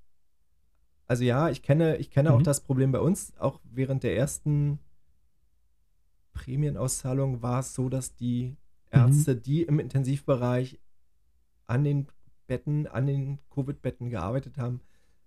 also 1.07 1.25
ja, 1.25 1.49
ich 1.49 1.63
kenne, 1.63 1.97
ich 1.97 2.11
kenne 2.11 2.31
mhm. 2.31 2.37
auch 2.37 2.43
das 2.43 2.61
Problem 2.61 2.93
bei 2.93 3.01
uns. 3.01 3.33
Auch 3.39 3.61
während 3.65 4.03
der 4.03 4.17
ersten 4.17 4.79
Prämienauszahlung 6.33 7.43
war 7.43 7.61
es 7.61 7.75
so, 7.75 7.89
dass 7.89 8.15
die 8.15 8.57
Ärzte, 8.91 9.35
mhm. 9.35 9.43
die 9.43 9.63
im 9.63 9.79
Intensivbereich 9.79 10.79
an 11.67 11.85
den 11.85 12.07
Betten, 12.47 12.87
an 12.87 13.07
den 13.07 13.39
Covid-Betten 13.51 14.11
gearbeitet 14.11 14.59
haben, 14.59 14.81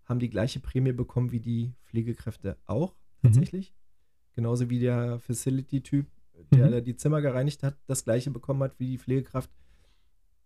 haben 0.06 0.20
die 0.20 0.30
gleiche 0.30 0.60
Prämie 0.60 0.92
bekommen 0.92 1.32
wie 1.32 1.40
die 1.40 1.74
Pflegekräfte 1.86 2.58
auch 2.66 2.96
mhm. 3.22 3.28
tatsächlich. 3.28 3.72
Mhm. 3.72 4.36
Genauso 4.36 4.70
wie 4.70 4.80
der 4.80 5.20
Facility-Typ 5.20 6.08
der, 6.52 6.68
mhm. 6.68 6.84
die 6.84 6.96
Zimmer 6.96 7.22
gereinigt 7.22 7.64
hat, 7.64 7.78
das 7.88 8.04
gleiche 8.04 8.32
bekommen 8.32 8.64
hat 8.64 8.80
wie 8.80 8.88
die 8.88 8.98
Pflegekraft. 8.98 9.50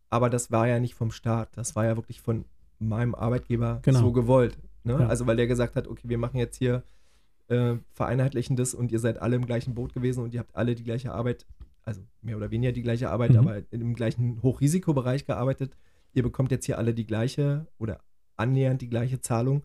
Aber 0.09 0.29
das 0.29 0.51
war 0.51 0.67
ja 0.67 0.79
nicht 0.79 0.95
vom 0.95 1.11
Staat. 1.11 1.55
Das 1.57 1.75
war 1.75 1.85
ja 1.85 1.95
wirklich 1.95 2.21
von 2.21 2.45
meinem 2.79 3.15
Arbeitgeber 3.15 3.79
genau. 3.83 3.99
so 3.99 4.11
gewollt. 4.11 4.57
Ne? 4.83 4.93
Ja. 4.93 5.07
Also 5.07 5.27
weil 5.27 5.37
der 5.37 5.47
gesagt 5.47 5.75
hat, 5.75 5.87
okay, 5.87 6.07
wir 6.09 6.17
machen 6.17 6.37
jetzt 6.37 6.57
hier 6.57 6.83
äh, 7.47 7.75
vereinheitlichen 7.93 8.55
das 8.55 8.73
und 8.73 8.91
ihr 8.91 8.99
seid 8.99 9.21
alle 9.21 9.35
im 9.35 9.45
gleichen 9.45 9.73
Boot 9.75 9.93
gewesen 9.93 10.23
und 10.23 10.33
ihr 10.33 10.39
habt 10.39 10.55
alle 10.55 10.75
die 10.75 10.83
gleiche 10.83 11.13
Arbeit, 11.13 11.45
also 11.83 12.01
mehr 12.21 12.37
oder 12.37 12.51
weniger 12.51 12.71
die 12.71 12.81
gleiche 12.83 13.09
Arbeit, 13.09 13.31
Mhm. 13.31 13.37
aber 13.37 13.61
im 13.71 13.93
gleichen 13.95 14.41
Hochrisikobereich 14.41 15.25
gearbeitet. 15.25 15.75
Ihr 16.13 16.23
bekommt 16.23 16.51
jetzt 16.51 16.65
hier 16.65 16.77
alle 16.77 16.93
die 16.93 17.05
gleiche 17.05 17.67
oder 17.77 17.99
annähernd 18.37 18.81
die 18.81 18.89
gleiche 18.89 19.19
Zahlung. 19.19 19.63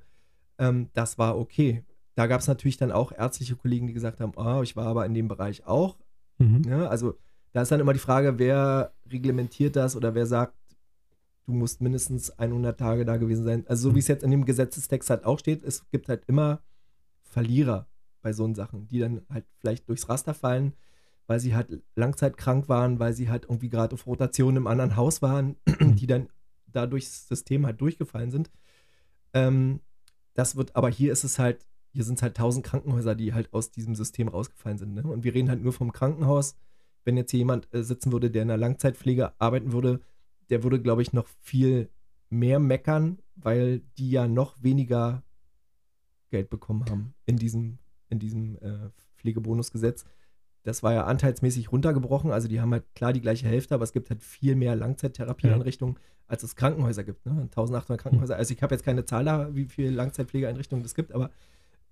Ähm, 0.59 0.89
das 0.95 1.19
war 1.19 1.39
okay. 1.39 1.85
Da 2.15 2.27
gab 2.27 2.41
es 2.41 2.49
natürlich 2.49 2.77
dann 2.77 2.91
auch 2.91 3.13
ärztliche 3.13 3.55
Kollegen, 3.55 3.87
die 3.87 3.93
gesagt 3.93 4.21
haben, 4.21 4.33
oh, 4.37 4.63
ich 4.63 4.75
war 4.75 4.87
aber 4.87 5.07
in 5.07 5.15
dem 5.15 5.29
Bereich 5.29 5.67
auch. 5.67 5.97
Mhm. 6.39 6.63
Ne? 6.63 6.89
Also 6.89 7.17
da 7.53 7.63
ist 7.63 7.71
dann 7.71 7.81
immer 7.81 7.93
die 7.93 7.99
Frage, 8.01 8.39
wer 8.39 8.93
reglementiert 9.11 9.77
das 9.77 9.95
oder 9.95 10.15
wer 10.17 10.27
sagt, 10.27 10.58
du 11.49 11.55
musst 11.55 11.81
mindestens 11.81 12.31
100 12.39 12.79
Tage 12.79 13.07
da 13.07 13.17
gewesen 13.17 13.45
sein. 13.45 13.65
Also 13.69 13.89
so 13.89 13.95
wie 13.95 14.01
es 14.01 14.09
jetzt 14.09 14.23
in 14.23 14.31
dem 14.31 14.45
Gesetzestext 14.45 15.09
halt 15.09 15.25
auch 15.25 15.39
steht, 15.39 15.63
es 15.63 15.89
gibt 15.91 16.11
halt 16.11 16.25
immer 16.27 16.61
Verlierer 17.23 17.89
bei 18.21 18.35
so 18.35 18.53
Sachen, 18.55 18.87
die 18.89 18.99
dann 18.99 19.23
halt 19.31 19.47
vielleicht 19.59 19.89
durchs 19.89 20.11
Raster 20.11 20.35
fallen, 20.35 20.75
weil 21.27 21.41
sie 21.41 21.55
halt 21.55 21.83
langzeitkrank 21.95 22.69
waren, 22.69 22.99
weil 22.99 23.15
sie 23.15 23.31
halt 23.31 23.45
irgendwie 23.45 23.71
gerade 23.71 23.95
auf 23.95 24.07
Rotation 24.07 24.57
im 24.57 24.67
anderen 24.67 24.97
Haus 24.97 25.23
waren, 25.23 25.57
die 25.81 26.07
dann 26.07 26.29
da 26.67 26.87
durchs 26.87 27.27
System 27.29 27.65
halt 27.65 27.81
durchgefallen 27.81 28.31
sind. 28.31 28.51
Ähm, 29.33 29.81
das 30.35 30.55
wird, 30.55 30.77
aber 30.77 30.91
hier 30.91 31.13
ist 31.13 31.25
es 31.25 31.39
halt, 31.39 31.67
hier 31.95 32.05
sind 32.05 32.17
es 32.17 32.23
halt 32.23 32.37
tausend 32.37 32.67
Krankenhäuser, 32.67 33.15
die 33.15 33.33
halt 33.33 33.55
aus 33.55 33.71
diesem 33.71 33.95
System 33.95 34.29
rausgefallen 34.29 34.77
sind. 34.77 34.93
Ne? 34.93 35.03
Und 35.03 35.25
wir 35.25 35.33
reden 35.33 35.49
halt 35.49 35.63
nur 35.63 35.73
vom 35.73 35.93
Krankenhaus. 35.93 36.57
Wenn 37.05 37.17
jetzt 37.17 37.31
hier 37.31 37.39
jemand 37.39 37.73
äh, 37.73 37.83
sitzen 37.83 38.13
würde, 38.13 38.31
der 38.31 38.43
in 38.43 38.49
der 38.49 38.59
Langzeitpflege 38.59 39.33
arbeiten 39.41 39.73
würde, 39.73 40.03
der 40.51 40.63
würde, 40.63 40.81
glaube 40.81 41.03
ich, 41.03 41.13
noch 41.13 41.27
viel 41.41 41.91
mehr 42.31 42.59
meckern, 42.59 43.19
weil 43.37 43.81
die 43.99 44.11
ja 44.11 44.29
noch 44.29 44.63
weniger 44.63 45.23
Geld 46.31 46.51
bekommen 46.51 46.85
haben 46.89 47.15
in 47.27 47.37
diesem, 47.37 47.79
in 48.09 48.19
diesem 48.19 48.57
äh, 48.57 48.91
Pflegebonusgesetz. 49.17 50.05
Das 50.63 50.83
war 50.83 50.93
ja 50.93 51.05
anteilsmäßig 51.05 51.73
runtergebrochen. 51.73 52.31
Also 52.31 52.49
die 52.49 52.61
haben 52.61 52.73
halt 52.73 52.85
klar 52.95 53.13
die 53.13 53.21
gleiche 53.21 53.47
Hälfte, 53.47 53.75
aber 53.75 53.85
es 53.85 53.93
gibt 53.93 54.11
halt 54.11 54.23
viel 54.23 54.55
mehr 54.55 54.77
Langzeittherapieeinrichtungen, 54.77 55.97
als 56.27 56.43
es 56.43 56.57
Krankenhäuser 56.57 57.05
gibt. 57.05 57.25
Ne? 57.25 57.33
1800 57.33 58.01
Krankenhäuser. 58.01 58.37
Also 58.37 58.53
ich 58.53 58.63
habe 58.63 58.75
jetzt 58.75 58.85
keine 58.85 59.05
Zahl 59.05 59.25
da, 59.25 59.55
wie 59.55 59.65
viele 59.65 59.91
Langzeitpflegeeinrichtungen 59.91 60.85
es 60.85 60.95
gibt, 60.95 61.13
aber 61.13 61.31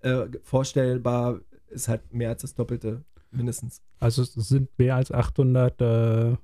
äh, 0.01 0.27
vorstellbar 0.43 1.39
ist 1.69 1.87
halt 1.87 2.13
mehr 2.13 2.29
als 2.29 2.43
das 2.43 2.53
Doppelte 2.53 3.03
mindestens. 3.31 3.81
Also 3.99 4.21
es 4.21 4.33
sind 4.33 4.69
mehr 4.77 4.95
als 4.95 5.11
800, 5.11 5.81
äh, 5.81 6.37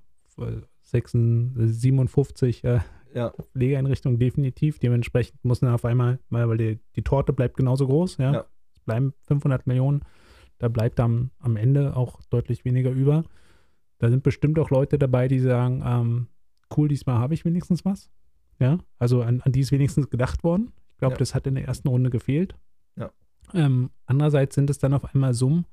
57 1.02 2.64
äh, 2.64 2.80
Ja, 3.14 3.32
Pflegeeinrichtungen 3.52 4.20
definitiv. 4.20 4.80
Dementsprechend 4.80 5.44
muss 5.44 5.62
man 5.62 5.74
auf 5.74 5.86
einmal, 5.86 6.20
mal, 6.30 6.48
weil 6.50 6.58
die, 6.58 6.80
die 6.96 7.04
Torte 7.04 7.34
bleibt 7.34 7.58
genauso 7.58 7.88
groß, 7.88 8.18
ja. 8.18 8.34
Ja. 8.34 8.46
Es 8.74 8.80
bleiben 8.80 9.14
500 9.28 9.68
Millionen. 9.68 10.02
Da 10.60 10.68
bleibt 10.68 11.00
am, 11.00 11.32
am 11.40 11.56
Ende 11.58 11.96
auch 11.96 12.22
deutlich 12.30 12.64
weniger 12.66 12.92
über. 12.92 13.24
Da 14.00 14.10
sind 14.10 14.24
bestimmt 14.24 14.58
auch 14.60 14.70
Leute 14.70 14.98
dabei, 14.98 15.28
die 15.28 15.40
sagen, 15.40 15.84
ähm, 15.86 16.28
cool, 16.76 16.88
diesmal 16.88 17.18
habe 17.20 17.34
ich 17.34 17.46
wenigstens 17.46 17.86
was. 17.86 18.10
Ja, 18.60 18.78
also 19.00 19.22
an, 19.22 19.42
an 19.42 19.52
die 19.52 19.60
ist 19.62 19.72
wenigstens 19.72 20.10
gedacht 20.10 20.44
worden. 20.44 20.72
Ich 20.92 20.98
glaube, 21.00 21.16
Ja. 21.16 21.18
das 21.20 21.36
hat 21.36 21.48
in 21.48 21.56
der 21.56 21.66
ersten 21.66 21.88
Runde 21.88 22.10
gefehlt. 22.10 22.56
Ja. 22.96 23.12
Ähm, 23.54 23.90
andererseits 24.06 24.56
sind 24.56 24.70
es 24.70 24.78
dann 24.78 24.94
auf 24.94 25.06
einmal 25.14 25.34
Summen, 25.34 25.66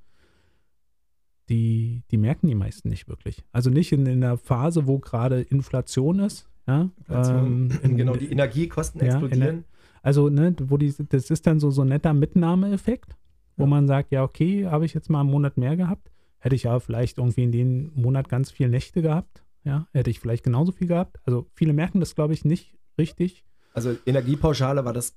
die, 1.51 2.03
die 2.11 2.17
merken 2.17 2.47
die 2.47 2.55
meisten 2.55 2.89
nicht 2.89 3.09
wirklich. 3.09 3.45
Also 3.53 3.69
nicht 3.71 3.93
in, 3.93 4.07
in 4.07 4.21
der 4.21 4.37
Phase, 4.39 4.87
wo 4.87 4.99
gerade 4.99 5.41
Inflation 5.43 6.21
ist. 6.21 6.49
Ja, 6.67 6.89
Inflation, 6.99 7.71
ähm, 7.71 7.79
in- 7.83 7.97
genau, 7.97 8.15
die 8.17 8.31
Energiekosten 8.31 9.01
Ja, 9.01 9.07
explodieren. 9.09 9.65
also, 10.03 10.29
ne, 10.29 10.55
wo 10.63 10.77
die, 10.77 10.95
das 11.09 11.31
ist 11.31 11.47
dann 11.47 11.59
so, 11.61 11.71
so 11.71 11.83
ein 11.83 11.89
netter 11.89 12.15
Mitnahmeeffekt, 12.15 13.17
wo 13.57 13.65
Ja. 13.65 13.69
man 13.69 13.87
sagt, 13.89 14.13
ja, 14.13 14.23
okay, 14.23 14.67
habe 14.67 14.87
ich 14.87 14.95
jetzt 14.95 15.11
mal 15.11 15.21
einen 15.21 15.31
Monat 15.31 15.57
mehr 15.59 15.77
gehabt, 15.77 16.11
hätte 16.39 16.55
ich 16.55 16.63
ja 16.63 16.79
vielleicht 16.79 17.19
irgendwie 17.19 17.43
in 17.45 17.53
dem 17.53 17.93
Monat 17.95 18.29
ganz 18.29 18.51
viele 18.51 18.69
Nächte 18.71 19.03
gehabt, 19.03 19.43
ja, 19.65 19.87
hätte 19.93 20.09
ich 20.11 20.21
vielleicht 20.21 20.45
genauso 20.45 20.73
viel 20.73 20.87
gehabt. 20.87 21.19
Also 21.25 21.47
viele 21.55 21.73
merken 21.73 22.01
das, 22.01 22.15
glaube 22.15 22.33
ich, 22.33 22.45
nicht 22.45 22.79
richtig, 22.99 23.45
Also 23.75 23.97
Energiepauschale 24.07 24.85
war 24.85 24.93
das 24.93 25.17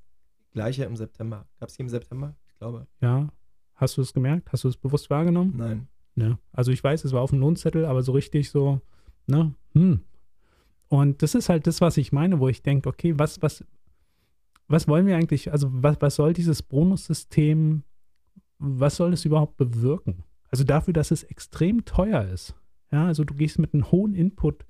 gleiche 0.54 0.84
im 0.86 0.96
September. 0.96 1.46
Gab 1.60 1.70
es 1.70 1.76
die 1.76 1.82
im 1.84 1.90
September? 1.90 2.36
Ich 2.48 2.58
glaube. 2.58 2.88
ja. 3.02 3.30
Hast 3.76 3.98
du 3.98 4.02
es 4.02 4.14
gemerkt? 4.14 4.52
Hast 4.54 4.64
du 4.66 4.68
es 4.70 4.78
bewusst 4.78 5.10
wahrgenommen? 5.10 5.54
Nein. 5.58 5.88
Ne? 6.16 6.38
Also 6.52 6.72
ich 6.72 6.84
weiß, 6.84 7.06
es 7.06 7.12
war 7.12 7.22
auf 7.22 7.32
dem 7.32 7.40
Lohnzettel, 7.40 7.86
aber 7.86 8.04
so 8.04 8.12
richtig 8.12 8.50
so, 8.50 8.82
ne, 9.28 9.54
hm. 9.74 10.02
Und 10.90 11.24
das 11.24 11.34
ist 11.34 11.50
halt 11.50 11.66
das, 11.66 11.82
was 11.82 11.98
ich 11.98 12.12
meine, 12.12 12.40
wo 12.40 12.48
ich 12.50 12.62
denke, 12.62 12.88
okay, 12.88 13.18
was, 13.18 13.42
was, 13.42 13.66
was 14.68 14.88
wollen 14.88 15.08
wir 15.08 15.16
eigentlich, 15.16 15.52
also 15.52 15.70
was, 15.72 16.00
was 16.02 16.16
soll 16.16 16.34
dieses 16.34 16.62
Bonussystem, 16.62 17.82
was 18.60 18.98
soll 18.98 19.14
es 19.14 19.26
überhaupt 19.26 19.58
bewirken? 19.58 20.24
Also 20.50 20.64
dafür, 20.64 20.94
dass 20.94 21.10
es 21.10 21.24
extrem 21.24 21.84
teuer 21.86 22.24
ist. 22.26 22.54
Ja, 22.92 23.08
also 23.08 23.24
du 23.24 23.34
gehst 23.34 23.58
mit 23.58 23.74
einem 23.74 23.92
hohen 23.92 24.14
Input 24.14 24.68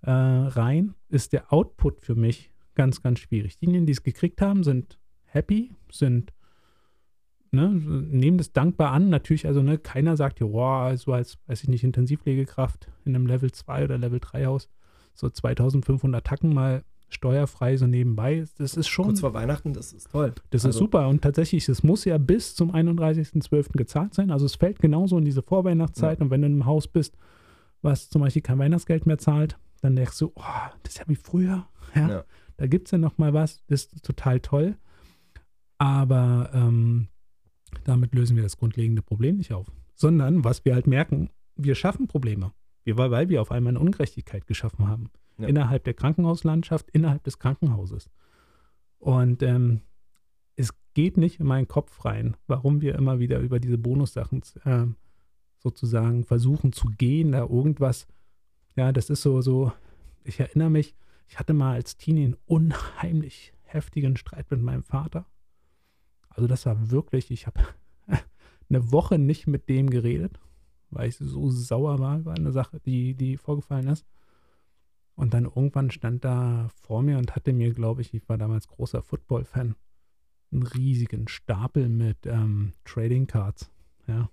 äh, 0.00 0.10
rein, 0.10 0.94
ist 1.10 1.34
der 1.34 1.52
Output 1.52 2.00
für 2.00 2.14
mich 2.14 2.50
ganz, 2.74 3.02
ganz 3.02 3.18
schwierig. 3.18 3.58
Diejenigen, 3.58 3.84
die 3.84 3.92
es 3.92 4.02
gekriegt 4.02 4.40
haben, 4.40 4.64
sind 4.64 4.98
happy, 5.26 5.74
sind 5.90 6.32
ne, 7.52 7.68
nehmen 7.70 8.38
das 8.38 8.52
dankbar 8.52 8.90
an. 8.92 9.08
Natürlich, 9.10 9.46
also 9.46 9.62
ne, 9.62 9.78
keiner 9.78 10.16
sagt 10.16 10.40
ja, 10.40 10.46
wow, 10.50 10.98
so 10.98 11.12
als, 11.12 11.38
weiß 11.46 11.62
ich 11.62 11.68
nicht, 11.68 11.84
Intensivpflegekraft 11.84 12.88
in 13.04 13.14
einem 13.14 13.26
Level 13.26 13.52
2 13.52 13.84
oder 13.84 13.98
Level 13.98 14.18
3 14.20 14.46
Haus, 14.46 14.68
so 15.14 15.28
2500 15.28 16.24
Tacken 16.26 16.52
mal 16.54 16.82
steuerfrei 17.10 17.76
so 17.76 17.86
nebenbei. 17.86 18.42
Das 18.56 18.74
ist 18.78 18.88
schon, 18.88 19.04
Kurz 19.04 19.20
vor 19.20 19.34
Weihnachten, 19.34 19.74
das 19.74 19.92
ist 19.92 20.10
toll. 20.10 20.32
das 20.48 20.64
Also- 20.64 20.70
ist 20.70 20.78
super. 20.80 21.08
Und 21.08 21.20
tatsächlich, 21.20 21.68
es 21.68 21.82
muss 21.82 22.06
ja 22.06 22.16
bis 22.16 22.54
zum 22.54 22.70
31.12. 22.74 23.76
gezahlt 23.76 24.14
sein. 24.14 24.30
Also 24.30 24.46
es 24.46 24.54
fällt 24.56 24.78
genauso 24.80 25.18
in 25.18 25.24
diese 25.26 25.42
Vorweihnachtszeit. 25.42 26.22
Und 26.22 26.30
wenn 26.30 26.40
du 26.40 26.46
in 26.46 26.54
einem 26.54 26.64
Haus 26.66 26.88
bist, 26.88 27.18
was 27.82 28.08
zum 28.08 28.22
Beispiel 28.22 28.40
kein 28.40 28.58
Weihnachtsgeld 28.58 29.04
mehr 29.04 29.18
zahlt, 29.18 29.58
dann 29.82 29.94
denkst 29.94 30.18
du, 30.20 30.32
oh, 30.36 30.42
das 30.84 30.94
ist 30.94 30.98
ja 31.00 31.04
wie 31.08 31.16
früher. 31.16 31.66
Ja, 31.94 32.08
Ja. 32.08 32.24
Da 32.56 32.66
gibt 32.66 32.86
es 32.88 32.92
ja 32.92 32.98
noch 32.98 33.18
mal 33.18 33.34
was. 33.34 33.62
Das 33.66 33.84
ist 33.86 34.02
total 34.04 34.40
toll. 34.40 34.76
Aber 35.78 36.50
ähm, 36.54 37.08
damit 37.84 38.14
lösen 38.14 38.36
wir 38.36 38.42
das 38.42 38.56
grundlegende 38.56 39.02
Problem 39.02 39.36
nicht 39.36 39.52
auf. 39.52 39.70
Sondern, 39.94 40.44
was 40.44 40.64
wir 40.64 40.74
halt 40.74 40.86
merken, 40.86 41.30
wir 41.56 41.74
schaffen 41.74 42.08
Probleme. 42.08 42.52
Wir, 42.84 42.96
weil 42.96 43.28
wir 43.28 43.40
auf 43.40 43.52
einmal 43.52 43.72
eine 43.72 43.80
Ungerechtigkeit 43.80 44.46
geschaffen 44.46 44.88
haben. 44.88 45.10
Ja. 45.38 45.48
Innerhalb 45.48 45.84
der 45.84 45.94
Krankenhauslandschaft, 45.94 46.90
innerhalb 46.90 47.22
des 47.24 47.38
Krankenhauses. 47.38 48.10
Und 48.98 49.42
ähm, 49.42 49.82
es 50.56 50.72
geht 50.94 51.16
nicht 51.16 51.40
in 51.40 51.46
meinen 51.46 51.68
Kopf 51.68 52.04
rein, 52.04 52.36
warum 52.46 52.80
wir 52.80 52.94
immer 52.94 53.18
wieder 53.18 53.38
über 53.40 53.60
diese 53.60 53.78
Bonussachen 53.78 54.42
ähm, 54.64 54.96
sozusagen 55.58 56.24
versuchen 56.24 56.72
zu 56.72 56.88
gehen, 56.98 57.32
da 57.32 57.40
irgendwas. 57.40 58.06
Ja, 58.76 58.92
das 58.92 59.10
ist 59.10 59.22
so, 59.22 59.40
so, 59.40 59.72
ich 60.24 60.40
erinnere 60.40 60.70
mich, 60.70 60.94
ich 61.28 61.38
hatte 61.38 61.54
mal 61.54 61.74
als 61.74 61.96
Teenie 61.96 62.24
einen 62.24 62.36
unheimlich 62.46 63.52
heftigen 63.62 64.16
Streit 64.16 64.50
mit 64.50 64.60
meinem 64.60 64.82
Vater. 64.82 65.26
Also 66.34 66.46
das 66.46 66.66
war 66.66 66.90
wirklich, 66.90 67.30
ich 67.30 67.46
habe 67.46 67.60
eine 68.68 68.92
Woche 68.92 69.18
nicht 69.18 69.46
mit 69.46 69.68
dem 69.68 69.90
geredet, 69.90 70.38
weil 70.90 71.08
ich 71.08 71.16
so 71.16 71.50
sauer 71.50 71.98
war 71.98 72.18
über 72.18 72.34
eine 72.34 72.52
Sache, 72.52 72.80
die, 72.80 73.14
die 73.14 73.36
vorgefallen 73.36 73.88
ist. 73.88 74.06
Und 75.14 75.34
dann 75.34 75.44
irgendwann 75.44 75.90
stand 75.90 76.24
da 76.24 76.68
vor 76.82 77.02
mir 77.02 77.18
und 77.18 77.36
hatte 77.36 77.52
mir, 77.52 77.72
glaube 77.72 78.00
ich, 78.00 78.14
ich 78.14 78.28
war 78.28 78.38
damals 78.38 78.68
großer 78.68 79.02
Football-Fan, 79.02 79.74
einen 80.52 80.62
riesigen 80.62 81.28
Stapel 81.28 81.88
mit 81.88 82.26
ähm, 82.26 82.72
Trading 82.84 83.26
Cards, 83.26 83.70
ja, 84.06 84.30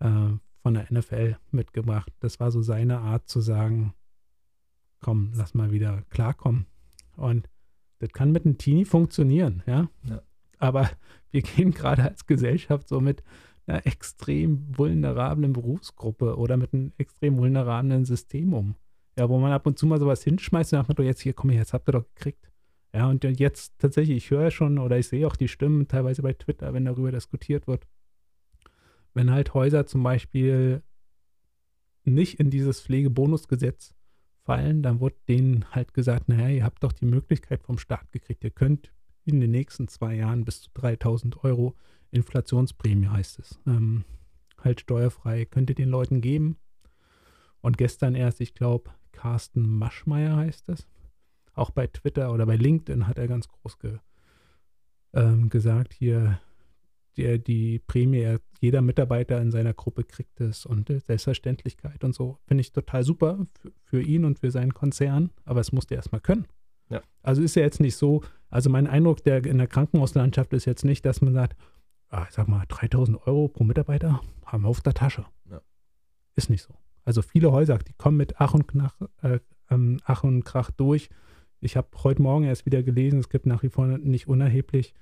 äh, 0.00 0.36
von 0.62 0.74
der 0.74 0.92
NFL 0.92 1.36
mitgebracht. 1.50 2.12
Das 2.20 2.40
war 2.40 2.50
so 2.50 2.62
seine 2.62 2.98
Art 2.98 3.28
zu 3.28 3.40
sagen, 3.40 3.94
komm, 5.00 5.32
lass 5.34 5.54
mal 5.54 5.72
wieder 5.72 6.02
klarkommen. 6.10 6.66
Und 7.16 7.48
das 7.98 8.10
kann 8.12 8.32
mit 8.32 8.44
einem 8.44 8.58
Teenie 8.58 8.84
funktionieren, 8.84 9.62
ja. 9.66 9.88
Ja. 10.04 10.22
Aber 10.58 10.90
wir 11.30 11.42
gehen 11.42 11.72
gerade 11.72 12.02
als 12.02 12.26
Gesellschaft 12.26 12.88
so 12.88 13.00
mit 13.00 13.22
einer 13.66 13.86
extrem 13.86 14.66
vulnerablen 14.76 15.52
Berufsgruppe 15.52 16.36
oder 16.36 16.56
mit 16.56 16.72
einem 16.72 16.92
extrem 16.98 17.36
vulnerablen 17.36 18.04
System 18.04 18.54
um. 18.54 18.76
Ja, 19.18 19.28
wo 19.28 19.38
man 19.38 19.52
ab 19.52 19.66
und 19.66 19.78
zu 19.78 19.86
mal 19.86 19.98
sowas 19.98 20.22
hinschmeißt 20.22 20.74
und 20.74 20.86
sagt 20.86 20.98
jetzt 21.00 21.22
hier, 21.22 21.32
komm 21.32 21.50
her, 21.50 21.60
jetzt 21.60 21.72
habt 21.72 21.88
ihr 21.88 21.92
doch 21.92 22.04
gekriegt. 22.14 22.50
Ja, 22.94 23.08
und 23.08 23.24
jetzt 23.24 23.78
tatsächlich, 23.78 24.16
ich 24.16 24.30
höre 24.30 24.50
schon 24.50 24.78
oder 24.78 24.98
ich 24.98 25.08
sehe 25.08 25.26
auch 25.26 25.36
die 25.36 25.48
Stimmen 25.48 25.88
teilweise 25.88 26.22
bei 26.22 26.32
Twitter, 26.32 26.72
wenn 26.72 26.84
darüber 26.84 27.10
diskutiert 27.10 27.66
wird. 27.66 27.86
Wenn 29.14 29.30
halt 29.30 29.54
Häuser 29.54 29.86
zum 29.86 30.02
Beispiel 30.02 30.82
nicht 32.04 32.38
in 32.38 32.50
dieses 32.50 32.80
Pflegebonusgesetz 32.80 33.94
fallen, 34.44 34.82
dann 34.82 35.00
wird 35.00 35.14
denen 35.28 35.64
halt 35.72 35.92
gesagt, 35.92 36.28
naja, 36.28 36.48
ihr 36.48 36.64
habt 36.64 36.84
doch 36.84 36.92
die 36.92 37.06
Möglichkeit 37.06 37.62
vom 37.62 37.78
Staat 37.78 38.12
gekriegt, 38.12 38.44
ihr 38.44 38.50
könnt 38.50 38.92
in 39.26 39.40
den 39.40 39.50
nächsten 39.50 39.88
zwei 39.88 40.14
Jahren 40.14 40.44
bis 40.44 40.62
zu 40.62 40.70
3000 40.74 41.44
Euro 41.44 41.74
Inflationsprämie 42.12 43.08
heißt 43.08 43.38
es. 43.40 43.60
Ähm, 43.66 44.04
halt 44.58 44.80
steuerfrei 44.80 45.44
könnt 45.44 45.70
ihr 45.70 45.76
den 45.76 45.88
Leuten 45.88 46.20
geben. 46.20 46.56
Und 47.60 47.76
gestern 47.76 48.14
erst, 48.14 48.40
ich 48.40 48.54
glaube, 48.54 48.90
Carsten 49.12 49.68
Maschmeyer 49.68 50.36
heißt 50.36 50.68
es. 50.68 50.86
Auch 51.54 51.70
bei 51.70 51.86
Twitter 51.86 52.32
oder 52.32 52.46
bei 52.46 52.56
LinkedIn 52.56 53.06
hat 53.06 53.18
er 53.18 53.28
ganz 53.28 53.48
groß 53.48 53.78
ge, 53.78 53.98
ähm, 55.14 55.48
gesagt, 55.48 55.94
hier 55.94 56.38
der, 57.16 57.38
die 57.38 57.78
Prämie, 57.78 58.36
jeder 58.60 58.82
Mitarbeiter 58.82 59.40
in 59.40 59.50
seiner 59.50 59.72
Gruppe 59.72 60.04
kriegt 60.04 60.40
es 60.40 60.66
und 60.66 60.88
Selbstverständlichkeit 60.88 62.04
und 62.04 62.14
so. 62.14 62.38
Finde 62.46 62.60
ich 62.60 62.72
total 62.72 63.02
super 63.04 63.46
für, 63.60 63.72
für, 63.84 64.02
ihn 64.02 64.24
und 64.24 64.38
für 64.38 64.50
seinen 64.50 64.74
Konzern, 64.74 65.30
aber 65.44 65.60
es 65.60 65.72
musste 65.72 65.94
er 65.94 65.98
erstmal 65.98 66.20
können. 66.20 66.46
Ja. 66.90 67.02
Also 67.22 67.42
ist 67.42 67.56
ja 67.56 67.62
jetzt 67.62 67.80
nicht 67.80 67.96
so, 67.96 68.22
also 68.56 68.70
mein 68.70 68.86
Eindruck 68.86 69.22
der, 69.22 69.44
in 69.44 69.58
der 69.58 69.66
Krankenhauslandschaft 69.66 70.54
ist 70.54 70.64
jetzt 70.64 70.82
nicht, 70.82 71.04
dass 71.04 71.20
man 71.20 71.34
sagt, 71.34 71.56
ah, 72.08 72.24
ich 72.26 72.34
sag 72.34 72.48
mal, 72.48 72.64
3000 72.66 73.26
Euro 73.26 73.48
pro 73.48 73.64
Mitarbeiter 73.64 74.22
haben 74.46 74.62
wir 74.62 74.68
auf 74.68 74.80
der 74.80 74.94
Tasche. 74.94 75.26
Ja. 75.50 75.60
Ist 76.36 76.48
nicht 76.48 76.62
so. 76.62 76.72
Also 77.04 77.20
viele 77.20 77.52
Häuser, 77.52 77.76
die 77.76 77.92
kommen 77.92 78.16
mit 78.16 78.40
Ach 78.40 78.54
und, 78.54 78.66
Knach, 78.66 78.96
äh, 79.20 79.40
ähm, 79.70 80.00
Ach 80.06 80.24
und 80.24 80.42
Krach 80.44 80.70
durch. 80.70 81.10
Ich 81.60 81.76
habe 81.76 81.88
heute 82.02 82.22
Morgen 82.22 82.44
erst 82.44 82.64
wieder 82.64 82.82
gelesen, 82.82 83.18
es 83.18 83.28
gibt 83.28 83.44
nach 83.44 83.62
wie 83.62 83.68
vor 83.68 83.86
nicht 83.86 84.26
unerheblich 84.26 84.94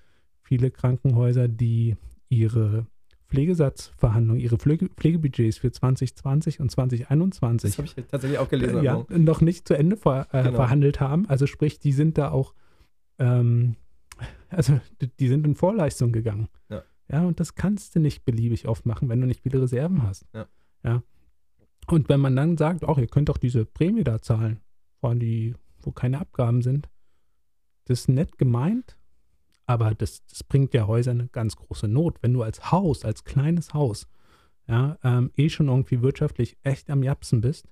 viele 0.42 0.72
Krankenhäuser, 0.72 1.46
die 1.46 1.96
ihre 2.28 2.88
Pflegesatzverhandlungen, 3.28 4.40
ihre 4.42 4.58
Pflege, 4.58 4.88
Pflegebudgets 4.88 5.58
für 5.58 5.70
2020 5.70 6.58
und 6.58 6.72
2021 6.72 7.76
das 7.76 7.84
ich 7.96 8.04
tatsächlich 8.06 8.38
auch 8.40 8.48
gelesen. 8.48 8.82
Ja, 8.82 9.06
noch 9.10 9.40
nicht 9.40 9.68
zu 9.68 9.74
Ende 9.74 9.96
ver, 9.96 10.26
äh, 10.32 10.42
genau. 10.42 10.56
verhandelt 10.56 11.00
haben. 11.00 11.28
Also 11.28 11.46
sprich, 11.46 11.78
die 11.78 11.92
sind 11.92 12.18
da 12.18 12.32
auch, 12.32 12.52
ähm, 13.18 13.76
also 14.50 14.80
die, 15.18 15.28
sind 15.28 15.46
in 15.46 15.54
Vorleistung 15.54 16.12
gegangen. 16.12 16.48
Ja. 16.68 16.82
ja, 17.08 17.24
und 17.24 17.40
das 17.40 17.54
kannst 17.54 17.94
du 17.94 18.00
nicht 18.00 18.24
beliebig 18.24 18.68
oft 18.68 18.86
machen, 18.86 19.08
wenn 19.08 19.20
du 19.20 19.26
nicht 19.26 19.42
viele 19.42 19.62
Reserven 19.62 20.02
hast. 20.02 20.26
Ja. 20.32 20.46
ja. 20.82 21.02
Und 21.86 22.08
wenn 22.08 22.20
man 22.20 22.36
dann 22.36 22.56
sagt, 22.56 22.84
auch 22.84 22.98
ihr 22.98 23.08
könnt 23.08 23.28
doch 23.28 23.38
diese 23.38 23.64
Prämie 23.64 24.04
da 24.04 24.22
zahlen, 24.22 24.60
vor 25.00 25.14
die, 25.14 25.54
wo 25.82 25.92
keine 25.92 26.20
Abgaben 26.20 26.62
sind, 26.62 26.88
das 27.86 28.00
ist 28.00 28.08
nett 28.08 28.38
gemeint, 28.38 28.96
aber 29.66 29.94
das, 29.94 30.24
das 30.26 30.44
bringt 30.44 30.72
ja 30.74 30.86
Häusern 30.86 31.20
eine 31.20 31.28
ganz 31.28 31.56
große 31.56 31.88
Not. 31.88 32.22
Wenn 32.22 32.32
du 32.32 32.42
als 32.42 32.70
Haus, 32.70 33.04
als 33.04 33.24
kleines 33.24 33.74
Haus, 33.74 34.08
ja, 34.66 34.98
ähm, 35.02 35.30
eh 35.36 35.50
schon 35.50 35.68
irgendwie 35.68 36.00
wirtschaftlich 36.00 36.56
echt 36.62 36.88
am 36.90 37.02
Japsen 37.02 37.42
bist 37.42 37.68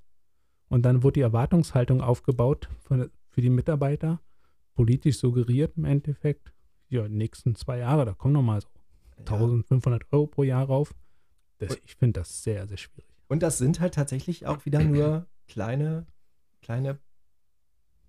und 0.68 0.82
dann 0.82 1.02
wird 1.02 1.16
die 1.16 1.22
Erwartungshaltung 1.22 2.02
aufgebaut 2.02 2.68
für, 2.80 3.10
für 3.30 3.40
die 3.40 3.50
Mitarbeiter, 3.50 4.20
politisch 4.74 5.18
suggeriert 5.18 5.76
im 5.76 5.84
Endeffekt, 5.84 6.52
ja, 6.88 7.06
die 7.06 7.14
nächsten 7.14 7.54
zwei 7.54 7.78
Jahre, 7.78 8.04
da 8.04 8.12
kommen 8.12 8.34
nochmal 8.34 8.60
so 8.60 8.68
ja. 9.16 9.18
1500 9.20 10.12
Euro 10.12 10.26
pro 10.26 10.42
Jahr 10.42 10.66
rauf. 10.66 10.94
Das, 11.58 11.78
ich 11.84 11.94
finde 11.94 12.20
das 12.20 12.42
sehr, 12.42 12.66
sehr 12.66 12.76
schwierig. 12.76 13.06
Und 13.28 13.42
das 13.42 13.58
sind 13.58 13.80
halt 13.80 13.94
tatsächlich 13.94 14.46
auch 14.46 14.64
wieder 14.66 14.82
nur 14.84 15.26
kleine, 15.46 16.06
kleine 16.60 16.98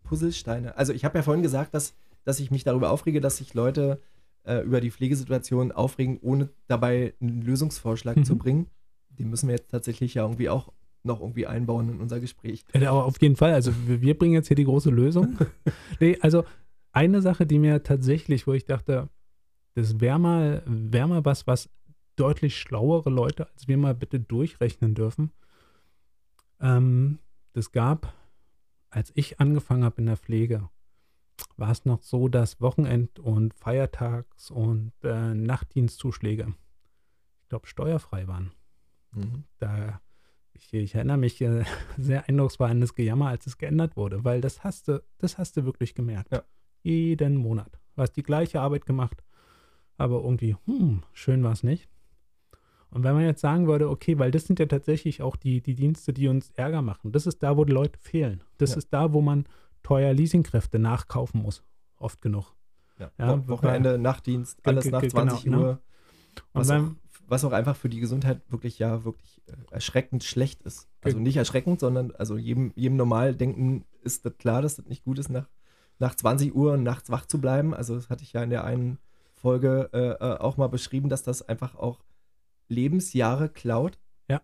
Puzzlesteine. 0.04 0.76
Also 0.78 0.92
ich 0.92 1.06
habe 1.06 1.18
ja 1.18 1.24
vorhin 1.24 1.44
gesagt, 1.44 1.74
dass 1.74 1.94
dass 2.24 2.40
ich 2.40 2.52
mich 2.52 2.64
darüber 2.64 2.92
aufrege, 2.92 3.22
dass 3.22 3.38
sich 3.38 3.54
Leute 3.54 4.02
äh, 4.44 4.60
über 4.60 4.82
die 4.82 4.92
Pflegesituation 4.92 5.72
aufregen, 5.72 6.20
ohne 6.22 6.50
dabei 6.68 7.14
einen 7.22 7.42
Lösungsvorschlag 7.42 8.18
mhm. 8.18 8.26
zu 8.26 8.38
bringen. 8.38 8.68
Den 9.10 9.30
müssen 9.30 9.48
wir 9.48 9.56
jetzt 9.56 9.72
tatsächlich 9.72 10.16
ja 10.16 10.24
irgendwie 10.24 10.50
auch 10.50 10.72
noch 11.04 11.20
irgendwie 11.20 11.48
einbauen 11.48 11.90
in 11.90 12.00
unser 12.00 12.20
Gespräch. 12.20 12.64
Ja, 12.74 12.92
aber 12.92 13.06
auf 13.06 13.22
jeden 13.22 13.36
Fall. 13.36 13.54
Also 13.54 13.72
wir 13.86 14.18
bringen 14.18 14.34
jetzt 14.34 14.48
hier 14.48 14.56
die 14.56 14.64
große 14.64 14.90
Lösung. 14.90 15.38
nee, 16.00 16.18
also 16.22 16.44
eine 16.92 17.22
Sache, 17.22 17.46
die 17.46 17.60
mir 17.60 17.84
tatsächlich, 17.84 18.48
wo 18.48 18.54
ich 18.54 18.66
dachte, 18.66 19.10
das 19.76 20.00
wäre 20.00 20.20
mal, 20.20 20.64
wär 20.66 21.08
mal 21.08 21.26
was, 21.26 21.48
was 21.48 21.70
deutlich 22.16 22.58
schlauere 22.58 23.10
Leute 23.10 23.50
als 23.52 23.68
wir 23.68 23.78
mal 23.78 23.96
bitte 23.96 24.20
durchrechnen 24.20 24.94
dürfen. 24.94 25.32
Ähm, 26.60 27.20
das 27.54 27.72
gab, 27.72 28.14
als 28.90 29.12
ich 29.16 29.40
angefangen 29.40 29.84
habe 29.84 30.02
in 30.02 30.06
der 30.06 30.18
Pflege, 30.18 30.70
war 31.58 31.72
es 31.72 31.86
noch 31.86 32.04
so, 32.04 32.28
dass 32.28 32.62
Wochenend- 32.62 33.20
und 33.20 33.54
Feiertags- 33.54 34.52
und 34.52 34.94
äh, 35.04 35.34
Nachtdienstzuschläge, 35.34 36.54
ich 37.42 37.50
glaube, 37.50 37.68
steuerfrei 37.68 38.28
waren. 38.28 38.52
Mhm. 39.12 39.44
Da, 39.58 40.02
ich, 40.54 40.74
ich, 40.74 40.96
erinnere 40.96 41.18
mich 41.18 41.42
äh, 41.42 41.64
sehr 41.98 42.28
eindrucksvoll 42.28 42.70
an 42.70 42.82
das 42.82 42.96
Gejammer, 42.96 43.28
als 43.28 43.48
es 43.48 43.58
geändert 43.58 43.96
wurde, 43.98 44.24
weil 44.24 44.42
das 44.42 44.64
hast 44.64 44.88
du, 44.88 45.04
das 45.18 45.38
hast 45.38 45.58
du 45.58 45.66
wirklich 45.66 45.96
gemerkt. 45.96 46.32
Ja. 46.32 46.44
Jeden 46.84 47.36
Monat. 47.38 47.80
Du 47.96 48.02
hast 48.02 48.14
die 48.14 48.24
gleiche 48.24 48.60
Arbeit 48.60 48.86
gemacht, 48.86 49.24
aber 49.98 50.22
irgendwie, 50.24 50.56
hm, 50.66 51.04
schön 51.14 51.44
war 51.44 51.54
es 51.54 51.64
nicht. 51.64 51.88
Und 52.90 53.04
wenn 53.04 53.16
man 53.16 53.24
jetzt 53.24 53.42
sagen 53.42 53.68
würde, 53.68 53.90
okay, 53.90 54.20
weil 54.20 54.30
das 54.30 54.46
sind 54.46 54.60
ja 54.60 54.68
tatsächlich 54.68 55.24
auch 55.24 55.36
die, 55.36 55.62
die 55.62 55.74
Dienste, 55.74 56.14
die 56.14 56.28
uns 56.28 56.52
Ärger 56.52 56.84
machen. 56.84 57.12
Das 57.12 57.26
ist 57.26 57.42
da, 57.42 57.58
wo 57.58 57.66
die 57.66 57.74
Leute 57.74 57.98
fehlen. 58.00 58.44
Das 58.60 58.72
ja. 58.72 58.78
ist 58.78 58.90
da, 58.94 59.14
wo 59.14 59.22
man 59.22 59.46
teuer 59.82 60.14
Leasingkräfte 60.14 60.78
nachkaufen 60.78 61.42
muss. 61.42 61.64
Oft 61.98 62.22
genug. 62.22 62.54
Ja, 63.00 63.12
ja 63.18 63.48
Wochenende, 63.48 63.98
Nachtdienst, 63.98 64.60
alles 64.64 64.86
nach 64.92 65.02
20 65.02 65.44
genau, 65.46 65.60
Uhr. 65.60 65.68
Ne? 65.68 65.80
Was, 66.54 66.70
auch, 66.70 66.84
was, 67.28 67.44
auch, 67.46 67.52
einfach 67.52 67.76
für 67.76 67.90
die 67.90 68.00
Gesundheit 68.00 68.42
wirklich 68.50 68.80
ja 68.80 69.06
wirklich 69.06 69.42
äh, 69.48 69.54
erschreckend 69.72 70.24
schlecht 70.24 70.62
ist. 70.64 70.90
Also 71.02 71.20
nicht 71.20 71.38
erschreckend, 71.38 71.80
sondern 71.80 72.12
also 72.12 72.38
jedem, 72.38 72.72
jedem 72.76 72.98
normal 72.98 73.36
denken 73.36 73.86
ist 74.02 74.26
das 74.26 74.38
klar, 74.38 74.62
dass 74.62 74.76
das 74.76 74.86
nicht 74.86 75.04
gut 75.04 75.20
ist, 75.20 75.30
nach, 75.30 75.50
nach 76.00 76.16
20 76.16 76.54
Uhr 76.54 76.78
nachts 76.78 77.10
wach 77.10 77.26
zu 77.26 77.40
bleiben. 77.40 77.74
Also 77.74 77.96
das 77.96 78.10
hatte 78.10 78.24
ich 78.24 78.34
ja 78.34 78.44
in 78.44 78.50
der 78.50 78.64
einen 78.64 79.00
Folge 79.34 79.90
äh, 79.94 80.24
äh 80.24 80.38
auch 80.40 80.58
mal 80.58 80.68
beschrieben, 80.68 81.10
dass 81.10 81.24
das 81.24 81.42
einfach 81.48 81.76
auch 81.76 82.04
Lebensjahre 82.68 83.50
klaut. 83.50 84.00
Ja, 84.30 84.42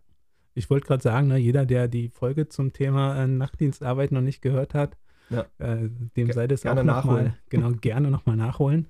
ich 0.53 0.69
wollte 0.69 0.87
gerade 0.87 1.03
sagen, 1.03 1.27
ne, 1.27 1.37
jeder, 1.37 1.65
der 1.65 1.87
die 1.87 2.09
Folge 2.09 2.49
zum 2.49 2.73
Thema 2.73 3.23
äh, 3.23 3.27
Nachtdienstarbeit 3.27 4.11
noch 4.11 4.21
nicht 4.21 4.41
gehört 4.41 4.73
hat, 4.73 4.97
ja. 5.29 5.45
Äh, 5.59 5.89
dem 6.17 6.31
sei 6.31 6.47
das 6.47 6.61
gerne 6.61 6.81
auch 6.81 6.85
nochmal, 6.85 7.37
genau, 7.49 7.71
gerne 7.71 8.09
nochmal 8.09 8.35
nachholen. 8.35 8.87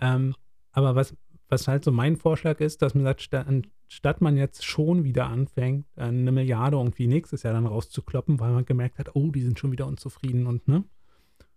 Ähm, 0.00 0.34
aber 0.70 0.94
was, 0.94 1.16
was 1.52 1.68
halt 1.68 1.84
so 1.84 1.92
mein 1.92 2.16
Vorschlag 2.16 2.60
ist, 2.60 2.80
dass 2.80 2.94
man 2.94 3.04
sagt, 3.04 3.20
statt, 3.20 4.20
man 4.22 4.38
jetzt 4.38 4.64
schon 4.64 5.04
wieder 5.04 5.26
anfängt, 5.26 5.86
eine 5.96 6.32
Milliarde 6.32 6.78
irgendwie 6.78 7.06
nächstes 7.06 7.42
Jahr 7.42 7.52
dann 7.52 7.66
rauszukloppen, 7.66 8.40
weil 8.40 8.52
man 8.52 8.64
gemerkt 8.64 8.98
hat, 8.98 9.14
oh, 9.14 9.30
die 9.30 9.42
sind 9.42 9.58
schon 9.58 9.70
wieder 9.70 9.86
unzufrieden 9.86 10.46
und 10.46 10.66
ne, 10.66 10.82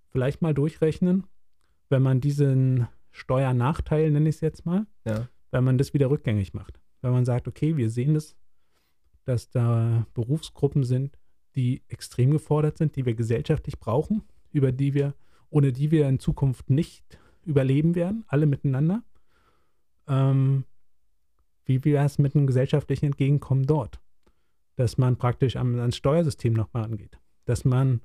vielleicht 0.09 0.41
mal 0.41 0.53
durchrechnen, 0.53 1.27
wenn 1.87 2.01
man 2.01 2.19
diesen 2.19 2.89
Steuernachteil, 3.11 4.11
nenne 4.11 4.27
ich 4.27 4.35
es 4.35 4.41
jetzt 4.41 4.65
mal, 4.65 4.85
ja. 5.05 5.29
wenn 5.51 5.63
man 5.63 5.77
das 5.77 5.93
wieder 5.93 6.09
rückgängig 6.09 6.53
macht. 6.53 6.81
Wenn 7.01 7.13
man 7.13 7.23
sagt, 7.23 7.47
okay, 7.47 7.77
wir 7.77 7.89
sehen 7.89 8.15
das, 8.15 8.35
dass 9.23 9.49
da 9.49 10.05
Berufsgruppen 10.13 10.83
sind, 10.83 11.17
die 11.55 11.83
extrem 11.87 12.31
gefordert 12.31 12.79
sind, 12.79 12.97
die 12.97 13.05
wir 13.05 13.13
gesellschaftlich 13.13 13.79
brauchen, 13.79 14.23
über 14.51 14.73
die 14.73 14.93
wir, 14.93 15.13
ohne 15.49 15.71
die 15.71 15.89
wir 15.89 16.09
in 16.09 16.19
Zukunft 16.19 16.69
nicht 16.69 17.17
überleben 17.45 17.95
werden, 17.95 18.25
alle 18.27 18.45
miteinander. 18.45 19.01
Ähm, 20.08 20.66
wie 21.66 21.84
wäre 21.84 22.06
es 22.06 22.18
mit 22.20 22.36
einem 22.36 22.47
gesellschaftlichen 22.47 23.08
Entgegenkommen 23.08 23.66
dort? 23.66 23.99
Dass 24.76 24.97
man 24.97 25.18
praktisch 25.18 25.56
am, 25.56 25.80
ans 25.80 25.95
Steuersystem 25.95 26.53
nochmal 26.53 26.84
angeht. 26.84 27.20
Dass 27.45 27.66
man 27.66 28.01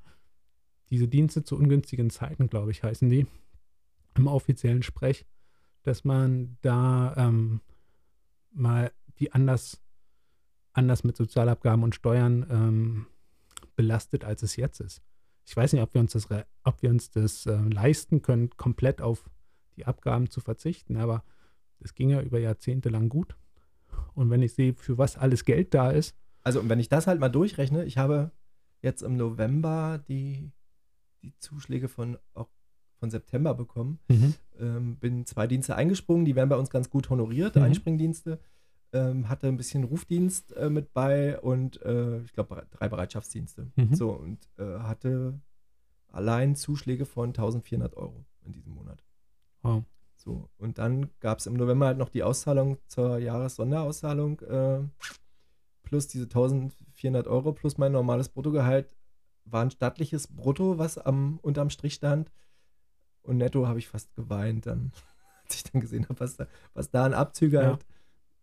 diese 0.89 1.09
Dienste 1.09 1.45
zu 1.45 1.57
ungünstigen 1.57 2.11
Zeiten, 2.11 2.49
glaube 2.49 2.71
ich, 2.71 2.83
heißen 2.83 3.09
die, 3.09 3.27
im 4.17 4.27
offiziellen 4.27 4.83
Sprech, 4.83 5.27
dass 5.83 6.05
man 6.05 6.59
da 6.63 7.15
ähm, 7.17 7.61
mal 8.53 8.93
die 9.19 9.33
anders, 9.33 9.81
anders 10.73 11.05
mit 11.05 11.17
Sozialabgaben 11.17 11.85
und 11.85 11.95
Steuern 11.95 12.47
ähm, 12.51 13.07
belastet, 13.77 14.25
als 14.25 14.43
es 14.43 14.57
jetzt 14.57 14.81
ist. 14.81 15.03
Ich 15.47 15.57
weiß 15.57 15.73
nicht, 15.73 15.83
ob 15.83 15.95
wir 15.95 16.01
uns 16.01 16.13
das, 16.13 16.29
ob 16.65 16.83
wir 16.83 16.91
uns 16.91 17.11
das 17.11 17.47
äh, 17.47 17.57
leisten 17.57 18.23
können, 18.23 18.51
komplett 18.57 19.01
auf 19.01 19.31
die 19.77 19.87
Abgaben 19.87 20.29
zu 20.29 20.41
verzichten, 20.41 20.97
aber 20.97 21.25
es 21.81 21.95
ging 21.95 22.11
ja 22.11 22.21
über 22.21 22.39
Jahrzehnte 22.39 22.89
lang 22.89 23.09
gut. 23.09 23.37
Und 24.15 24.31
wenn 24.31 24.43
ich 24.43 24.55
sehe, 24.55 24.75
für 24.75 24.99
was 24.99 25.17
alles 25.17 25.45
Geld 25.45 25.75
da 25.75 25.91
ist. 25.91 26.17
Also, 26.43 26.61
und 26.61 26.69
wenn 26.69 26.81
ich 26.81 26.89
das 26.89 27.07
halt 27.07 27.21
mal 27.21 27.29
durchrechne, 27.29 27.85
ich 27.85 27.99
habe 27.99 28.33
jetzt 28.83 29.03
im 29.03 29.17
November 29.17 30.03
die, 30.09 30.51
die 31.23 31.35
Zuschläge 31.39 31.89
von, 31.89 32.19
auch 32.35 32.49
von 32.97 33.11
September 33.11 33.55
bekommen. 33.55 33.99
Mhm. 34.09 34.35
Ähm, 34.59 34.97
bin 34.97 35.27
zwei 35.27 35.47
Dienste 35.47 35.75
eingesprungen, 35.75 36.25
die 36.25 36.35
werden 36.37 36.49
bei 36.49 36.57
uns 36.57 36.71
ganz 36.71 36.91
gut 36.91 37.11
honoriert, 37.11 37.57
mhm. 37.57 37.63
Einspringdienste 37.63 38.39
ähm, 38.93 39.29
hatte 39.29 39.47
ein 39.47 39.57
bisschen 39.57 39.85
Rufdienst 39.85 40.53
äh, 40.57 40.71
mit 40.71 40.93
bei 40.93 41.39
und 41.41 41.81
äh, 41.83 42.21
ich 42.23 42.33
glaube 42.33 42.67
drei 42.71 42.89
Bereitschaftsdienste. 42.89 43.71
Mhm. 43.77 43.95
So 43.95 44.11
und 44.11 44.49
äh, 44.59 44.81
hatte 44.81 45.41
allein 46.09 46.57
Zuschläge 46.57 47.07
von 47.07 47.31
1400 47.31 47.97
Euro 47.97 48.25
in 48.45 48.53
diesem 48.53 48.73
Monat. 48.73 49.03
Wow. 49.63 49.85
So 50.21 50.51
und 50.59 50.77
dann 50.77 51.09
gab 51.21 51.39
es 51.39 51.47
im 51.47 51.55
November 51.55 51.87
halt 51.87 51.97
noch 51.97 52.11
die 52.11 52.23
Auszahlung 52.23 52.77
zur 52.89 53.19
Jahressonderauszahlung 53.19 54.41
äh, 54.41 54.81
plus 55.83 56.09
diese 56.09 56.25
1400 56.25 57.27
Euro 57.27 57.53
plus 57.53 57.79
mein 57.79 57.93
normales 57.93 58.29
Bruttogehalt 58.29 58.95
war 59.47 59.63
ein 59.63 59.71
stattliches 59.71 60.29
Brutto, 60.29 60.79
was 60.79 60.99
am 60.99 61.39
unterm 61.41 61.71
Strich 61.71 61.95
stand. 61.95 62.31
Und 63.23 63.39
netto 63.39 63.67
habe 63.67 63.79
ich 63.79 63.89
fast 63.89 64.15
geweint 64.15 64.67
dann, 64.67 64.93
als 65.45 65.55
ich 65.55 65.65
dann 65.65 65.81
gesehen 65.81 66.07
habe, 66.09 66.21
was 66.21 66.37
da, 66.37 66.47
was 66.75 66.91
da 66.91 67.05
an 67.05 67.15
Abzüge 67.15 67.57
ja. 67.57 67.65
halt 67.65 67.87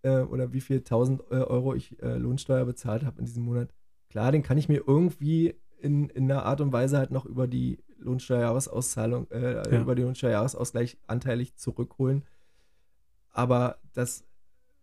äh, 0.02 0.22
oder 0.22 0.54
wie 0.54 0.62
viel 0.62 0.78
1000 0.78 1.22
äh, 1.30 1.36
Euro 1.36 1.76
ich 1.76 2.02
äh, 2.02 2.18
Lohnsteuer 2.18 2.66
bezahlt 2.66 3.06
habe 3.06 3.20
in 3.20 3.26
diesem 3.26 3.44
Monat. 3.44 3.70
Klar, 4.10 4.32
den 4.32 4.42
kann 4.42 4.58
ich 4.58 4.68
mir 4.68 4.84
irgendwie 4.88 5.56
in, 5.80 6.10
in 6.10 6.32
einer 6.32 6.44
Art 6.44 6.60
und 6.60 6.74
Weise 6.74 6.98
halt 6.98 7.12
noch 7.12 7.26
über 7.26 7.48
die 7.48 7.78
Lohnsteuerjahresauszahlung, 8.00 9.30
äh, 9.32 9.72
Ja. 9.74 9.82
über 9.82 9.96
den 9.96 10.06
Lohnsteuerjahresausgleich 10.06 10.98
anteilig 11.08 11.56
zurückholen. 11.56 12.24
Aber 13.32 13.78
das 13.94 14.24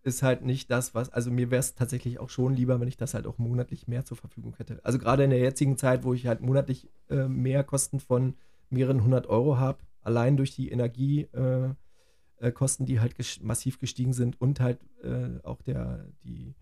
ist 0.02 0.22
halt 0.22 0.42
nicht 0.42 0.70
das, 0.70 0.94
was, 0.94 1.08
also 1.10 1.30
mir 1.30 1.50
wäre 1.50 1.60
es 1.60 1.74
tatsächlich 1.74 2.18
auch 2.20 2.28
schon 2.28 2.54
lieber, 2.54 2.78
wenn 2.80 2.88
ich 2.88 2.96
das 2.98 3.14
halt 3.14 3.26
auch 3.26 3.38
monatlich 3.38 3.88
mehr 3.88 4.04
zur 4.04 4.16
Verfügung 4.18 4.54
hätte. 4.56 4.80
Also 4.84 4.98
gerade 4.98 5.24
in 5.24 5.30
der 5.30 5.38
jetzigen 5.38 5.78
Zeit, 5.78 6.04
wo 6.04 6.12
ich 6.12 6.26
halt 6.26 6.40
monatlich 6.42 6.90
äh, 7.08 7.26
mehr 7.26 7.64
Kosten 7.64 8.00
von 8.00 8.34
mehreren 8.68 9.02
hundert 9.02 9.26
Euro 9.28 9.56
habe, 9.58 9.78
allein 10.02 10.36
durch 10.36 10.54
die 10.54 10.68
Energiekosten, 10.70 11.76
äh, 12.36 12.52
Kosten, 12.52 12.84
die 12.84 13.00
halt 13.00 13.14
ges 13.14 13.40
massiv 13.40 13.78
gestiegen 13.78 14.12
sind 14.12 14.38
und 14.40 14.60
halt 14.60 14.78
äh, 15.02 15.40
auch 15.42 15.62
der, 15.62 16.06
die, 16.22 16.54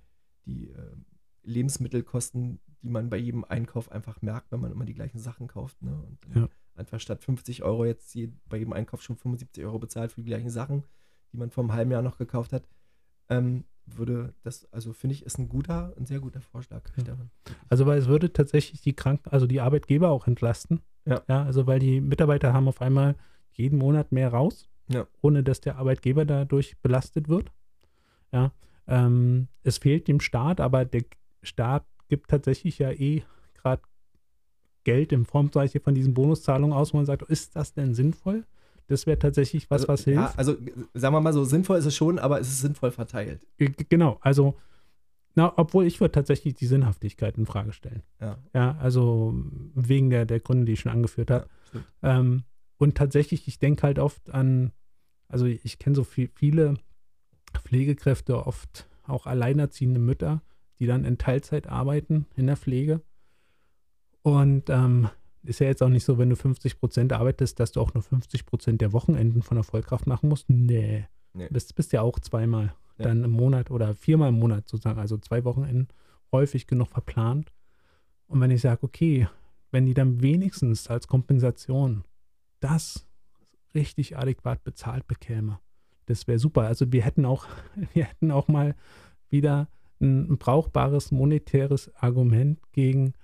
die 0.47 0.69
äh, 0.71 0.97
Lebensmittelkosten, 1.43 2.61
die 2.83 2.89
man 2.91 3.11
bei 3.11 3.17
jedem 3.17 3.45
Einkauf 3.45 3.91
einfach 3.93 4.21
merkt, 4.23 4.51
wenn 4.53 4.61
man 4.61 4.73
immer 4.73 4.85
die 4.85 4.95
gleichen 4.95 5.19
Sachen 5.19 5.47
kauft. 5.47 5.81
Ne? 5.83 5.93
Und 5.93 6.19
dann 6.27 6.43
Ja. 6.45 6.49
einfach 6.75 7.01
statt 7.01 7.23
50 7.23 7.63
Euro 7.63 7.85
jetzt 7.85 8.15
je, 8.15 8.31
bei 8.49 8.57
jedem 8.59 8.73
Einkauf 8.73 9.03
schon 9.03 9.17
75 9.17 9.65
Euro 9.65 9.79
bezahlt 9.79 10.13
für 10.13 10.21
die 10.23 10.27
gleichen 10.29 10.51
Sachen, 10.51 10.85
die 11.33 11.37
man 11.37 11.51
vor 11.51 11.63
einem 11.65 11.73
halben 11.73 11.91
Jahr 11.91 12.03
noch 12.03 12.19
gekauft 12.19 12.53
hat. 12.53 12.65
Ähm, 13.29 13.65
würde 13.87 14.35
das, 14.43 14.71
also 14.73 14.93
finde 14.93 15.15
ich, 15.15 15.25
ist 15.27 15.39
ein 15.39 15.49
guter, 15.49 15.93
ein 15.99 16.07
sehr 16.07 16.21
guter 16.21 16.41
Vorschlag, 16.41 16.83
Ja. 17.05 17.17
Also 17.69 17.85
weil 17.87 17.99
es 17.99 18.07
würde 18.07 18.33
tatsächlich 18.33 18.81
die 18.81 18.95
Kranken, 18.95 19.29
also 19.31 19.47
die 19.47 19.61
Arbeitgeber 19.61 20.11
auch 20.11 20.27
entlasten. 20.27 20.81
Ja. 21.05 21.23
ja. 21.29 21.43
Also 21.45 21.67
weil 21.67 21.79
die 21.81 22.01
Mitarbeiter 22.01 22.53
haben 22.53 22.69
auf 22.69 22.81
einmal 22.81 23.17
jeden 23.51 23.79
Monat 23.79 24.13
mehr 24.13 24.29
raus, 24.33 24.69
Ja. 24.89 25.07
ohne 25.21 25.43
dass 25.43 25.61
der 25.61 25.77
Arbeitgeber 25.77 26.25
dadurch 26.25 26.77
belastet 26.81 27.29
wird. 27.29 27.51
Ja. 28.33 28.53
Ähm, 28.87 29.49
es 29.63 29.79
fehlt 29.79 30.09
dem 30.09 30.21
Staat, 30.21 30.61
aber 30.61 30.85
der 30.85 31.05
Staat 31.43 31.85
gibt 32.13 32.29
tatsächlich 32.29 32.79
ja 32.79 32.91
eh 32.91 33.23
gerade 33.55 33.81
Geld 34.85 35.13
in 35.13 35.25
Form 35.25 35.51
von 35.51 35.95
diesen 35.95 36.13
Bonuszahlungen 36.13 36.77
aus, 36.77 36.93
wo 36.93 36.99
man 36.99 37.07
sagt, 37.07 37.23
ist 37.23 37.57
das 37.57 37.73
denn 37.73 37.95
sinnvoll? 37.95 38.45
Das 38.87 39.07
wäre 39.07 39.19
tatsächlich 39.19 39.71
was, 39.71 39.89
also, 39.89 39.93
was 39.95 40.05
ja, 40.05 40.13
hilft. 40.13 40.39
also 40.39 40.59
g- 40.59 40.73
sagen 40.93 41.15
wir 41.15 41.21
mal 41.23 41.33
so, 41.33 41.45
sinnvoll 41.45 41.79
ist 41.79 41.87
es 41.87 41.97
schon, 41.97 42.19
aber 42.19 42.39
es 42.39 42.49
ist 42.49 42.61
sinnvoll 42.61 42.91
verteilt. 42.91 43.47
Genau, 43.89 44.19
also, 44.21 44.59
na, 45.35 45.55
obwohl 45.57 45.87
ich 45.87 46.03
würde 46.03 46.13
tatsächlich 46.13 46.53
die 46.53 46.67
Sinnhaftigkeit 46.67 47.39
in 47.39 47.47
Frage 47.47 47.73
stellen. 47.73 48.03
Ja, 48.21 48.37
Ja, 48.53 48.77
also 48.79 49.33
wegen 49.75 50.11
der, 50.11 50.27
der 50.27 50.41
Gründe, 50.41 50.67
die 50.67 50.73
ich 50.73 50.81
schon 50.81 50.93
angeführt 50.93 51.31
habe. 51.31 51.49
ja. 51.73 52.19
Ähm, 52.19 52.43
und 52.77 52.95
tatsächlich, 52.95 53.49
ich 53.49 53.59
denke 53.59 53.85
halt 53.85 53.99
oft 53.99 54.29
an, 54.35 54.73
also 55.29 55.47
ich 55.47 55.79
kenne 55.79 55.97
so 55.97 56.05
viel, 56.05 56.29
viele 56.35 56.75
Pflegekräfte, 57.55 58.47
oft 58.47 58.87
auch 59.05 59.25
alleinerziehende 59.25 59.99
Mütter, 60.01 60.43
die 60.83 60.89
dann 60.89 61.05
in 61.05 61.17
Teilzeit 61.17 61.69
arbeiten 61.69 62.27
in 62.35 62.49
der 62.49 62.57
Pflege. 62.57 63.03
Und 64.23 64.69
ähm, 64.69 65.09
ist 65.45 65.61
ja 65.61 65.69
jetzt 65.69 65.81
auch 65.81 65.89
nicht 65.89 66.03
so, 66.05 66.19
wenn 66.19 66.29
du 66.29 66.35
50 66.35 66.81
Prozent 66.81 67.13
arbeitest, 67.13 67.61
dass 67.61 67.71
du 67.71 67.81
auch 67.81 67.95
nur 67.95 68.03
50 68.03 68.47
Prozent 68.47 68.81
der 68.81 68.93
Wochenenden 68.93 69.43
von 69.43 69.55
der 69.57 69.63
Vollkraft 69.63 70.09
machen 70.09 70.29
musst. 70.29 70.51
Nee. 70.51 71.07
Nee. 71.35 71.47
Bist, 71.53 71.77
bist 71.77 71.93
ja 71.93 72.03
auch 72.03 72.19
zweimal 72.19 72.75
Ja. 72.99 73.05
dann 73.05 73.23
im 73.23 73.31
Monat 73.31 73.71
oder 73.71 73.95
viermal 73.95 74.31
im 74.31 74.41
Monat 74.41 74.69
sozusagen, 74.69 74.99
also 74.99 75.19
zwei 75.19 75.45
Wochenenden 75.45 75.87
häufig 76.33 76.67
genug 76.67 76.89
verplant. 76.89 77.53
Und 78.27 78.41
wenn 78.41 78.51
ich 78.51 78.61
sage, 78.63 78.83
okay, 78.83 79.29
wenn 79.71 79.87
die 79.87 79.95
dann 79.95 80.21
wenigstens 80.21 80.89
als 80.89 81.07
Kompensation 81.07 82.03
das 82.59 83.07
richtig 83.73 84.17
adäquat 84.19 84.65
bezahlt 84.65 85.07
bekäme, 85.07 85.61
das 86.07 86.27
wäre 86.27 86.41
super. 86.41 86.63
Also 86.63 86.91
wir 86.93 87.03
hätten 87.05 87.25
auch, 87.25 87.47
wir 87.93 88.05
hätten 88.05 88.33
auch 88.33 88.49
mal 88.49 88.75
wieder 89.29 89.69
ein, 90.03 90.39
brauchbares 90.39 91.13
monetäres 91.13 91.95
Argument 91.95 92.59
gegen, 92.73 93.15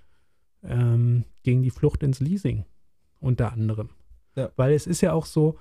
ähm, 0.63 1.25
gegen 1.43 1.63
die 1.63 1.71
Flucht 1.71 2.03
ins 2.03 2.21
Leasing, 2.21 2.65
unter 3.21 3.53
anderem. 3.53 3.91
Ja. 4.37 4.51
Weil 4.57 4.73
es 4.73 4.87
ist 4.87 5.01
ja 5.01 5.13
auch 5.13 5.27
so, 5.27 5.59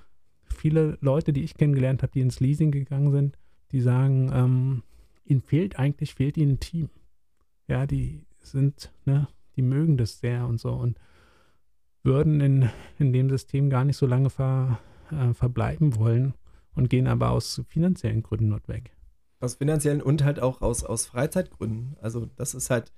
viele 0.50 0.98
Leute, 1.02 1.34
die 1.34 1.44
ich 1.44 1.56
kennengelernt 1.56 2.04
habe, 2.04 2.12
die 2.12 2.22
ins 2.22 2.40
Leasing 2.40 2.72
gegangen 2.72 3.12
sind, 3.12 3.38
die 3.72 3.82
sagen, 3.82 4.32
ähm, 4.34 4.84
ihnen 5.26 5.42
fehlt 5.42 5.78
eigentlich, 5.78 6.14
fehlt 6.14 6.38
ihnen 6.38 6.54
ein 6.54 6.60
Team. 6.60 6.90
Ja, 7.68 7.86
die 7.86 8.26
sind, 8.42 8.92
ne, 9.06 9.28
die 9.56 9.62
mögen 9.62 9.98
das 9.98 10.20
sehr 10.20 10.48
und 10.48 10.60
so 10.60 10.72
und 10.72 11.00
würden 12.04 12.40
in, 12.40 12.70
in 12.98 13.12
dem 13.12 13.30
System 13.30 13.70
gar 13.70 13.84
nicht 13.84 13.98
so 13.98 14.06
lange 14.06 14.30
ver, 14.30 14.80
äh, 15.12 15.34
verbleiben 15.34 15.98
wollen 15.98 16.34
und 16.76 16.90
gehen 16.90 17.08
aber 17.08 17.32
aus 17.32 17.62
finanziellen 17.68 18.24
Gründen 18.24 18.52
dort 18.52 18.68
weg. 18.68 18.96
Aus 19.40 19.56
finanziellen 19.56 20.02
und 20.02 20.24
halt 20.24 20.40
auch 20.40 20.62
aus, 20.62 20.84
aus 20.84 21.06
Freizeitgründen. 21.06 21.96
Also 22.02 22.26
das 22.36 22.56
ist 22.56 22.70
halt, 22.72 22.92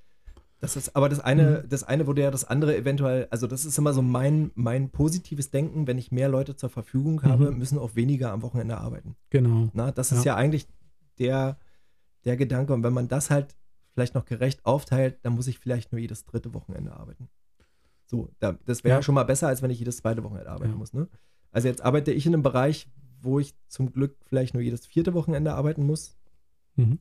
das 0.62 0.76
ist, 0.78 0.96
aber 0.96 1.10
das 1.10 1.20
eine, 1.20 1.66
das 1.68 1.84
eine 1.84 2.08
wurde 2.08 2.22
ja 2.22 2.32
das 2.32 2.46
andere 2.46 2.76
eventuell, 2.78 3.28
also 3.30 3.46
das 3.48 3.66
ist 3.66 3.78
immer 3.78 3.94
so 3.94 4.02
mein, 4.02 4.52
mein 4.56 4.90
positives 4.90 5.52
Denken, 5.52 5.86
wenn 5.88 5.98
ich 5.98 6.12
mehr 6.12 6.30
Leute 6.30 6.56
zur 6.56 6.70
Verfügung 6.70 7.24
habe, 7.24 7.52
Mhm. 7.52 7.58
müssen 7.58 7.78
auch 7.78 7.96
weniger 7.96 8.32
am 8.32 8.42
Wochenende 8.42 8.78
arbeiten. 8.78 9.16
Genau. 9.30 9.70
Na, 9.74 9.92
das 9.92 10.12
ist 10.12 10.24
ja 10.26 10.36
eigentlich 10.36 10.68
der, 11.18 11.58
der 12.26 12.38
Gedanke. 12.38 12.74
Und 12.74 12.84
wenn 12.84 12.94
man 12.94 13.08
das 13.10 13.30
halt 13.30 13.56
vielleicht 13.94 14.16
noch 14.16 14.26
gerecht 14.26 14.66
aufteilt, 14.66 15.20
dann 15.24 15.34
muss 15.34 15.48
ich 15.48 15.60
vielleicht 15.60 15.92
nur 15.92 16.00
jedes 16.00 16.24
dritte 16.26 16.54
Wochenende 16.54 16.94
arbeiten. 16.94 17.28
So, 18.06 18.30
da, 18.40 18.58
das 18.66 18.84
wäre 18.84 18.94
Ja. 18.94 18.98
ja. 19.00 19.04
schon 19.04 19.16
mal 19.16 19.24
besser, 19.24 19.48
als 19.50 19.62
wenn 19.62 19.72
ich 19.72 19.80
jedes 19.80 19.98
zweite 19.98 20.24
Wochenende 20.24 20.50
arbeiten 20.52 20.72
Ja. 20.72 20.78
muss. 20.78 20.94
Ne? 20.94 21.08
Also 21.52 21.68
jetzt 21.68 21.82
arbeite 21.82 22.12
ich 22.12 22.26
in 22.26 22.34
einem 22.34 22.44
Bereich, 22.44 22.88
wo 23.22 23.40
ich 23.40 23.56
zum 23.68 23.92
Glück 23.92 24.16
vielleicht 24.26 24.54
nur 24.54 24.64
jedes 24.64 24.86
vierte 24.86 25.14
Wochenende 25.14 25.54
arbeiten 25.54 25.86
muss. 25.86 26.16
Mhm. 26.80 27.00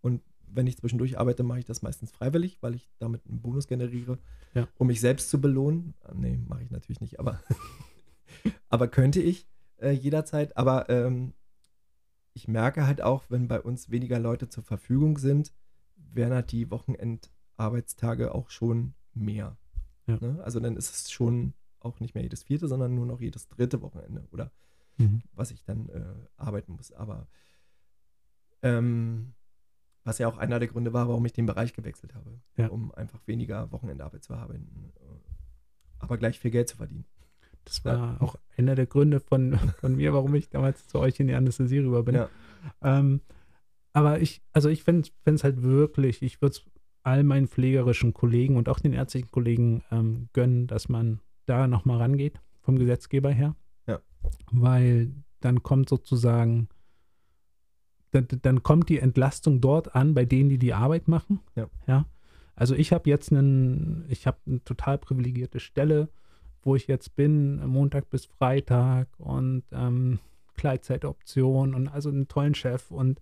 Und 0.00 0.22
wenn 0.46 0.66
ich 0.66 0.76
zwischendurch 0.76 1.18
arbeite, 1.18 1.42
mache 1.42 1.58
ich 1.60 1.64
das 1.64 1.82
meistens 1.82 2.12
freiwillig, 2.12 2.58
weil 2.60 2.74
ich 2.74 2.88
damit 2.98 3.26
einen 3.26 3.40
Bonus 3.40 3.66
generiere, 3.66 4.18
Ja. 4.54 4.68
um 4.78 4.86
mich 4.86 5.00
selbst 5.00 5.30
zu 5.30 5.40
belohnen. 5.40 5.94
Ah, 6.02 6.12
Nee, 6.14 6.36
mache 6.46 6.62
ich 6.62 6.70
natürlich 6.70 7.00
nicht, 7.00 7.18
aber, 7.18 7.40
aber 8.68 8.88
könnte 8.88 9.20
ich 9.20 9.48
äh, 9.78 9.90
jederzeit. 9.90 10.56
Aber 10.56 10.88
ähm, 10.90 11.32
ich 12.34 12.46
merke 12.48 12.86
halt 12.86 13.00
auch, 13.00 13.24
wenn 13.30 13.48
bei 13.48 13.60
uns 13.60 13.90
weniger 13.90 14.18
Leute 14.18 14.48
zur 14.48 14.62
Verfügung 14.64 15.18
sind, 15.18 15.52
werden 15.96 16.34
halt 16.34 16.52
die 16.52 16.70
Wochenendarbeitstage 16.70 18.34
auch 18.34 18.50
schon 18.50 18.94
mehr. 19.14 19.56
Ja. 20.06 20.18
Ne? 20.20 20.40
Also 20.44 20.60
dann 20.60 20.76
ist 20.76 20.94
es 20.94 21.10
schon 21.10 21.54
auch 21.80 22.00
nicht 22.00 22.14
mehr 22.14 22.22
jedes 22.22 22.42
vierte, 22.42 22.68
sondern 22.68 22.94
nur 22.94 23.06
noch 23.06 23.20
jedes 23.20 23.48
dritte 23.48 23.82
Wochenende 23.82 24.26
oder 24.30 24.52
Mhm. 24.96 25.22
was 25.32 25.50
ich 25.50 25.64
dann 25.64 25.88
äh, 25.88 26.04
arbeiten 26.36 26.74
muss. 26.74 26.92
Aber 26.92 27.26
ähm, 28.64 29.34
was 30.02 30.18
ja 30.18 30.28
auch 30.28 30.36
einer 30.38 30.58
der 30.58 30.68
Gründe 30.68 30.92
war, 30.92 31.08
warum 31.08 31.24
ich 31.24 31.32
den 31.32 31.46
Bereich 31.46 31.72
gewechselt 31.72 32.14
habe, 32.14 32.40
Ja. 32.56 32.66
um 32.68 32.92
einfach 32.94 33.20
weniger 33.26 33.70
Wochenendarbeit 33.72 34.24
zu 34.24 34.36
haben, 34.38 34.92
äh, 34.96 35.00
aber 35.98 36.18
gleich 36.18 36.38
viel 36.38 36.50
Geld 36.50 36.68
zu 36.68 36.76
verdienen. 36.76 37.06
Das 37.64 37.84
war 37.84 38.20
auch 38.20 38.36
einer 38.58 38.74
der 38.74 38.86
Gründe 38.86 39.20
von, 39.20 39.58
von 39.80 39.96
mir, 39.96 40.12
warum 40.12 40.34
ich 40.34 40.50
damals 40.50 40.86
zu 40.88 40.98
euch 40.98 41.18
in 41.20 41.28
die 41.28 41.34
Anästhesie 41.34 41.78
rüber 41.78 42.02
bin. 42.02 42.16
Ja. 42.16 42.28
Ähm, 42.82 43.20
aber 43.94 44.20
ich, 44.20 44.42
also 44.52 44.68
ich 44.68 44.82
fände 44.82 45.08
es 45.24 45.44
halt 45.44 45.62
wirklich, 45.62 46.20
ich 46.22 46.42
würde 46.42 46.56
es 46.56 46.64
all 47.02 47.22
meinen 47.22 47.46
pflegerischen 47.48 48.12
Kollegen 48.12 48.56
und 48.56 48.68
auch 48.68 48.80
den 48.80 48.92
ärztlichen 48.92 49.30
Kollegen 49.30 49.82
ähm, 49.90 50.28
gönnen, 50.32 50.66
dass 50.66 50.88
man 50.88 51.20
da 51.46 51.66
nochmal 51.68 51.98
rangeht, 51.98 52.40
vom 52.60 52.78
Gesetzgeber 52.78 53.30
her. 53.30 53.56
Ja. 53.86 54.00
Weil 54.50 55.14
dann 55.40 55.62
kommt 55.62 55.88
sozusagen, 55.88 56.68
dann, 58.14 58.28
dann 58.42 58.62
kommt 58.62 58.88
die 58.88 58.98
Entlastung 58.98 59.60
dort 59.60 59.94
an, 59.94 60.14
bei 60.14 60.24
denen, 60.24 60.48
die 60.48 60.58
die 60.58 60.74
Arbeit 60.74 61.08
machen. 61.08 61.40
Ja. 61.56 61.68
ja? 61.86 62.06
Also 62.54 62.74
ich 62.74 62.92
habe 62.92 63.10
jetzt 63.10 63.32
einen, 63.32 64.04
ich 64.08 64.26
habe 64.26 64.38
eine 64.46 64.62
total 64.62 64.98
privilegierte 64.98 65.58
Stelle, 65.60 66.08
wo 66.62 66.76
ich 66.76 66.86
jetzt 66.86 67.16
bin, 67.16 67.64
Montag 67.66 68.08
bis 68.10 68.26
Freitag 68.26 69.08
und 69.18 69.64
ähm, 69.72 70.20
Gleitzeitoption 70.56 71.74
und 71.74 71.88
also 71.88 72.08
einen 72.08 72.28
tollen 72.28 72.54
Chef 72.54 72.90
und 72.90 73.20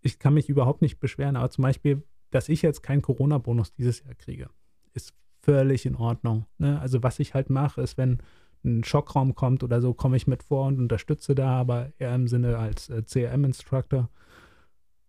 ich 0.00 0.18
kann 0.18 0.34
mich 0.34 0.48
überhaupt 0.48 0.80
nicht 0.80 0.98
beschweren, 1.00 1.36
aber 1.36 1.50
zum 1.50 1.62
Beispiel, 1.62 2.02
dass 2.30 2.48
ich 2.48 2.62
jetzt 2.62 2.82
keinen 2.82 3.02
Corona-Bonus 3.02 3.74
dieses 3.74 4.04
Jahr 4.04 4.14
kriege, 4.14 4.48
ist 4.94 5.12
völlig 5.42 5.86
in 5.86 5.96
Ordnung. 5.96 6.46
Ne? 6.56 6.80
Also 6.80 7.02
was 7.02 7.18
ich 7.18 7.34
halt 7.34 7.50
mache, 7.50 7.82
ist, 7.82 7.98
wenn 7.98 8.18
ein 8.64 8.84
Schockraum 8.84 9.34
kommt 9.34 9.62
oder 9.62 9.80
so, 9.80 9.94
komme 9.94 10.16
ich 10.16 10.26
mit 10.26 10.42
vor 10.42 10.66
und 10.66 10.78
unterstütze 10.78 11.34
da, 11.34 11.58
aber 11.58 11.92
eher 11.98 12.14
im 12.14 12.28
Sinne 12.28 12.58
als 12.58 12.88
äh, 12.88 13.02
CRM-Instructor. 13.02 14.08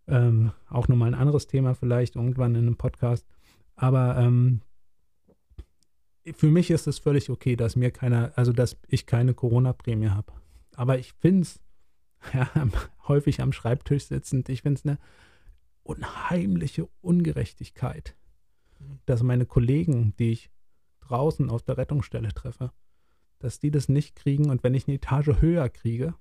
Ähm, 0.07 0.51
auch 0.69 0.87
nochmal 0.87 1.09
ein 1.09 1.19
anderes 1.19 1.47
Thema 1.47 1.75
vielleicht 1.75 2.15
irgendwann 2.15 2.55
in 2.55 2.61
einem 2.61 2.77
Podcast. 2.77 3.25
Aber 3.75 4.17
ähm, 4.17 4.61
für 6.33 6.47
mich 6.47 6.69
ist 6.71 6.87
es 6.87 6.99
völlig 6.99 7.29
okay, 7.29 7.55
dass 7.55 7.75
mir 7.75 7.91
keiner, 7.91 8.31
also 8.35 8.51
dass 8.51 8.77
ich 8.87 9.05
keine 9.05 9.33
Corona-Prämie 9.33 10.09
habe. 10.09 10.33
Aber 10.75 10.97
ich 10.97 11.13
finde 11.13 11.43
es, 11.43 11.59
ja, 12.33 12.49
häufig 13.07 13.41
am 13.41 13.53
Schreibtisch 13.53 14.05
sitzend, 14.05 14.49
ich 14.49 14.61
finde 14.61 14.79
es 14.79 14.85
eine 14.85 14.97
unheimliche 15.83 16.87
Ungerechtigkeit, 17.01 18.15
dass 19.05 19.23
meine 19.23 19.45
Kollegen, 19.45 20.13
die 20.19 20.31
ich 20.31 20.51
draußen 21.01 21.49
auf 21.49 21.63
der 21.63 21.77
Rettungsstelle 21.77 22.33
treffe, 22.33 22.71
dass 23.39 23.59
die 23.59 23.71
das 23.71 23.89
nicht 23.89 24.15
kriegen 24.15 24.49
und 24.49 24.63
wenn 24.63 24.73
ich 24.73 24.87
eine 24.87 24.95
Etage 24.95 25.41
höher 25.41 25.69
kriege, 25.69 26.13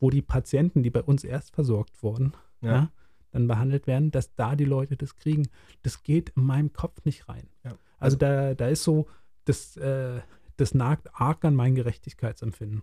wo 0.00 0.10
die 0.10 0.22
Patienten, 0.22 0.82
die 0.82 0.90
bei 0.90 1.02
uns 1.02 1.24
erst 1.24 1.54
versorgt 1.54 2.02
wurden, 2.02 2.32
ja. 2.60 2.70
Ja. 2.70 2.92
dann 3.32 3.46
behandelt 3.46 3.86
werden, 3.86 4.10
dass 4.10 4.34
da 4.34 4.56
die 4.56 4.64
Leute 4.64 4.96
das 4.96 5.16
kriegen. 5.16 5.48
Das 5.82 6.02
geht 6.02 6.30
in 6.30 6.44
meinem 6.44 6.72
Kopf 6.72 7.04
nicht 7.04 7.28
rein. 7.28 7.48
Ja. 7.64 7.76
Also 7.98 8.16
da, 8.16 8.54
da 8.54 8.68
ist 8.68 8.84
so, 8.84 9.08
das, 9.44 9.76
äh, 9.76 10.20
das 10.56 10.74
nagt 10.74 11.08
arg 11.14 11.44
an 11.44 11.54
mein 11.54 11.74
Gerechtigkeitsempfinden. 11.74 12.82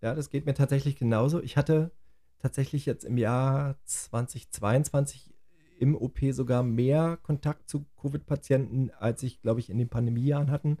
Ja, 0.00 0.14
das 0.14 0.30
geht 0.30 0.46
mir 0.46 0.54
tatsächlich 0.54 0.96
genauso. 0.96 1.42
Ich 1.42 1.56
hatte 1.56 1.90
tatsächlich 2.38 2.86
jetzt 2.86 3.04
im 3.04 3.18
Jahr 3.18 3.76
2022 3.84 5.32
im 5.78 5.96
OP 5.96 6.18
sogar 6.30 6.62
mehr 6.62 7.18
Kontakt 7.22 7.68
zu 7.68 7.86
Covid-Patienten, 8.00 8.90
als 8.98 9.22
ich, 9.22 9.40
glaube 9.40 9.60
ich, 9.60 9.70
in 9.70 9.78
den 9.78 9.88
Pandemiejahren 9.88 10.50
hatten, 10.50 10.78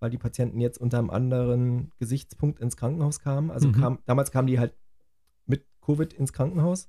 weil 0.00 0.10
die 0.10 0.18
Patienten 0.18 0.60
jetzt 0.60 0.78
unter 0.78 0.98
einem 0.98 1.10
anderen 1.10 1.92
Gesichtspunkt 1.98 2.58
ins 2.58 2.76
Krankenhaus 2.76 3.20
kamen. 3.20 3.50
Also 3.50 3.68
mhm. 3.68 3.72
kam, 3.72 3.98
damals 4.06 4.32
kamen 4.32 4.48
die 4.48 4.58
halt 4.58 4.74
mit 5.46 5.66
Covid 5.82 6.12
ins 6.14 6.32
Krankenhaus 6.32 6.88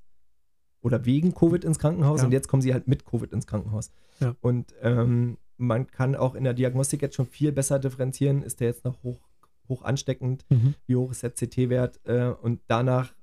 oder 0.80 1.04
wegen 1.04 1.34
Covid 1.34 1.64
ins 1.64 1.78
Krankenhaus 1.78 2.20
ja. 2.20 2.26
und 2.26 2.32
jetzt 2.32 2.48
kommen 2.48 2.62
sie 2.62 2.72
halt 2.72 2.88
mit 2.88 3.04
Covid 3.04 3.32
ins 3.32 3.46
Krankenhaus. 3.46 3.90
Ja. 4.20 4.34
Und 4.40 4.74
ähm, 4.80 5.38
man 5.58 5.86
kann 5.86 6.16
auch 6.16 6.34
in 6.34 6.44
der 6.44 6.54
Diagnostik 6.54 7.02
jetzt 7.02 7.14
schon 7.14 7.26
viel 7.26 7.52
besser 7.52 7.78
differenzieren, 7.78 8.42
ist 8.42 8.60
der 8.60 8.68
jetzt 8.68 8.84
noch 8.84 9.02
hoch, 9.02 9.20
hoch 9.68 9.82
ansteckend, 9.82 10.44
mhm. 10.48 10.74
wie 10.86 10.96
hoch 10.96 11.10
ist 11.12 11.22
der 11.22 11.30
CT-Wert 11.30 12.00
äh, 12.04 12.30
und 12.30 12.62
danach, 12.66 13.14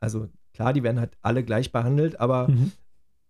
also 0.00 0.28
klar, 0.54 0.72
die 0.72 0.82
werden 0.82 0.98
halt 0.98 1.16
alle 1.22 1.44
gleich 1.44 1.70
behandelt, 1.70 2.18
aber 2.18 2.48
mhm. 2.48 2.72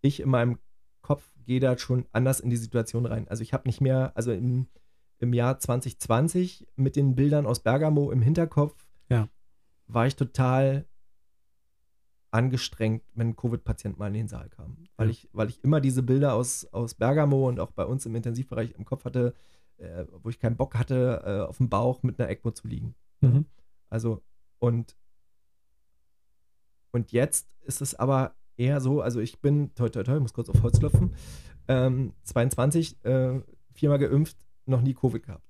ich 0.00 0.20
in 0.20 0.30
meinem 0.30 0.58
Kopf 1.02 1.28
gehe 1.44 1.60
da 1.60 1.76
schon 1.76 2.06
anders 2.12 2.40
in 2.40 2.50
die 2.50 2.56
Situation 2.56 3.04
rein. 3.04 3.28
Also 3.28 3.42
ich 3.42 3.52
habe 3.52 3.68
nicht 3.68 3.80
mehr, 3.80 4.12
also 4.14 4.32
im, 4.32 4.66
im 5.18 5.32
Jahr 5.32 5.58
2020 5.58 6.66
mit 6.76 6.96
den 6.96 7.14
Bildern 7.14 7.46
aus 7.46 7.60
Bergamo 7.60 8.10
im 8.10 8.22
Hinterkopf 8.22 8.86
ja. 9.08 9.28
war 9.86 10.06
ich 10.06 10.16
total 10.16 10.86
angestrengt, 12.30 13.02
wenn 13.14 13.28
ein 13.28 13.36
Covid-Patient 13.36 13.98
mal 13.98 14.08
in 14.08 14.14
den 14.14 14.28
Saal 14.28 14.48
kam. 14.50 14.76
Weil, 14.96 15.06
ja. 15.06 15.12
ich, 15.12 15.28
weil 15.32 15.48
ich 15.48 15.62
immer 15.64 15.80
diese 15.80 16.02
Bilder 16.02 16.34
aus, 16.34 16.66
aus 16.72 16.94
Bergamo 16.94 17.48
und 17.48 17.60
auch 17.60 17.70
bei 17.70 17.84
uns 17.84 18.04
im 18.04 18.14
Intensivbereich 18.14 18.72
im 18.72 18.84
Kopf 18.84 19.04
hatte, 19.04 19.34
äh, 19.78 20.04
wo 20.22 20.28
ich 20.28 20.38
keinen 20.38 20.56
Bock 20.56 20.74
hatte, 20.76 21.22
äh, 21.24 21.40
auf 21.48 21.58
dem 21.58 21.68
Bauch 21.68 22.02
mit 22.02 22.20
einer 22.20 22.28
ECMO 22.28 22.50
zu 22.50 22.68
liegen. 22.68 22.94
Mhm. 23.20 23.46
Also, 23.88 24.22
und, 24.58 24.96
und 26.92 27.12
jetzt 27.12 27.48
ist 27.62 27.80
es 27.80 27.94
aber 27.94 28.34
eher 28.56 28.80
so, 28.80 29.00
also 29.00 29.20
ich 29.20 29.40
bin, 29.40 29.74
toi, 29.74 29.88
toi, 29.88 30.02
toi, 30.02 30.16
ich 30.16 30.22
muss 30.22 30.34
kurz 30.34 30.48
auf 30.48 30.62
Holz 30.62 30.78
klopfen, 30.78 31.14
ähm, 31.68 32.12
22, 32.24 33.04
äh, 33.04 33.40
viermal 33.72 33.98
geimpft, 33.98 34.45
noch 34.66 34.82
nie 34.82 34.94
Covid 34.94 35.22
gehabt. 35.22 35.48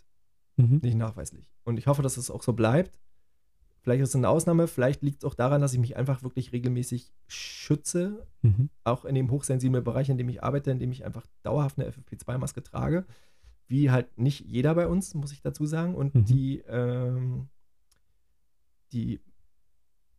Mhm. 0.57 0.81
Nicht 0.83 0.97
nachweislich. 0.97 1.51
Und 1.65 1.79
ich 1.79 1.87
hoffe, 1.87 2.03
dass 2.03 2.17
es 2.17 2.31
auch 2.31 2.43
so 2.43 2.53
bleibt. 2.53 2.99
Vielleicht 3.81 4.03
ist 4.03 4.09
es 4.11 4.17
eine 4.17 4.29
Ausnahme, 4.29 4.67
vielleicht 4.67 5.03
liegt 5.03 5.23
es 5.23 5.25
auch 5.25 5.35
daran, 5.35 5.61
dass 5.61 5.73
ich 5.73 5.79
mich 5.79 5.97
einfach 5.97 6.25
wirklich 6.25 6.53
regelmäßig 6.53 7.13
schütze, 7.29 8.27
mhm. 8.43 8.69
auch 8.83 9.05
in 9.05 9.15
dem 9.15 9.31
hochsensiblen 9.31 9.85
Bereich, 9.85 10.09
in 10.09 10.19
dem 10.19 10.29
ich 10.29 10.43
arbeite, 10.43 10.73
in 10.73 10.81
dem 10.81 10.91
ich 10.91 11.05
einfach 11.05 11.25
dauerhaft 11.45 11.79
eine 11.79 11.89
FFP2-Maske 11.89 12.65
trage, 12.65 13.07
wie 13.69 13.91
halt 13.91 14.19
nicht 14.19 14.41
jeder 14.41 14.75
bei 14.75 14.89
uns, 14.89 15.15
muss 15.15 15.33
ich 15.33 15.41
dazu 15.41 15.67
sagen. 15.67 15.95
Und 15.95 16.17
mhm. 16.17 16.25
die, 16.25 16.59
ähm, 16.67 17.49
die 18.93 19.21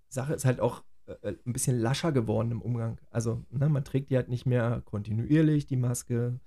Sache 0.08 0.34
ist 0.34 0.46
halt 0.46 0.62
auch 0.62 0.84
äh, 1.08 1.34
ein 1.46 1.54
bisschen 1.54 1.78
lascher 1.78 2.12
geworden 2.12 2.52
im 2.52 2.62
Umgang. 2.62 3.00
Also 3.10 3.44
ne, 3.50 3.70
man 3.70 3.84
trägt 3.84 4.10
die 4.10 4.16
halt 4.16 4.30
nicht 4.30 4.46
mehr 4.46 4.82
kontinuierlich, 4.86 5.66
die 5.66 5.78
Maske. 5.78 6.40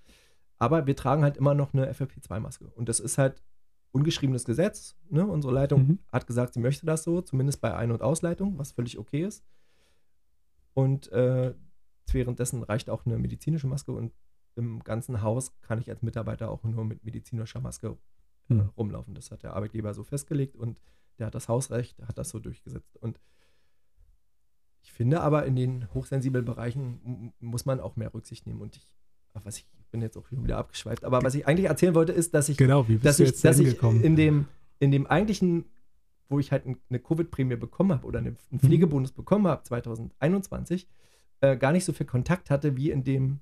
Aber 0.61 0.87
wir 0.87 0.95
tragen 0.95 1.25
halt 1.25 1.39
immer 1.39 1.55
noch 1.55 1.73
eine 1.73 1.91
FFP2-Maske. 1.91 2.67
Und 2.67 2.89
das 2.89 3.01
ist 3.01 3.19
halt 3.19 3.43
ungeschriebenes 3.93 4.45
Gesetz. 4.45 4.95
Ne? 5.09 5.27
Unsere 5.27 5.53
Leitung 5.53 5.87
mhm. 5.87 5.99
hat 6.13 6.27
gesagt, 6.27 6.55
sie 6.55 6.61
möchte 6.61 6.87
das 6.87 7.03
so, 7.03 7.23
zumindest 7.23 7.61
bei 7.63 7.75
Ein- 7.75 7.91
und 7.91 8.03
Ausleitung, 8.03 8.59
was 8.59 8.73
völlig 8.73 8.99
okay 8.99 9.25
ist. 9.25 9.43
Und 10.75 11.11
äh, 11.13 11.55
währenddessen 12.13 12.63
reicht 12.63 12.91
auch 12.91 13.07
eine 13.07 13.19
medizinische 13.19 13.67
Maske 13.67 13.93
und 13.93 14.13
im 14.55 14.85
ganzen 14.85 15.23
Haus 15.23 15.59
kann 15.63 15.79
ich 15.79 15.89
als 15.89 16.03
Mitarbeiter 16.03 16.51
auch 16.51 16.63
nur 16.63 16.85
mit 16.85 17.05
medizinischer 17.05 17.61
Maske 17.61 17.97
äh, 18.51 18.55
mhm. 18.55 18.71
rumlaufen. 18.77 19.15
Das 19.15 19.31
hat 19.31 19.43
der 19.43 19.55
Arbeitgeber 19.55 19.95
so 19.95 20.05
festgelegt 20.05 20.57
und 20.57 20.79
der 21.19 21.29
hat 21.29 21.35
das 21.35 21.49
Hausrecht, 21.49 22.01
hat 22.03 22.19
das 22.19 22.29
so 22.29 22.39
durchgesetzt. 22.39 22.97
Und 22.99 23.19
ich 24.83 24.93
finde 24.93 25.23
aber, 25.23 25.47
in 25.47 25.57
den 25.57 25.93
hochsensiblen 25.95 26.45
Bereichen 26.45 27.33
muss 27.39 27.65
man 27.65 27.81
auch 27.81 27.97
mehr 27.97 28.13
Rücksicht 28.13 28.47
nehmen. 28.47 28.61
Und 28.61 28.77
ich, 28.77 28.93
was 29.33 29.59
ich 29.59 29.67
bin 29.91 30.03
jetzt 30.03 30.17
auch 30.17 30.25
wieder 30.31 30.59
abgeschweift. 30.59 31.05
Aber 31.05 31.23
was 31.23 31.35
ich 31.35 31.47
eigentlich 31.47 31.67
erzählen 31.67 31.95
wollte, 31.95 32.13
ist, 32.13 32.35
dass 32.35 32.49
ich, 32.49 32.57
genau, 32.57 32.87
dass 33.03 33.21
ich, 33.21 33.41
dass 33.41 33.59
ich 33.59 33.83
in 33.83 34.17
dem, 34.17 34.47
in 34.79 34.91
dem 34.91 35.07
eigentlichen, 35.07 35.65
wo 36.29 36.39
ich 36.39 36.53
halt 36.53 36.65
eine 36.67 36.99
Covid-Prämie 36.99 37.57
bekommen 37.57 37.93
habe 37.93 38.07
oder 38.07 38.19
einen 38.19 38.37
mhm. 38.51 38.61
Pflegebonus 38.61 39.13
bekommen 39.13 39.47
habe, 39.47 39.63
2021, 39.63 40.89
äh, 41.41 41.57
gar 41.57 41.73
nicht 41.73 41.85
so 41.85 41.93
viel 41.93 42.07
Kontakt 42.07 42.51
hatte 42.51 42.77
wie 42.77 42.91
in 42.91 43.05
dem 43.05 43.41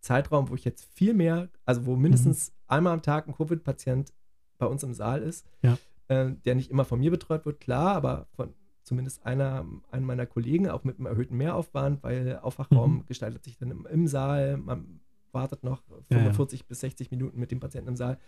Zeitraum, 0.00 0.50
wo 0.50 0.54
ich 0.54 0.64
jetzt 0.64 0.86
viel 0.94 1.14
mehr, 1.14 1.48
also 1.64 1.86
wo 1.86 1.96
mindestens 1.96 2.50
mhm. 2.50 2.54
einmal 2.68 2.92
am 2.92 3.02
Tag 3.02 3.26
ein 3.26 3.34
Covid-Patient 3.34 4.12
bei 4.58 4.66
uns 4.66 4.82
im 4.82 4.94
Saal 4.94 5.22
ist, 5.22 5.46
ja. 5.62 5.78
äh, 6.08 6.32
der 6.44 6.54
nicht 6.54 6.70
immer 6.70 6.84
von 6.84 7.00
mir 7.00 7.10
betreut 7.10 7.44
wird, 7.46 7.60
klar, 7.60 7.96
aber 7.96 8.26
von 8.34 8.54
zumindest 8.86 9.26
einer, 9.26 9.66
einer 9.90 10.06
meiner 10.06 10.26
Kollegen, 10.26 10.68
auch 10.68 10.84
mit 10.84 10.98
einem 10.98 11.06
erhöhten 11.06 11.36
Mehraufwand, 11.36 12.04
weil 12.04 12.38
Aufwachraum 12.40 12.98
mhm. 12.98 13.06
gestaltet 13.06 13.42
sich 13.42 13.58
dann 13.58 13.72
im, 13.72 13.86
im 13.86 14.06
Saal, 14.06 14.58
man 14.58 15.00
wartet 15.36 15.62
noch 15.62 15.84
45 16.10 16.60
ja, 16.60 16.64
ja. 16.64 16.68
bis 16.68 16.80
60 16.80 17.10
Minuten 17.10 17.38
mit 17.38 17.50
dem 17.50 17.60
Patienten 17.60 17.90
im 17.90 17.96
Saal. 17.96 18.18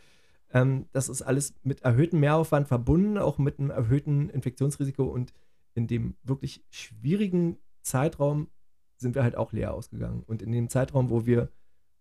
Ähm, 0.53 0.87
das 0.93 1.09
ist 1.09 1.23
alles 1.23 1.55
mit 1.63 1.83
erhöhtem 1.83 2.21
Mehraufwand 2.21 2.69
verbunden, 2.69 3.19
auch 3.19 3.39
mit 3.39 3.59
einem 3.59 3.71
erhöhten 3.71 4.29
Infektionsrisiko 4.29 5.05
und 5.05 5.33
in 5.75 5.87
dem 5.87 6.17
wirklich 6.23 6.65
schwierigen 6.71 7.57
Zeitraum 7.83 8.49
sind 8.97 9.15
wir 9.15 9.23
halt 9.23 9.37
auch 9.37 9.53
leer 9.53 9.73
ausgegangen. 9.73 10.23
Und 10.27 10.43
in 10.43 10.53
dem 10.53 10.69
Zeitraum, 10.69 11.09
wo 11.09 11.25
wir 11.25 11.51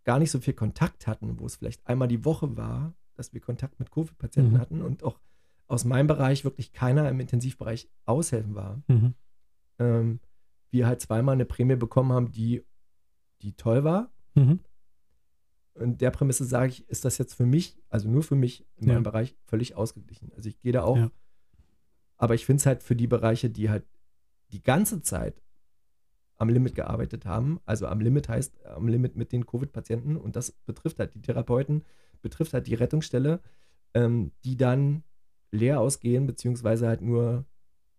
gar 0.03 0.19
nicht 0.19 0.31
so 0.31 0.39
viel 0.39 0.53
Kontakt 0.53 1.07
hatten, 1.07 1.39
wo 1.39 1.45
es 1.45 1.55
vielleicht 1.55 1.87
einmal 1.87 2.09
die 2.09 2.25
Woche 2.25 2.57
war, 2.57 2.93
dass 3.13 3.33
wir 3.33 3.41
Kontakt 3.41 3.79
mit 3.79 3.91
Covid-Patienten 3.91 4.53
mhm. 4.53 4.59
hatten 4.59 4.81
und 4.81 5.03
auch 5.03 5.19
aus 5.67 5.85
meinem 5.85 6.07
Bereich 6.07 6.43
wirklich 6.43 6.73
keiner 6.73 7.09
im 7.09 7.19
Intensivbereich 7.19 7.89
aushelfen 8.05 8.55
war, 8.55 8.81
mhm. 8.87 9.13
ähm, 9.79 10.19
wir 10.71 10.87
halt 10.87 11.01
zweimal 11.01 11.33
eine 11.33 11.45
Prämie 11.45 11.75
bekommen 11.75 12.11
haben, 12.11 12.31
die, 12.31 12.63
die 13.41 13.53
toll 13.53 13.83
war. 13.83 14.11
Mhm 14.35 14.59
in 15.79 15.97
der 15.97 16.11
Prämisse 16.11 16.45
sage 16.45 16.69
ich, 16.69 16.87
ist 16.89 17.05
das 17.05 17.17
jetzt 17.17 17.33
für 17.33 17.45
mich, 17.45 17.77
also 17.89 18.09
nur 18.09 18.23
für 18.23 18.35
mich 18.35 18.65
in 18.77 18.87
meinem 18.87 19.03
Bereich, 19.03 19.35
völlig 19.45 19.75
ausgeglichen. 19.75 20.31
Also 20.35 20.49
ich 20.49 20.59
gehe 20.59 20.71
da 20.71 20.83
auch, 20.83 20.97
ja. 20.97 21.11
aber 22.17 22.35
ich 22.35 22.45
finde 22.45 22.61
es 22.61 22.65
halt 22.65 22.83
für 22.83 22.95
die 22.95 23.07
Bereiche, 23.07 23.49
die 23.49 23.69
halt 23.69 23.85
die 24.51 24.63
ganze 24.63 25.01
Zeit 25.01 25.41
am 26.37 26.49
Limit 26.49 26.75
gearbeitet 26.75 27.25
haben, 27.25 27.59
also 27.65 27.87
am 27.87 27.99
Limit 27.99 28.29
heißt 28.29 28.63
am 28.65 28.87
Limit 28.87 29.15
mit 29.15 29.31
den 29.31 29.45
Covid-Patienten 29.45 30.17
und 30.17 30.35
das 30.35 30.51
betrifft 30.51 30.99
halt 30.99 31.15
die 31.15 31.21
Therapeuten, 31.21 31.83
betrifft 32.21 32.53
halt 32.53 32.67
die 32.67 32.75
Rettungsstelle, 32.75 33.41
ähm, 33.93 34.31
die 34.43 34.57
dann 34.57 35.03
leer 35.51 35.79
ausgehen, 35.79 36.27
beziehungsweise 36.27 36.87
halt 36.87 37.01
nur 37.01 37.45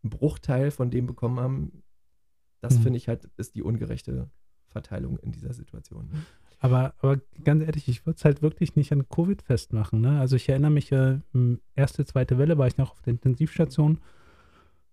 einen 0.02 0.10
Bruchteil 0.10 0.70
von 0.70 0.90
dem 0.90 1.06
bekommen 1.06 1.40
haben. 1.40 1.82
Das 2.60 2.78
mhm. 2.78 2.82
finde 2.82 2.96
ich 2.98 3.08
halt, 3.08 3.24
ist 3.36 3.54
die 3.54 3.62
ungerechte 3.62 4.30
Verteilung 4.66 5.18
in 5.18 5.32
dieser 5.32 5.52
Situation. 5.52 6.10
Aber, 6.60 6.94
aber 6.98 7.20
ganz 7.44 7.62
ehrlich, 7.62 7.88
ich 7.88 8.04
würde 8.04 8.16
es 8.16 8.24
halt 8.24 8.42
wirklich 8.42 8.74
nicht 8.74 8.92
an 8.92 9.08
Covid 9.08 9.42
festmachen. 9.42 10.00
Ne? 10.00 10.18
Also 10.18 10.36
ich 10.36 10.48
erinnere 10.48 10.72
mich, 10.72 10.90
äh, 10.90 11.18
erste, 11.76 12.04
zweite 12.04 12.38
Welle 12.38 12.58
war 12.58 12.66
ich 12.66 12.78
noch 12.78 12.92
auf 12.92 13.00
der 13.02 13.12
Intensivstation 13.12 14.00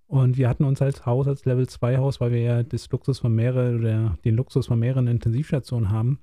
und 0.07 0.38
wir 0.38 0.47
hatten 0.47 0.63
uns 0.63 0.82
als 0.82 1.05
Haus, 1.05 1.28
als 1.28 1.45
Level 1.45 1.68
2 1.68 1.97
Haus, 1.97 2.22
weil 2.22 2.32
wir 2.32 2.41
ja 2.41 2.63
das 2.63 2.89
Luxus 2.91 3.20
von 3.20 3.34
mehreren 3.34 3.80
oder 3.80 4.18
den 4.24 4.36
Luxus 4.36 4.68
von 4.68 4.78
mehreren 4.78 5.07
Intensivstationen 5.07 5.89
haben, 5.89 6.20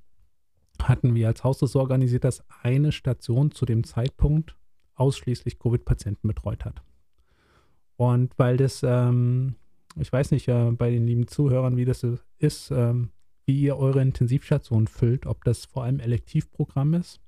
hatten 0.81 1.15
wir 1.15 1.27
als 1.27 1.43
Haus 1.43 1.59
das 1.59 1.73
so 1.73 1.79
organisiert, 1.79 2.23
dass 2.23 2.43
eine 2.61 2.91
Station 2.91 3.51
zu 3.51 3.65
dem 3.65 3.83
Zeitpunkt 3.83 4.55
ausschließlich 4.95 5.59
Covid-Patienten 5.59 6.27
betreut 6.27 6.63
hat. 6.63 6.81
Und 7.97 8.33
weil 8.37 8.57
das, 8.57 8.83
ähm, 8.83 9.55
ich 9.97 10.11
weiß 10.11 10.31
nicht, 10.31 10.47
äh, 10.47 10.71
bei 10.71 10.89
den 10.89 11.05
lieben 11.05 11.27
Zuhörern, 11.27 11.75
wie 11.75 11.85
das 11.85 12.05
ist, 12.39 12.71
ähm, 12.71 13.09
wie 13.45 13.61
ihr 13.61 13.77
eure 13.77 14.01
Intensivstation 14.01 14.87
füllt, 14.87 15.25
ob 15.25 15.43
das 15.43 15.65
vor 15.65 15.83
allem 15.83 15.99
Elektivprogramm 15.99 16.93
ist. 16.93 17.19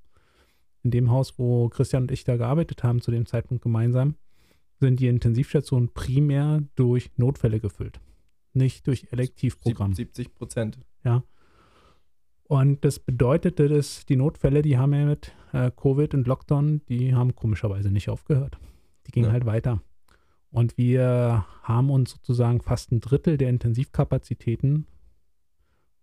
In 0.83 0.91
dem 0.91 1.09
Haus, 1.09 1.37
wo 1.37 1.69
Christian 1.69 2.03
und 2.03 2.11
ich 2.11 2.23
da 2.23 2.37
gearbeitet 2.37 2.83
haben, 2.83 3.01
zu 3.01 3.11
dem 3.11 3.25
Zeitpunkt 3.25 3.63
gemeinsam, 3.63 4.15
sind 4.79 4.99
die 4.99 5.07
Intensivstationen 5.07 5.93
primär 5.93 6.63
durch 6.75 7.11
Notfälle 7.17 7.59
gefüllt, 7.59 7.99
nicht 8.53 8.85
durch 8.87 9.07
Elektivprogramm. 9.11 9.93
70 9.93 10.35
Prozent. 10.35 10.79
Ja. 11.03 11.23
Und 12.47 12.85
das 12.85 12.99
bedeutete, 12.99 13.67
dass 13.67 14.05
die 14.05 14.15
Notfälle, 14.15 14.61
die 14.61 14.77
haben 14.77 14.93
ja 14.93 15.05
mit 15.05 15.33
äh, 15.53 15.71
Covid 15.71 16.13
und 16.13 16.27
Lockdown, 16.27 16.81
die 16.87 17.15
haben 17.15 17.33
komischerweise 17.33 17.89
nicht 17.89 18.09
aufgehört. 18.09 18.59
Die 19.07 19.11
gingen 19.11 19.27
ja. 19.27 19.31
halt 19.31 19.45
weiter. 19.45 19.81
Und 20.51 20.77
wir 20.77 21.45
haben 21.63 21.89
uns 21.89 22.11
sozusagen 22.11 22.61
fast 22.61 22.91
ein 22.91 23.01
Drittel 23.01 23.37
der 23.37 23.49
Intensivkapazitäten 23.49 24.85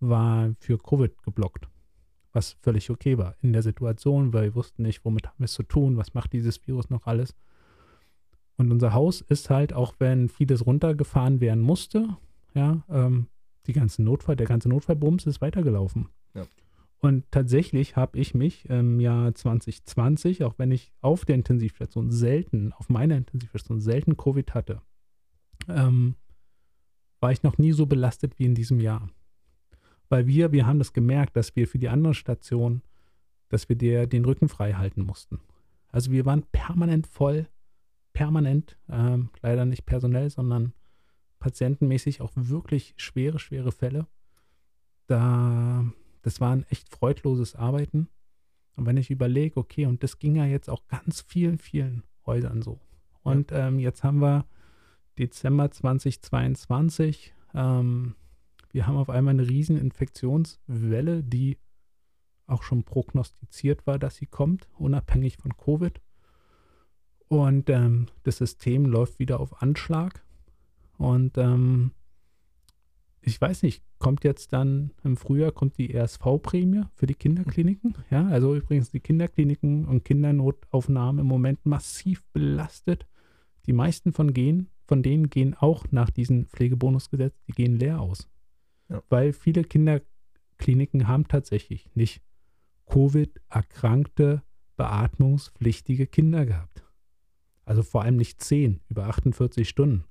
war 0.03 0.55
für 0.59 0.78
Covid 0.78 1.22
geblockt, 1.22 1.68
was 2.32 2.57
völlig 2.61 2.90
okay 2.90 3.18
war 3.18 3.36
in 3.40 3.53
der 3.53 3.62
Situation, 3.62 4.32
weil 4.32 4.44
wir 4.44 4.55
wussten 4.55 4.82
nicht, 4.82 5.05
womit 5.05 5.28
haben 5.28 5.38
wir 5.38 5.46
es 5.46 5.53
zu 5.53 5.62
tun, 5.62 5.96
was 5.96 6.14
macht 6.14 6.32
dieses 6.32 6.66
Virus 6.66 6.90
noch 6.90 7.07
alles. 7.07 7.34
Und 8.57 8.70
unser 8.70 8.92
Haus 8.92 9.22
ist 9.22 9.48
halt, 9.50 9.72
auch 9.72 9.94
wenn 9.98 10.28
vieles 10.28 10.66
runtergefahren 10.66 11.40
werden 11.40 11.62
musste, 11.62 12.16
ja, 12.55 12.84
ähm, 12.90 13.28
die 13.66 13.72
ganzen 13.72 14.05
Notfall, 14.05 14.36
der 14.36 14.46
ganze 14.46 14.68
Notfallbums 14.68 15.26
ist 15.26 15.40
weitergelaufen. 15.40 16.09
Ja. 16.34 16.46
Und 16.98 17.24
tatsächlich 17.30 17.96
habe 17.96 18.18
ich 18.18 18.34
mich 18.34 18.68
im 18.68 19.00
Jahr 19.00 19.34
2020, 19.34 20.44
auch 20.44 20.59
wenn 20.59 20.70
ich 20.70 20.92
auf 21.00 21.24
der 21.24 21.36
Intensivstation 21.36 22.11
selten, 22.11 22.72
auf 22.72 22.88
meiner 22.88 23.16
Intensivstation 23.16 23.80
selten 23.80 24.16
Covid 24.16 24.55
hatte, 24.55 24.82
ähm, 25.68 26.16
war 27.20 27.32
ich 27.32 27.42
noch 27.42 27.59
nie 27.59 27.72
so 27.72 27.86
belastet 27.86 28.38
wie 28.38 28.44
in 28.44 28.55
diesem 28.55 28.80
Jahr. 28.80 29.09
Weil 30.12 30.26
wir, 30.26 30.52
wir 30.52 30.66
haben 30.66 30.78
das 30.78 30.92
gemerkt, 30.92 31.36
dass 31.36 31.56
wir 31.56 31.66
für 31.66 31.78
die 31.78 31.88
andere 31.88 32.12
Station, 32.12 32.82
dass 33.48 33.70
wir 33.70 33.76
der, 33.76 34.06
den 34.06 34.26
Rücken 34.26 34.50
frei 34.50 34.74
halten 34.74 35.06
mussten. 35.06 35.40
Also 35.88 36.10
wir 36.10 36.26
waren 36.26 36.42
permanent 36.52 37.06
voll, 37.06 37.48
permanent, 38.12 38.76
ähm, 38.90 39.30
leider 39.40 39.64
nicht 39.64 39.86
personell, 39.86 40.28
sondern 40.28 40.74
patientenmäßig 41.38 42.20
auch 42.20 42.30
wirklich 42.34 42.92
schwere, 42.98 43.38
schwere 43.38 43.72
Fälle. 43.72 44.06
Da, 45.06 45.90
das 46.20 46.42
war 46.42 46.52
ein 46.52 46.66
echt 46.68 46.90
freudloses 46.90 47.56
Arbeiten. 47.56 48.10
Und 48.76 48.84
wenn 48.84 48.98
ich 48.98 49.10
überlege, 49.10 49.58
okay, 49.58 49.86
und 49.86 50.02
das 50.02 50.18
ging 50.18 50.36
ja 50.36 50.44
jetzt 50.44 50.68
auch 50.68 50.86
ganz 50.88 51.22
vielen, 51.22 51.56
vielen 51.56 52.02
Häusern 52.26 52.60
so. 52.60 52.80
Und 53.22 53.50
ja. 53.50 53.68
ähm, 53.68 53.78
jetzt 53.78 54.04
haben 54.04 54.18
wir 54.18 54.44
Dezember 55.18 55.70
2022. 55.70 57.32
Ähm, 57.54 58.14
wir 58.72 58.86
haben 58.86 58.96
auf 58.96 59.10
einmal 59.10 59.34
eine 59.34 59.48
riesen 59.48 59.76
Infektionswelle, 59.76 61.22
die 61.22 61.58
auch 62.46 62.62
schon 62.62 62.84
prognostiziert 62.84 63.86
war, 63.86 63.98
dass 63.98 64.16
sie 64.16 64.26
kommt, 64.26 64.68
unabhängig 64.78 65.36
von 65.36 65.56
Covid. 65.56 66.00
Und 67.28 67.70
ähm, 67.70 68.06
das 68.24 68.38
System 68.38 68.86
läuft 68.86 69.18
wieder 69.18 69.40
auf 69.40 69.62
Anschlag. 69.62 70.24
Und 70.98 71.38
ähm, 71.38 71.92
ich 73.20 73.40
weiß 73.40 73.62
nicht, 73.62 73.84
kommt 73.98 74.24
jetzt 74.24 74.52
dann 74.52 74.90
im 75.04 75.16
Frühjahr 75.16 75.52
kommt 75.52 75.78
die 75.78 75.96
RSV-Prämie 75.96 76.82
für 76.94 77.06
die 77.06 77.14
Kinderkliniken. 77.14 77.94
Ja, 78.10 78.26
also 78.26 78.54
übrigens 78.54 78.90
die 78.90 79.00
Kinderkliniken 79.00 79.84
und 79.84 80.04
Kindernotaufnahmen 80.04 81.20
im 81.20 81.26
Moment 81.26 81.64
massiv 81.64 82.24
belastet. 82.32 83.06
Die 83.66 83.72
meisten 83.72 84.12
von, 84.12 84.34
gehen, 84.34 84.68
von 84.86 85.02
denen 85.02 85.30
gehen 85.30 85.54
auch 85.54 85.86
nach 85.92 86.10
diesem 86.10 86.46
Pflegebonusgesetz, 86.46 87.40
die 87.46 87.52
gehen 87.52 87.78
leer 87.78 88.00
aus. 88.00 88.28
Ja. 88.88 89.02
Weil 89.08 89.32
viele 89.32 89.64
Kinderkliniken 89.64 91.08
haben 91.08 91.28
tatsächlich 91.28 91.88
nicht 91.94 92.22
Covid-erkrankte, 92.86 94.42
beatmungspflichtige 94.76 96.06
Kinder 96.06 96.46
gehabt. 96.46 96.84
Also 97.64 97.82
vor 97.82 98.02
allem 98.02 98.16
nicht 98.16 98.42
10 98.42 98.80
über 98.88 99.06
48 99.06 99.68
Stunden. 99.68 100.04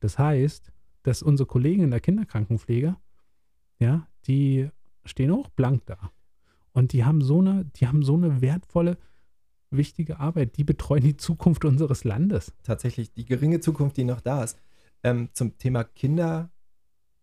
Das 0.00 0.18
heißt, 0.18 0.72
dass 1.02 1.22
unsere 1.22 1.46
Kollegen 1.46 1.82
in 1.82 1.90
der 1.90 2.00
Kinderkrankenpflege, 2.00 2.96
ja, 3.78 4.06
die 4.26 4.68
stehen 5.04 5.30
auch 5.30 5.48
blank 5.50 5.84
da. 5.86 6.10
Und 6.72 6.92
die 6.92 7.04
haben 7.04 7.20
so 7.20 7.40
eine, 7.40 7.66
die 7.76 7.86
haben 7.86 8.02
so 8.02 8.14
eine 8.14 8.40
wertvolle, 8.40 8.98
wichtige 9.70 10.18
Arbeit. 10.18 10.56
Die 10.56 10.64
betreuen 10.64 11.02
die 11.02 11.16
Zukunft 11.16 11.64
unseres 11.64 12.04
Landes. 12.04 12.52
Tatsächlich, 12.62 13.12
die 13.12 13.24
geringe 13.24 13.60
Zukunft, 13.60 13.96
die 13.96 14.04
noch 14.04 14.20
da 14.20 14.42
ist. 14.44 14.58
Ähm, 15.02 15.28
zum 15.32 15.58
Thema 15.58 15.84
Kinder, 15.84 16.50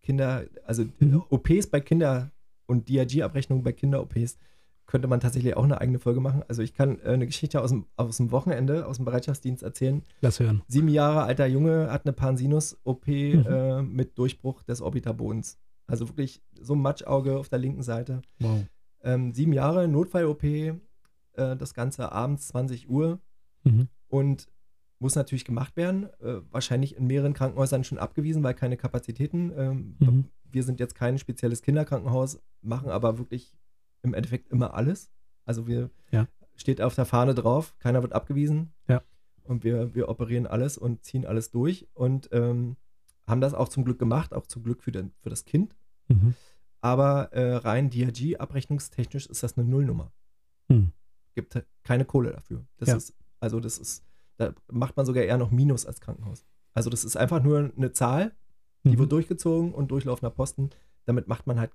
Kinder, 0.02 0.44
also 0.66 0.84
mhm. 0.98 1.22
OPs 1.30 1.68
bei 1.68 1.80
Kinder 1.80 2.30
und 2.66 2.88
DRG-Abrechnung 2.88 3.62
bei 3.62 3.72
Kinder-OPs 3.72 4.38
könnte 4.86 5.08
man 5.08 5.20
tatsächlich 5.20 5.56
auch 5.56 5.64
eine 5.64 5.80
eigene 5.80 5.98
Folge 5.98 6.20
machen. 6.20 6.42
Also 6.48 6.60
ich 6.60 6.74
kann 6.74 6.98
äh, 7.00 7.10
eine 7.10 7.26
Geschichte 7.26 7.62
aus 7.62 7.70
dem, 7.70 7.86
aus 7.96 8.16
dem 8.18 8.30
Wochenende, 8.30 8.86
aus 8.86 8.96
dem 8.96 9.04
Bereitschaftsdienst 9.04 9.62
erzählen. 9.62 10.02
Lass 10.20 10.40
hören. 10.40 10.62
Sieben 10.68 10.88
Jahre 10.88 11.22
alter 11.22 11.46
Junge 11.46 11.90
hat 11.90 12.04
eine 12.04 12.12
Pansinus-OP 12.12 13.06
mhm. 13.06 13.46
äh, 13.48 13.82
mit 13.82 14.18
Durchbruch 14.18 14.62
des 14.64 14.82
Orbitabodens. 14.82 15.58
Also 15.86 16.08
wirklich 16.08 16.42
so 16.60 16.74
ein 16.74 16.82
Matschauge 16.82 17.38
auf 17.38 17.48
der 17.48 17.58
linken 17.58 17.82
Seite. 17.82 18.22
Wow. 18.38 18.64
Ähm, 19.02 19.32
sieben 19.32 19.52
Jahre, 19.52 19.88
Notfall-OP, 19.88 20.44
äh, 20.44 20.76
das 21.34 21.74
Ganze 21.74 22.12
abends 22.12 22.48
20 22.48 22.88
Uhr. 22.88 23.20
Mhm. 23.64 23.88
Und 24.08 24.48
muss 25.02 25.16
natürlich 25.16 25.44
gemacht 25.44 25.76
werden. 25.76 26.08
Äh, 26.20 26.40
wahrscheinlich 26.50 26.96
in 26.96 27.06
mehreren 27.06 27.34
Krankenhäusern 27.34 27.84
schon 27.84 27.98
abgewiesen, 27.98 28.42
weil 28.42 28.54
keine 28.54 28.76
Kapazitäten. 28.76 29.52
Ähm, 29.56 29.96
mhm. 29.98 30.24
Wir 30.44 30.62
sind 30.62 30.80
jetzt 30.80 30.94
kein 30.94 31.18
spezielles 31.18 31.62
Kinderkrankenhaus, 31.62 32.40
machen 32.62 32.88
aber 32.88 33.18
wirklich 33.18 33.54
im 34.02 34.14
Endeffekt 34.14 34.48
immer 34.50 34.74
alles. 34.74 35.10
Also 35.44 35.66
wir 35.66 35.90
ja. 36.10 36.26
steht 36.54 36.80
auf 36.80 36.94
der 36.94 37.04
Fahne 37.04 37.34
drauf, 37.34 37.74
keiner 37.78 38.02
wird 38.02 38.12
abgewiesen. 38.12 38.72
Ja. 38.88 39.02
Und 39.44 39.64
wir, 39.64 39.94
wir 39.94 40.08
operieren 40.08 40.46
alles 40.46 40.78
und 40.78 41.04
ziehen 41.04 41.26
alles 41.26 41.50
durch 41.50 41.88
und 41.94 42.28
ähm, 42.32 42.76
haben 43.26 43.40
das 43.40 43.54
auch 43.54 43.68
zum 43.68 43.84
Glück 43.84 43.98
gemacht, 43.98 44.32
auch 44.32 44.46
zum 44.46 44.62
Glück 44.62 44.82
für, 44.82 44.92
den, 44.92 45.12
für 45.20 45.30
das 45.30 45.44
Kind. 45.44 45.74
Mhm. 46.08 46.34
Aber 46.80 47.32
äh, 47.32 47.56
rein 47.56 47.90
DRG-abrechnungstechnisch 47.90 49.26
ist 49.26 49.42
das 49.42 49.58
eine 49.58 49.68
Nullnummer. 49.68 50.12
Mhm. 50.68 50.92
Gibt 51.34 51.60
keine 51.82 52.04
Kohle 52.04 52.30
dafür. 52.30 52.64
Das 52.76 52.88
ja. 52.88 52.96
ist, 52.96 53.14
also 53.40 53.58
das 53.58 53.78
ist, 53.78 54.04
da 54.36 54.54
macht 54.70 54.96
man 54.96 55.06
sogar 55.06 55.24
eher 55.24 55.38
noch 55.38 55.50
Minus 55.50 55.86
als 55.86 56.00
Krankenhaus. 56.00 56.44
Also 56.74 56.90
das 56.90 57.04
ist 57.04 57.16
einfach 57.16 57.42
nur 57.42 57.70
eine 57.76 57.92
Zahl, 57.92 58.32
die 58.84 58.90
mhm. 58.90 58.98
wird 58.98 59.12
durchgezogen 59.12 59.72
und 59.72 59.90
durchlaufender 59.90 60.30
Posten. 60.30 60.70
Damit 61.04 61.28
macht 61.28 61.46
man 61.46 61.60
halt 61.60 61.72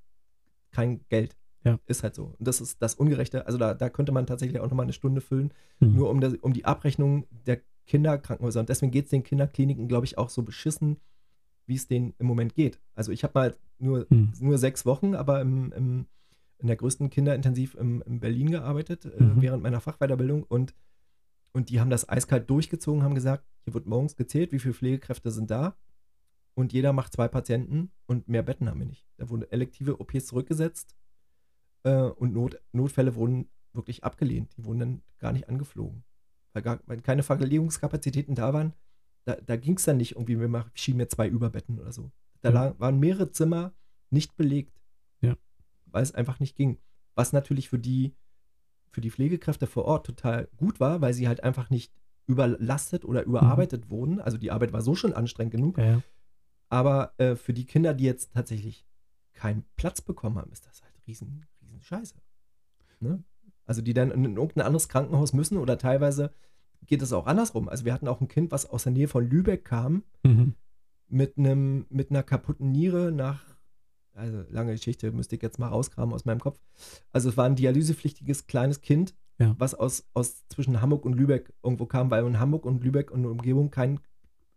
kein 0.72 1.02
Geld. 1.10 1.36
Ja. 1.64 1.80
Ist 1.86 2.04
halt 2.04 2.16
so. 2.16 2.36
Und 2.38 2.48
das 2.48 2.62
ist 2.62 2.82
das 2.82 2.96
Ungerechte. 2.96 3.46
Also 3.46 3.58
da, 3.58 3.74
da 3.74 3.90
könnte 3.90 4.12
man 4.12 4.26
tatsächlich 4.26 4.60
auch 4.62 4.70
nochmal 4.70 4.86
eine 4.86 4.94
Stunde 4.94 5.22
füllen, 5.22 5.54
mhm. 5.80 5.96
nur 5.96 6.10
um, 6.10 6.22
das, 6.22 6.36
um 6.36 6.54
die 6.54 6.66
Abrechnung 6.66 7.26
der 7.46 7.62
Kinderkrankenhäuser. 7.88 8.60
Und 8.60 8.70
deswegen 8.70 8.92
geht 8.92 9.06
es 9.06 9.12
den 9.12 9.24
Kinderkliniken, 9.24 9.88
glaube 9.88 10.06
ich, 10.06 10.18
auch 10.18 10.30
so 10.30 10.44
beschissen, 10.44 10.98
wie 11.66 11.76
es 11.76 11.88
denen 11.88 12.14
im 12.20 12.28
Moment 12.28 12.56
geht. 12.56 12.80
Also 12.96 13.12
ich 13.12 13.24
habe 13.24 13.34
mal 13.34 13.56
nur, 13.80 14.06
mhm. 14.10 14.34
nur 14.40 14.58
sechs 14.58 14.86
Wochen, 14.86 15.16
aber 15.16 15.42
im, 15.42 15.72
im, 15.74 16.06
in 16.60 16.68
der 16.68 16.76
größten 16.76 17.10
Kinderintensiv 17.10 17.76
im, 17.76 18.02
in 18.06 18.20
Berlin 18.20 18.52
gearbeitet, 18.52 19.06
äh, 19.06 19.22
mhm. 19.22 19.40
äh, 19.40 19.42
während 19.42 19.64
meiner 19.64 19.82
Fachweiterbildung. 19.82 20.44
Und, 20.44 20.74
und 21.58 21.72
die 21.72 21.80
haben 21.80 21.90
das 21.90 22.08
eiskalt 22.08 22.48
durchgezogen, 22.52 23.02
haben 23.02 23.16
gesagt, 23.16 23.44
hier 23.64 23.74
wird 23.74 23.88
morgens 23.88 24.16
gezählt, 24.16 24.52
wie 24.52 24.60
viele 24.60 24.76
Pflegekräfte 24.76 25.32
sind 25.32 25.50
da. 25.50 25.76
Und 26.54 26.72
jeder 26.72 26.94
macht 26.94 27.14
zwei 27.14 27.28
Patienten 27.28 27.92
und 28.06 28.28
mehr 28.28 28.44
Betten 28.44 28.70
haben 28.70 28.78
wir 28.78 28.86
nicht. 28.86 29.08
Da 29.18 29.28
wurden 29.28 29.50
elektive 29.50 30.00
OPs 30.00 30.28
zurückgesetzt 30.28 30.96
äh, 31.82 32.04
und 32.04 32.32
Not, 32.34 32.62
Notfälle 32.74 33.16
wurden 33.16 33.50
wirklich 33.74 34.04
abgelehnt. 34.04 34.56
Die 34.56 34.66
wurden 34.66 34.80
dann 34.80 35.02
gar 35.18 35.32
nicht 35.32 35.50
angeflogen. 35.50 36.04
Weil, 36.54 36.62
gar, 36.62 36.80
weil 36.86 37.02
keine 37.02 37.24
Verlegungskapazitäten 37.24 38.36
da 38.36 38.54
waren, 38.54 38.74
da, 39.26 39.36
da 39.38 39.56
ging 39.56 39.78
es 39.78 39.84
dann 39.84 39.98
nicht 39.98 40.12
irgendwie, 40.12 40.40
wir 40.40 40.50
machen, 40.50 40.70
schieben 40.76 40.98
mir 40.98 41.08
zwei 41.08 41.28
Überbetten 41.28 41.80
oder 41.80 41.92
so. 41.92 42.12
Da 42.42 42.52
mhm. 42.52 42.80
waren 42.80 43.00
mehrere 43.00 43.32
Zimmer 43.32 43.74
nicht 44.12 44.36
belegt. 44.38 44.80
Ja. 45.22 45.36
Weil 45.88 46.04
es 46.04 46.14
einfach 46.14 46.40
nicht 46.40 46.56
ging. 46.56 46.78
Was 47.16 47.34
natürlich 47.34 47.68
für 47.68 47.80
die, 47.80 48.14
für 48.90 49.02
die 49.02 49.12
Pflegekräfte 49.12 49.68
vor 49.68 49.86
Ort 49.86 50.06
total 50.06 50.48
gut 50.58 50.80
war, 50.80 51.02
weil 51.02 51.14
sie 51.14 51.28
halt 51.28 51.44
einfach 51.44 51.70
nicht 51.70 51.94
überlastet 52.26 53.06
oder 53.06 53.24
überarbeitet 53.24 53.86
mhm. 53.86 53.90
wurden. 53.90 54.22
Also 54.22 54.38
die 54.38 54.52
Arbeit 54.52 54.74
war 54.74 54.82
so 54.82 54.96
schon 54.96 55.14
anstrengend 55.14 55.52
genug. 55.52 55.78
Ja. 55.78 56.02
Aber 56.70 57.14
äh, 57.18 57.36
für 57.36 57.54
die 57.54 57.66
Kinder, 57.66 57.94
die 57.94 58.04
jetzt 58.04 58.34
tatsächlich 58.34 58.86
keinen 59.34 59.64
Platz 59.76 60.02
bekommen 60.02 60.38
haben, 60.38 60.52
ist 60.52 60.66
das 60.66 60.84
halt 60.84 60.94
riesen, 61.08 61.46
scheiße. 61.80 62.16
Ne? 63.00 63.24
Also 63.66 63.82
die 63.82 63.94
dann 63.94 64.12
in 64.12 64.38
irgendein 64.38 64.66
anderes 64.66 64.90
Krankenhaus 64.90 65.34
müssen 65.34 65.58
oder 65.58 65.78
teilweise 65.78 66.34
geht 66.86 67.02
es 67.02 67.14
auch 67.14 67.28
andersrum. 67.28 67.70
Also 67.70 67.86
wir 67.86 67.94
hatten 67.94 68.08
auch 68.08 68.22
ein 68.22 68.28
Kind, 68.28 68.52
was 68.52 68.66
aus 68.66 68.84
der 68.84 68.94
Nähe 68.94 69.08
von 69.08 69.28
Lübeck 69.28 69.66
kam, 69.66 70.04
mhm. 70.24 70.56
mit 71.08 71.38
einem, 71.38 71.86
mit 71.90 72.10
einer 72.10 72.24
kaputten 72.24 72.72
Niere 72.72 73.12
nach, 73.12 73.57
also 74.18 74.44
lange 74.50 74.74
Geschichte, 74.74 75.12
müsste 75.12 75.36
ich 75.36 75.42
jetzt 75.42 75.60
mal 75.60 75.68
rauskramen 75.68 76.14
aus 76.14 76.26
meinem 76.26 76.40
Kopf. 76.40 76.60
Also 77.12 77.30
es 77.30 77.38
war 77.38 77.46
ein 77.46 77.56
dialysepflichtiges 77.56 78.48
kleines 78.48 78.82
Kind, 78.82 79.16
ja. 79.40 79.56
was 79.58 79.74
aus, 79.74 80.06
aus 80.14 80.48
zwischen 80.48 80.82
Hamburg 80.82 81.06
und 81.06 81.14
Lübeck 81.14 81.54
irgendwo 81.64 81.86
kam, 81.86 82.10
weil 82.12 82.26
in 82.26 82.40
Hamburg 82.40 82.66
und 82.66 82.84
Lübeck 82.84 83.12
und 83.12 83.26
Umgebung 83.26 83.72
kein 83.72 84.00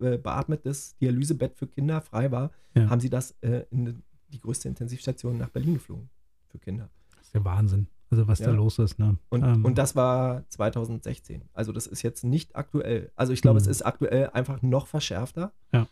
äh, 0.00 0.18
beatmetes 0.18 0.96
Dialysebett 0.98 1.56
für 1.56 1.66
Kinder 1.66 2.00
frei 2.00 2.30
war, 2.30 2.50
ja. 2.74 2.88
haben 2.88 3.00
sie 3.00 3.10
das 3.10 3.32
äh, 3.42 3.64
in 3.70 4.02
die 4.32 4.40
größte 4.40 4.68
Intensivstation 4.68 5.38
nach 5.38 5.50
Berlin 5.50 5.74
geflogen 5.74 6.08
für 6.48 6.58
Kinder 6.58 6.90
ist 7.30 7.34
der 7.34 7.44
Wahnsinn. 7.44 7.86
Also 8.10 8.26
was 8.26 8.40
ja. 8.40 8.46
da 8.46 8.52
los 8.52 8.78
ist. 8.80 8.98
Ne? 8.98 9.16
Und, 9.28 9.44
ähm. 9.44 9.64
und 9.64 9.78
das 9.78 9.94
war 9.94 10.44
2016. 10.48 11.42
Also 11.52 11.70
das 11.72 11.86
ist 11.86 12.02
jetzt 12.02 12.24
nicht 12.24 12.56
aktuell. 12.56 13.12
Also 13.14 13.32
ich 13.32 13.40
glaube, 13.40 13.60
mhm. 13.60 13.62
es 13.62 13.66
ist 13.68 13.82
aktuell 13.82 14.30
einfach 14.30 14.62
noch 14.62 14.88
verschärfter. 14.88 15.52
Ja. 15.72 15.86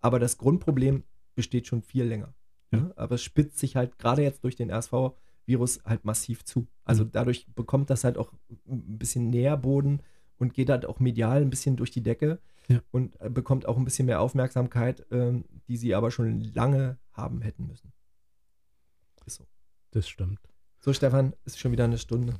Aber 0.00 0.18
das 0.18 0.38
Grundproblem 0.38 1.04
besteht 1.34 1.66
schon 1.66 1.82
viel 1.82 2.04
länger. 2.04 2.32
Ja. 2.72 2.80
Ne? 2.80 2.92
Aber 2.96 3.16
es 3.16 3.22
spitzt 3.22 3.58
sich 3.58 3.76
halt 3.76 3.98
gerade 3.98 4.22
jetzt 4.22 4.44
durch 4.44 4.56
den 4.56 4.70
RSV-Virus 4.70 5.84
halt 5.84 6.04
massiv 6.04 6.44
zu. 6.44 6.66
Also 6.84 7.04
mhm. 7.04 7.12
dadurch 7.12 7.46
bekommt 7.54 7.90
das 7.90 8.04
halt 8.04 8.18
auch 8.18 8.32
ein 8.68 8.98
bisschen 8.98 9.30
Nährboden 9.30 10.02
und 10.38 10.54
geht 10.54 10.70
halt 10.70 10.86
auch 10.86 11.00
medial 11.00 11.42
ein 11.42 11.50
bisschen 11.50 11.76
durch 11.76 11.90
die 11.90 12.02
Decke 12.02 12.40
ja. 12.68 12.80
und 12.90 13.20
äh, 13.20 13.28
bekommt 13.28 13.66
auch 13.66 13.76
ein 13.76 13.84
bisschen 13.84 14.06
mehr 14.06 14.20
Aufmerksamkeit, 14.20 15.06
ähm, 15.10 15.44
die 15.68 15.76
sie 15.76 15.94
aber 15.94 16.10
schon 16.10 16.40
lange 16.40 16.98
haben 17.12 17.42
hätten 17.42 17.66
müssen. 17.66 17.92
Ist 19.26 19.36
so. 19.36 19.46
Das 19.90 20.08
stimmt. 20.08 20.40
So, 20.80 20.92
Stefan, 20.92 21.34
ist 21.44 21.58
schon 21.58 21.72
wieder 21.72 21.84
eine 21.84 21.98
Stunde. 21.98 22.34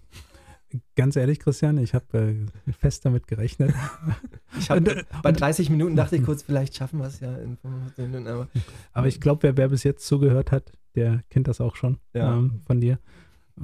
Ganz 0.95 1.17
ehrlich, 1.17 1.41
Christian, 1.41 1.79
ich 1.79 1.95
habe 1.95 2.47
äh, 2.67 2.73
fest 2.73 3.05
damit 3.05 3.27
gerechnet. 3.27 3.75
ich 4.59 4.71
hab, 4.71 4.87
äh, 4.87 5.05
bei 5.23 5.33
30 5.33 5.69
Minuten 5.71 5.97
dachte 5.97 6.17
ich 6.17 6.25
kurz, 6.25 6.43
vielleicht 6.43 6.77
schaffen 6.77 7.01
wir 7.01 7.07
es 7.07 7.21
ja 7.21 7.37
in 7.39 7.57
25 7.57 8.07
Minuten. 8.07 8.27
Aber, 8.29 8.49
aber 8.93 9.07
ich 9.09 9.21
glaube, 9.21 9.43
wer, 9.43 9.57
wer, 9.57 9.69
bis 9.69 9.83
jetzt 9.83 10.07
zugehört 10.07 10.53
hat, 10.53 10.73
der 10.95 11.23
kennt 11.29 11.49
das 11.49 11.61
auch 11.61 11.77
schon 11.77 11.99
ja. 12.15 12.37
ähm, 12.37 12.61
von 12.67 12.81
dir. 12.81 12.99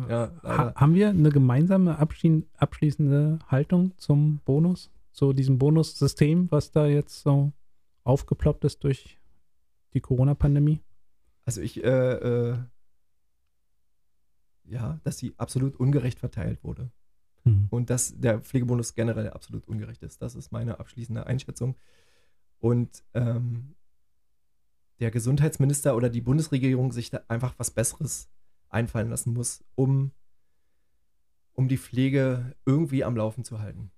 Ja, 0.09 0.31
ha 0.43 0.75
haben 0.75 0.95
wir 0.95 1.09
eine 1.09 1.31
gemeinsame 1.31 1.99
abschließende 1.99 3.39
Haltung 3.49 3.93
zum 3.97 4.41
Bonus? 4.45 4.91
Zu 5.13 5.33
diesem 5.33 5.59
Bonussystem, 5.59 6.51
was 6.51 6.71
da 6.71 6.87
jetzt 6.87 7.23
so 7.23 7.53
aufgeploppt 8.05 8.65
ist 8.65 8.85
durch 8.85 9.19
die 9.95 10.01
Corona-Pandemie? 10.01 10.81
Also 11.47 11.63
ich, 11.63 11.83
äh, 11.83 11.89
äh, 11.89 12.57
ja, 14.69 15.01
dass 15.05 15.19
sie 15.19 15.35
absolut 15.37 15.77
ungerecht 15.77 16.19
verteilt 16.19 16.63
wurde. 16.65 16.91
Mhm. 17.45 17.67
Und 17.71 17.91
dass 17.91 18.19
der 18.19 18.41
Pflegebonus 18.41 18.95
generell 18.95 19.31
absolut 19.31 19.67
ungerecht 19.69 20.03
ist. 20.03 20.21
Das 20.23 20.35
ist 20.35 20.53
meine 20.53 20.81
abschließende 20.81 21.27
Einschätzung. 21.27 21.77
Und 22.59 23.05
ähm, 23.15 23.75
der 25.01 25.11
Gesundheitsminister 25.11 25.97
oder 25.97 26.09
die 26.09 26.21
Bundesregierung 26.21 26.93
sich 26.93 27.11
da 27.11 27.21
einfach 27.29 27.55
was 27.59 27.71
Besseres 27.71 28.29
einfallen 28.69 29.11
lassen 29.11 29.33
muss, 29.33 29.65
um, 29.75 30.13
um 31.53 31.69
die 31.69 31.79
Pflege 31.79 32.57
irgendwie 32.65 33.05
am 33.05 33.17
Laufen 33.17 33.45
zu 33.45 33.61
halten. 33.61 33.91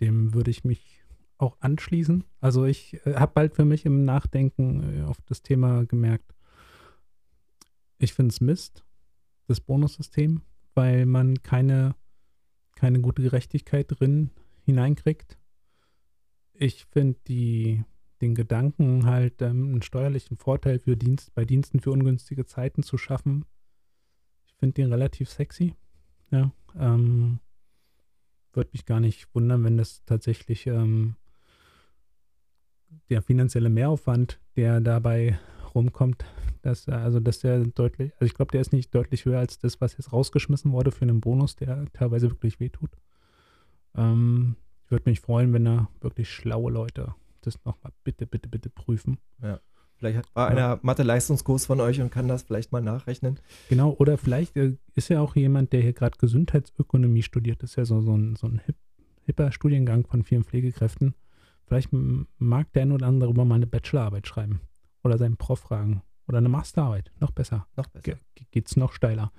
Dem 0.00 0.34
würde 0.34 0.50
ich 0.50 0.64
mich 0.64 1.04
auch 1.38 1.56
anschließen. 1.60 2.24
Also 2.40 2.64
ich 2.64 2.94
äh, 3.06 3.14
habe 3.14 3.32
bald 3.34 3.54
für 3.54 3.64
mich 3.64 3.86
im 3.86 4.04
Nachdenken 4.04 5.02
äh, 5.02 5.04
auf 5.04 5.20
das 5.26 5.42
Thema 5.42 5.86
gemerkt, 5.86 6.34
ich 7.98 8.14
finde 8.14 8.32
es 8.32 8.40
Mist, 8.40 8.84
das 9.48 9.60
Bonussystem, 9.60 10.42
weil 10.74 11.06
man 11.06 11.42
keine, 11.42 11.94
keine 12.76 13.00
gute 13.00 13.22
Gerechtigkeit 13.22 13.86
drin 13.88 14.30
hineinkriegt. 14.64 15.38
Ich 16.52 16.84
finde 16.86 17.18
den 18.20 18.34
Gedanken 18.34 19.06
halt 19.06 19.42
ähm, 19.42 19.70
einen 19.70 19.82
steuerlichen 19.82 20.36
Vorteil 20.36 20.78
für 20.78 20.96
Dienst, 20.96 21.34
bei 21.34 21.44
Diensten 21.44 21.80
für 21.80 21.90
ungünstige 21.90 22.46
Zeiten 22.46 22.82
zu 22.82 22.98
schaffen. 22.98 23.44
Ich 24.46 24.54
finde 24.56 24.74
den 24.74 24.92
relativ 24.92 25.30
sexy. 25.30 25.74
Ja, 26.30 26.52
ähm, 26.78 27.40
würde 28.52 28.70
mich 28.72 28.84
gar 28.84 29.00
nicht 29.00 29.34
wundern, 29.34 29.64
wenn 29.64 29.76
das 29.76 30.04
tatsächlich 30.04 30.66
ähm, 30.66 31.14
der 33.08 33.22
finanzielle 33.22 33.70
Mehraufwand, 33.70 34.40
der 34.56 34.80
dabei 34.80 35.38
rumkommt, 35.74 36.24
dass 36.62 36.88
also 36.88 37.20
dass 37.20 37.40
der 37.40 37.60
deutlich, 37.60 38.12
also 38.14 38.26
ich 38.26 38.34
glaube, 38.34 38.52
der 38.52 38.60
ist 38.60 38.72
nicht 38.72 38.94
deutlich 38.94 39.24
höher 39.24 39.38
als 39.38 39.58
das, 39.58 39.80
was 39.80 39.96
jetzt 39.96 40.12
rausgeschmissen 40.12 40.72
wurde 40.72 40.90
für 40.92 41.02
einen 41.02 41.20
Bonus, 41.20 41.56
der 41.56 41.86
teilweise 41.92 42.30
wirklich 42.30 42.60
wehtut. 42.60 42.90
Ähm, 43.94 44.56
ich 44.84 44.90
würde 44.90 45.10
mich 45.10 45.20
freuen, 45.20 45.52
wenn 45.52 45.64
da 45.64 45.88
wirklich 46.00 46.30
schlaue 46.30 46.72
Leute 46.72 47.14
das 47.42 47.62
nochmal 47.64 47.92
bitte, 48.04 48.26
bitte, 48.26 48.48
bitte 48.48 48.70
prüfen. 48.70 49.18
Ja. 49.42 49.60
Vielleicht 49.96 50.34
war 50.34 50.54
ja. 50.54 50.56
einer 50.56 50.80
Mathe-Leistungskurs 50.82 51.66
von 51.66 51.80
euch 51.80 52.00
und 52.00 52.10
kann 52.10 52.28
das 52.28 52.44
vielleicht 52.44 52.70
mal 52.70 52.80
nachrechnen. 52.80 53.40
Genau, 53.68 53.96
oder 53.98 54.16
vielleicht 54.16 54.56
äh, 54.56 54.76
ist 54.94 55.08
ja 55.08 55.20
auch 55.20 55.34
jemand, 55.34 55.72
der 55.72 55.80
hier 55.80 55.92
gerade 55.92 56.16
Gesundheitsökonomie 56.18 57.22
studiert. 57.22 57.62
Das 57.62 57.70
ist 57.70 57.76
ja 57.76 57.84
so, 57.84 58.00
so 58.00 58.16
ein, 58.16 58.36
so 58.36 58.46
ein 58.46 58.60
hip, 58.64 58.76
hipper 59.24 59.50
Studiengang 59.50 60.06
von 60.06 60.22
vielen 60.22 60.44
Pflegekräften. 60.44 61.14
Vielleicht 61.66 61.90
mag 61.92 62.72
der 62.72 62.82
ein 62.82 62.92
oder 62.92 63.06
andere 63.06 63.34
mal 63.34 63.56
eine 63.56 63.66
Bachelorarbeit 63.66 64.26
schreiben 64.26 64.60
oder 65.02 65.18
seinen 65.18 65.36
Prof 65.36 65.60
fragen 65.60 66.02
oder 66.28 66.38
eine 66.38 66.48
Masterarbeit. 66.48 67.10
Noch 67.18 67.30
besser. 67.30 67.66
Noch 67.76 67.86
besser. 67.88 68.18
Ge 68.34 68.46
geht's 68.50 68.76
noch 68.76 68.92
steiler. 68.92 69.32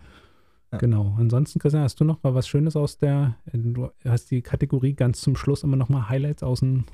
Ja. 0.71 0.77
Genau. 0.77 1.15
Ansonsten, 1.17 1.59
Christian, 1.59 1.83
hast 1.83 1.99
du 1.99 2.03
noch 2.03 2.21
mal 2.21 2.35
was 2.35 2.47
Schönes 2.47 2.75
aus 2.75 2.97
der, 2.97 3.35
äh, 3.45 3.57
du 3.57 3.91
hast 4.05 4.29
die 4.31 4.41
Kategorie 4.41 4.93
ganz 4.93 5.21
zum 5.21 5.35
Schluss 5.35 5.63
immer 5.63 5.77
noch 5.77 5.89
mal 5.89 6.09
Highlights 6.09 6.43
aus 6.43 6.59
dem 6.59 6.85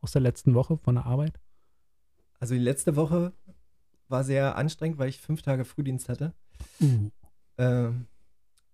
aus 0.00 0.12
der 0.12 0.22
letzten 0.22 0.54
Woche 0.54 0.78
von 0.78 0.94
der 0.94 1.06
Arbeit? 1.06 1.38
Also 2.38 2.54
die 2.54 2.60
letzte 2.60 2.96
Woche 2.96 3.32
war 4.08 4.24
sehr 4.24 4.56
anstrengend, 4.56 4.98
weil 4.98 5.08
ich 5.08 5.20
fünf 5.20 5.42
Tage 5.42 5.64
Frühdienst 5.64 6.08
hatte. 6.08 6.32
Uh. 6.80 7.10
Ähm, 7.58 8.06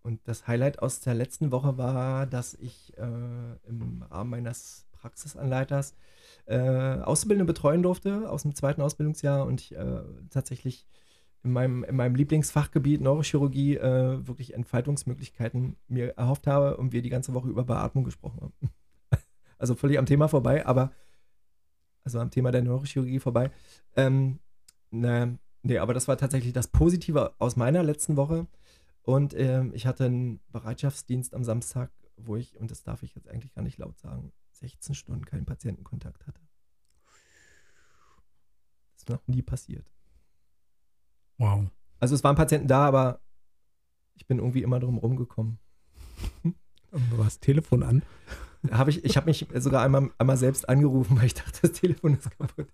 und 0.02 0.20
das 0.28 0.46
Highlight 0.46 0.78
aus 0.78 1.00
der 1.00 1.14
letzten 1.14 1.50
Woche 1.50 1.76
war, 1.76 2.26
dass 2.26 2.54
ich 2.54 2.96
äh, 2.96 3.56
im 3.66 4.02
Rahmen 4.08 4.30
meines 4.30 4.86
Praxisanleiters 4.92 5.96
äh, 6.46 7.00
Auszubildende 7.00 7.52
betreuen 7.52 7.82
durfte 7.82 8.30
aus 8.30 8.42
dem 8.42 8.54
zweiten 8.54 8.80
Ausbildungsjahr 8.80 9.46
und 9.46 9.60
ich 9.60 9.76
äh, 9.76 10.02
tatsächlich 10.30 10.86
in 11.42 11.52
meinem, 11.52 11.84
in 11.84 11.96
meinem 11.96 12.14
Lieblingsfachgebiet 12.14 13.00
Neurochirurgie 13.00 13.76
äh, 13.76 14.26
wirklich 14.26 14.54
Entfaltungsmöglichkeiten 14.54 15.76
mir 15.88 16.16
erhofft 16.16 16.46
habe 16.46 16.76
und 16.76 16.92
wir 16.92 17.02
die 17.02 17.08
ganze 17.08 17.34
Woche 17.34 17.48
über 17.48 17.64
Beatmung 17.64 18.04
gesprochen 18.04 18.40
haben. 18.40 18.70
also 19.58 19.74
völlig 19.74 19.98
am 19.98 20.06
Thema 20.06 20.28
vorbei, 20.28 20.66
aber 20.66 20.92
also 22.04 22.20
am 22.20 22.30
Thema 22.30 22.52
der 22.52 22.62
Neurochirurgie 22.62 23.20
vorbei. 23.20 23.50
Ähm, 23.96 24.38
ne, 24.90 25.38
nee, 25.62 25.78
aber 25.78 25.94
das 25.94 26.08
war 26.08 26.16
tatsächlich 26.16 26.52
das 26.52 26.68
Positive 26.68 27.34
aus 27.38 27.56
meiner 27.56 27.82
letzten 27.82 28.16
Woche. 28.16 28.46
Und 29.02 29.34
ähm, 29.34 29.72
ich 29.74 29.86
hatte 29.86 30.06
einen 30.06 30.40
Bereitschaftsdienst 30.50 31.34
am 31.34 31.44
Samstag, 31.44 31.90
wo 32.16 32.36
ich, 32.36 32.58
und 32.58 32.70
das 32.70 32.82
darf 32.82 33.02
ich 33.02 33.14
jetzt 33.14 33.28
eigentlich 33.28 33.54
gar 33.54 33.62
nicht 33.62 33.78
laut 33.78 33.98
sagen, 33.98 34.32
16 34.58 34.94
Stunden 34.94 35.24
keinen 35.24 35.46
Patientenkontakt 35.46 36.26
hatte. 36.26 36.40
Das 38.94 39.02
ist 39.02 39.08
noch 39.08 39.26
nie 39.26 39.42
passiert. 39.42 39.90
Wow. 41.38 41.66
Also 41.98 42.14
es 42.14 42.24
waren 42.24 42.36
Patienten 42.36 42.68
da, 42.68 42.86
aber 42.86 43.20
ich 44.14 44.26
bin 44.26 44.38
irgendwie 44.38 44.62
immer 44.62 44.80
drum 44.80 44.98
rumgekommen. 44.98 45.58
Du 46.42 47.24
hast 47.24 47.40
Telefon 47.40 47.82
an 47.82 48.02
habe 48.70 48.90
ich, 48.90 49.04
ich 49.04 49.16
habe 49.16 49.26
mich 49.26 49.46
sogar 49.54 49.82
einmal, 49.82 50.10
einmal 50.18 50.36
selbst 50.36 50.68
angerufen, 50.68 51.16
weil 51.18 51.26
ich 51.26 51.34
dachte, 51.34 51.62
das 51.62 51.72
Telefon 51.72 52.14
ist 52.14 52.30
kaputt. 52.30 52.68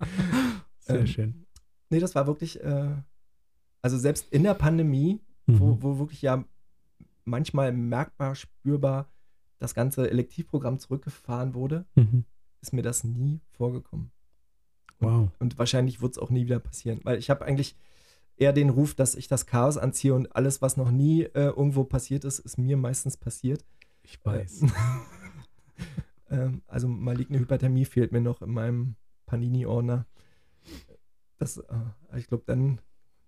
Sehr 0.78 1.00
ähm, 1.00 1.06
schön. 1.06 1.46
Nee, 1.90 2.00
das 2.00 2.14
war 2.14 2.26
wirklich, 2.26 2.62
äh, 2.62 2.96
also 3.82 3.98
selbst 3.98 4.32
in 4.32 4.42
der 4.42 4.54
Pandemie, 4.54 5.20
mhm. 5.46 5.60
wo, 5.60 5.82
wo 5.82 5.98
wirklich 5.98 6.22
ja 6.22 6.44
manchmal 7.24 7.72
merkbar 7.72 8.34
spürbar 8.34 9.10
das 9.62 9.74
ganze 9.74 10.10
Elektivprogramm 10.10 10.80
zurückgefahren 10.80 11.54
wurde, 11.54 11.86
mhm. 11.94 12.24
ist 12.60 12.72
mir 12.72 12.82
das 12.82 13.04
nie 13.04 13.40
vorgekommen. 13.50 14.10
Wow. 14.98 15.30
Und, 15.38 15.56
wahrscheinlich 15.56 16.00
wird 16.00 16.12
es 16.12 16.18
auch 16.18 16.30
nie 16.30 16.46
wieder 16.46 16.58
passieren, 16.58 17.00
weil 17.04 17.18
ich 17.18 17.30
habe 17.30 17.44
eigentlich 17.44 17.76
eher 18.36 18.52
den 18.52 18.70
Ruf, 18.70 18.94
dass 18.94 19.14
ich 19.14 19.28
das 19.28 19.46
Chaos 19.46 19.78
anziehe 19.78 20.14
und 20.14 20.34
alles, 20.34 20.62
was 20.62 20.76
noch 20.76 20.90
nie 20.90 21.22
äh, 21.22 21.50
irgendwo 21.50 21.84
passiert 21.84 22.24
ist, 22.24 22.40
ist 22.40 22.58
mir 22.58 22.76
meistens 22.76 23.16
passiert. 23.16 23.64
Ich 24.02 24.24
weiß. 24.24 24.64
ähm, 26.30 26.62
also 26.66 26.88
maligne 26.88 27.38
Hyperthermie 27.38 27.84
fehlt 27.84 28.10
mir 28.10 28.20
noch 28.20 28.42
in 28.42 28.50
meinem 28.50 28.96
Panini-Ordner. 29.26 30.06
Das, 31.38 31.58
äh, 31.58 32.16
ich 32.16 32.26
glaube, 32.26 32.44
dann 32.46 32.80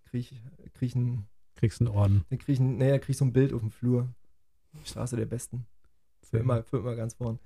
kriege 0.05 0.19
ich, 0.19 0.43
krieg 0.73 0.89
ich 0.89 0.97
einen. 0.97 1.29
Kriegst 1.55 1.81
einen 1.81 1.89
Orden. 1.89 2.25
Dann 2.31 2.41
krieg 2.41 2.55
ich 2.55 2.61
ein, 2.61 2.77
nee, 2.79 2.99
krieg 2.99 3.11
ich 3.11 3.17
so 3.17 3.25
ein 3.25 3.33
Bild 3.33 3.53
auf 3.53 3.61
dem 3.61 3.71
Flur. 3.71 4.09
Straße 4.85 5.17
der 5.17 5.27
Besten. 5.27 5.67
Für 6.35 6.43
immer, 6.43 6.63
für 6.65 6.79
immer 6.79 6.97
ganz 6.97 7.15
vorn. 7.15 7.39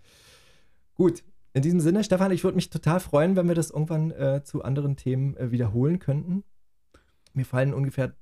Gut, 0.95 1.25
in 1.55 1.63
diesem 1.63 1.81
Sinne, 1.81 2.05
Stefan, 2.05 2.33
ich 2.33 2.45
würde 2.45 2.57
mich 2.57 2.71
total 2.71 3.01
freuen, 3.01 3.37
wenn 3.37 3.49
wir 3.49 3.55
das 3.55 3.71
irgendwann 3.71 4.11
äh, 4.11 4.43
zu 4.45 4.63
anderen 4.63 4.97
Themen 4.97 5.37
äh, 5.37 5.51
wiederholen 5.51 5.99
könnten. 5.99 6.45
Mir 7.35 7.45
fallen 7.45 7.75
ungefähr 7.75 8.15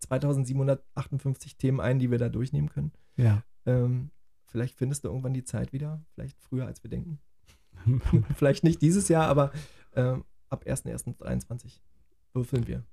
2758 0.00 1.56
Themen 1.56 1.80
ein, 1.80 1.98
die 1.98 2.10
wir 2.10 2.18
da 2.18 2.28
durchnehmen 2.28 2.68
können. 2.68 2.92
Ja. 3.16 3.42
Ähm, 3.66 4.10
Vielleicht 4.52 4.76
findest 4.76 5.02
du 5.02 5.08
irgendwann 5.08 5.32
die 5.32 5.44
Zeit 5.44 5.72
wieder, 5.72 6.04
vielleicht 6.14 6.38
früher 6.38 6.66
als 6.66 6.84
wir 6.84 6.90
denken. 6.90 7.18
vielleicht 8.36 8.64
nicht 8.64 8.82
dieses 8.82 9.08
Jahr, 9.08 9.26
aber 9.26 9.50
äh, 9.92 10.18
ab 10.50 10.64
1.1.23 10.66 11.80
würfeln 12.34 12.66
wir. 12.66 12.84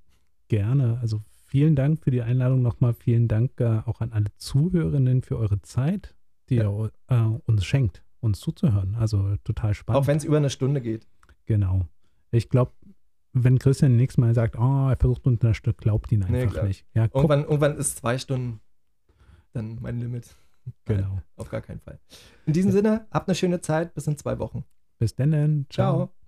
Gerne. 0.47 0.99
Also 1.01 1.22
vielen 1.47 1.76
Dank 1.76 1.99
für 2.01 2.12
die 2.12 2.22
Einladung 2.22 2.62
nochmal. 2.62 2.93
Vielen 2.93 3.28
Dank 3.28 3.60
äh, 3.60 3.82
auch 3.86 3.99
an 3.99 4.14
alle 4.14 4.34
Zuhörerinnen 4.38 5.22
für 5.22 5.38
eure 5.38 5.62
Zeit, 5.62 6.16
die 6.50 6.56
ja. 6.56 6.70
ihr 6.70 6.91
äh, 7.08 7.16
uns 7.45 7.66
schenkt, 7.66 8.04
uns 8.20 8.39
zuzuhören. 8.39 8.95
Also 8.95 9.36
total 9.43 9.74
spannend. 9.74 10.02
Auch 10.02 10.08
wenn 10.08 10.18
es 10.18 10.24
über 10.24 10.38
eine 10.38 10.50
Stunde 10.50 10.82
geht. 10.82 11.08
Genau. 11.45 11.86
Ich 12.32 12.50
glaube, 12.50 12.72
wenn 13.34 13.60
Christian 13.60 13.95
nächstes 13.95 14.18
Mal 14.18 14.34
sagt, 14.34 14.58
oh, 14.58 14.89
er 14.89 14.97
versucht 14.97 15.26
unter 15.26 15.47
einer 15.47 15.54
Stunde, 15.54 15.78
glaubt 15.78 16.12
ihn 16.12 16.24
einfach 16.24 16.62
nee, 16.62 16.68
nicht. 16.68 16.86
Ja, 16.93 17.10
irgendwann, 17.14 17.43
irgendwann 17.43 17.78
ist 17.78 17.97
zwei 17.97 18.18
Stunden 18.18 18.60
dann 19.54 19.80
mein 19.82 20.00
Limit. 20.00 20.36
Genau. 20.86 21.08
Nein, 21.08 21.22
auf 21.38 21.50
gar 21.50 21.62
keinen 21.62 21.80
Fall. 21.80 22.00
In 22.45 22.54
diesem 22.54 22.70
ja. 22.70 22.78
Sinne, 22.78 23.08
habt 23.12 23.28
eine 23.28 23.36
schöne 23.36 23.62
Zeit. 23.62 23.93
Bis 23.93 24.08
in 24.08 24.18
zwei 24.18 24.38
Wochen. 24.39 24.64
Bis 25.00 25.16
dann. 25.16 25.66
Ciao. 25.70 25.95
Ciao. 25.95 26.18